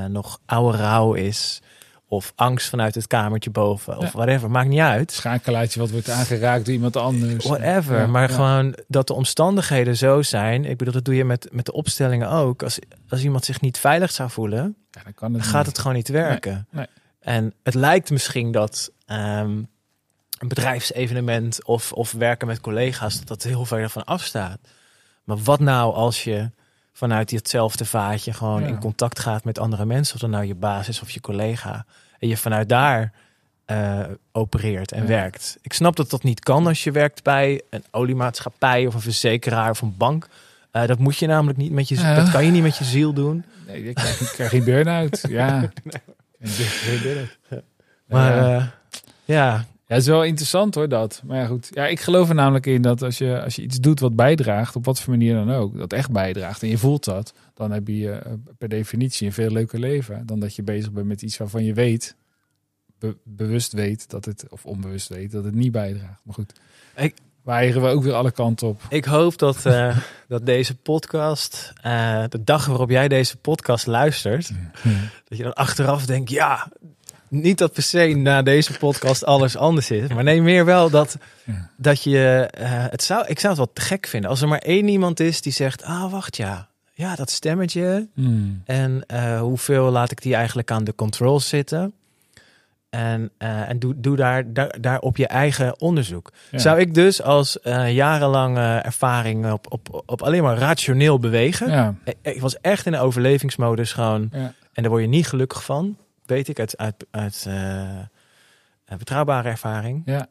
[0.08, 1.60] nog oude rouw is,
[2.10, 4.10] of angst vanuit het kamertje boven, of Ja.
[4.12, 5.12] whatever, maakt niet uit.
[5.12, 7.44] Schakelaartje wat wordt aangeraakt door iemand anders.
[7.44, 7.98] Whatever.
[7.98, 8.34] Ja, maar ja.
[8.34, 10.64] gewoon dat de omstandigheden zo zijn.
[10.64, 12.62] Ik bedoel, dat doe je met, met de opstellingen ook.
[12.62, 12.78] Als,
[13.08, 15.66] als iemand zich niet veilig zou voelen, Ja, dan kan het dan gaat niet.
[15.66, 16.66] het gewoon niet werken.
[16.70, 16.86] nee.
[17.20, 19.50] En het lijkt misschien dat ehm,
[20.38, 24.58] een bedrijfsevenement of, of werken met collega's, dat dat heel ver van afstaat.
[25.24, 26.50] Maar wat nou als je
[26.98, 28.66] vanuit hetzelfde vaatje gewoon Ja.
[28.68, 31.84] in contact gaat met andere mensen, of dat nou je baas is of je collega,
[32.18, 33.12] en je vanuit daar
[33.64, 34.00] eh,
[34.32, 35.08] opereert en Ja.
[35.08, 35.58] werkt.
[35.62, 39.70] Ik snap dat dat niet kan als je werkt bij een oliemaatschappij of een verzekeraar
[39.70, 40.28] of een bank.
[40.70, 42.14] Eh, dat moet je namelijk niet met je, Ja.
[42.14, 43.44] dat kan je niet met je ziel doen.
[43.66, 45.24] Nee, ik krijg, ik krijg geen burn-out.
[45.28, 45.60] Ja.
[46.40, 47.62] Geen burn-out.
[48.06, 48.70] Maar Ja.
[49.24, 51.22] ja, ja het is wel interessant hoor, dat.
[51.24, 51.68] Maar ja, goed.
[51.70, 54.76] Ja, ik geloof er namelijk in dat als je, als je iets doet wat bijdraagt,
[54.76, 57.88] op wat voor manier dan ook, dat echt bijdraagt en je voelt dat, dan heb
[57.88, 61.36] je eh, per definitie een veel leuker leven dan dat je bezig bent met iets
[61.36, 62.16] waarvan je weet,
[62.98, 66.20] be- bewust weet dat het, of onbewust weet, dat het niet bijdraagt.
[66.24, 66.52] Maar goed,
[66.96, 68.80] Ik- we ook weer alle kanten op.
[68.88, 69.96] ik hoop dat, eh,
[70.28, 74.50] dat deze podcast, eh, de dag waarop jij deze podcast luistert,
[75.28, 76.68] dat je dan achteraf denkt, ja,
[77.30, 81.16] niet dat per se na deze podcast alles anders is, maar nee, meer wel dat,
[81.44, 81.70] Ja.
[81.76, 84.58] dat je, eh, het zou, ik zou het wel te gek vinden als er maar
[84.58, 88.62] één iemand is die zegt, ah, wacht ja, ja, dat stemmetje Hmm.
[88.64, 91.92] en eh, hoeveel laat ik die eigenlijk aan de controls zitten.
[92.90, 96.32] En, eh, en doe, doe daar, daar, daar op je eigen onderzoek.
[96.50, 96.58] Ja.
[96.58, 101.70] Zou ik dus als jarenlange ervaring op, op, op alleen maar rationeel bewegen.
[101.70, 104.28] Ja, Ik, ik was echt in de overlevingsmodus gewoon.
[104.32, 104.52] ja.
[104.72, 105.96] En daar word je niet gelukkig van.
[106.28, 107.80] Weet ik uit, uit, uit eh,
[108.84, 110.02] eh, betrouwbare ervaring.
[110.06, 110.26] ja.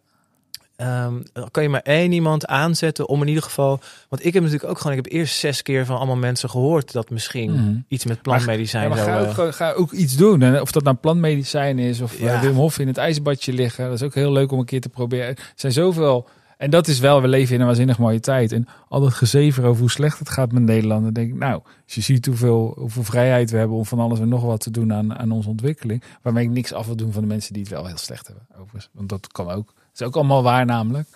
[0.76, 3.80] Ehm, dan kan je maar één iemand aanzetten om in ieder geval.
[4.10, 4.98] Want ik heb natuurlijk ook gewoon.
[4.98, 7.76] Ik heb eerst zes keer van allemaal mensen gehoord dat misschien Mhm.
[7.88, 8.84] iets met plantmedicijn.
[8.84, 10.41] Ja, maar zo, ga, ook, eh, ga ook iets doen.
[10.41, 12.34] En of dat nou plantmedicijn is of Ja.
[12.34, 12.41] ja.
[12.41, 13.86] Wim Hof in het ijzerbadje liggen.
[13.86, 15.28] Dat is ook heel leuk om een keer te proberen.
[15.36, 16.28] Er zijn zoveel...
[16.58, 18.52] En dat is wel, we leven in een waanzinnig mooie tijd.
[18.52, 21.04] En al dat gezever over hoe slecht het gaat met Nederland.
[21.04, 21.54] Dan denk ik, nou,
[21.86, 24.72] als je ziet hoeveel, hoeveel vrijheid we hebben om van alles en nog wat te
[24.72, 26.04] doen aan, aan onze ontwikkeling.
[26.22, 28.46] Waarmee ik niks af wil doen van de mensen die het wel heel slecht hebben.
[28.54, 28.90] Overigens.
[28.92, 29.66] Want dat kan ook.
[29.66, 31.08] Dat is ook allemaal waar namelijk.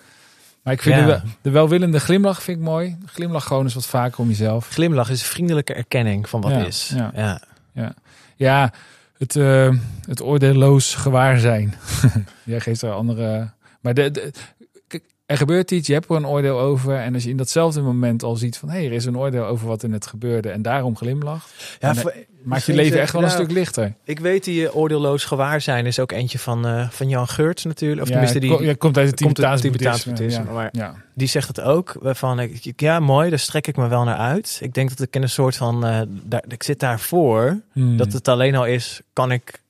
[0.62, 1.00] Maar ik vind Ja.
[1.00, 2.96] de, wel- de welwillende glimlach vind ik mooi.
[3.06, 4.68] Glimlach gewoon eens wat vaker om jezelf.
[4.68, 6.92] Glimlach is een vriendelijke erkenning van wat Ja, is.
[6.94, 7.40] ja.
[7.74, 7.94] ja.
[8.36, 8.72] Ja,
[9.18, 9.74] het, eh,
[10.06, 11.74] het oordeelloos gewaarzijn.
[12.44, 13.48] Jij geeft er andere.
[13.80, 14.32] Maar de, de-
[15.26, 16.96] er gebeurt iets, je hebt er een oordeel over.
[16.98, 19.44] En als je in datzelfde moment al ziet van hé, hey, er is een oordeel
[19.44, 20.50] over wat er net gebeurde.
[20.50, 21.94] En daarom glimlacht, Ja,
[22.42, 23.94] maakt je leven echt wel een stuk lichter.
[24.04, 27.64] Ik weet die eh, oordeelloos gewaar zijn is ook eentje van, eh, van Jan Geurts
[27.64, 28.00] natuurlijk.
[28.00, 29.72] Of ja, tenminste, die, ja, komt uit het Tibetaans het
[30.04, 30.44] boeddhisme.
[30.52, 31.96] maar- Ja, die zegt het ook.
[32.00, 34.58] Waarvan ik, ja, mooi, daar strek ik me wel naar uit.
[34.62, 37.60] Ik denk dat ik in een soort van, eh, daar, ik zit daarvoor.
[37.72, 37.96] Hmm.
[37.96, 39.60] Dat het alleen al is, kan ik,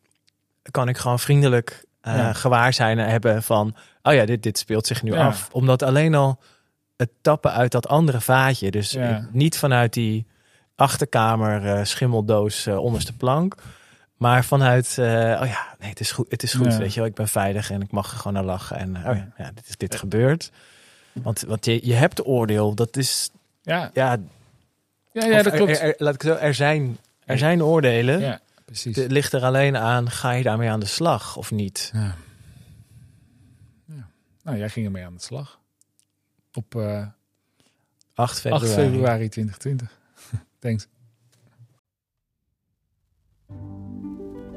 [0.70, 2.32] kan ik gewoon vriendelijk eh Ja.
[2.32, 5.26] gewaarzijn hebben van, oh ja, dit, dit speelt zich nu Ja.
[5.26, 5.48] af.
[5.52, 6.38] Omdat alleen al
[6.96, 9.28] het tappen uit dat andere vaatje, dus Ja.
[9.32, 10.26] niet vanuit die
[10.74, 13.54] achterkamer eh, schimmeldoos eh, onderste plank,
[14.16, 15.04] maar vanuit, eh,
[15.40, 16.78] oh ja, nee, het is goed, het is goed, Ja.
[16.78, 19.02] weet je wel, ik ben veilig en ik mag er gewoon naar lachen en oh
[19.16, 20.50] ja, ja dit is dit gebeurt.
[21.12, 23.30] Want, want je, je hebt oordeel, dat is,
[23.62, 24.16] ja, ja,
[25.12, 25.70] ja, dat klopt.
[25.70, 28.20] Er, er- laat ik zo, er zijn, er zijn oordelen.
[28.20, 28.96] ja, precies.
[28.96, 31.90] Het ligt er alleen aan, ga je daarmee aan de slag of niet?
[31.94, 32.14] Ja.
[34.42, 35.60] Nou, jij ging ermee aan de slag.
[36.52, 37.06] Op eh
[38.14, 38.64] 8 februari.
[38.66, 40.00] 8 februari 2020.
[40.58, 40.88] Thanks.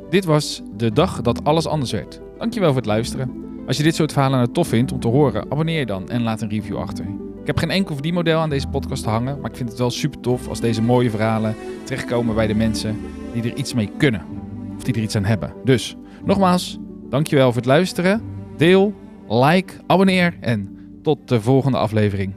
[0.10, 2.20] Dit was de dag dat alles anders werd.
[2.38, 3.44] Dankjewel voor het luisteren.
[3.68, 6.22] Als je dit soort verhalen nou tof vindt om te horen, abonneer je dan en
[6.22, 7.06] laat een review achter.
[7.42, 10.20] Ik heb geen enkel verdienmodel aan deze podcast hangen, maar ik vind het wel super
[10.20, 13.00] tof als deze mooie verhalen terechtkomen bij de mensen
[13.34, 14.26] die er iets mee kunnen.
[14.76, 15.54] Of die er iets aan hebben.
[15.64, 16.78] Dus, nogmaals,
[17.10, 18.22] dankjewel voor het luisteren.
[18.58, 18.94] Deel,
[19.30, 20.70] like, abonneer en
[21.02, 22.34] tot de volgende aflevering.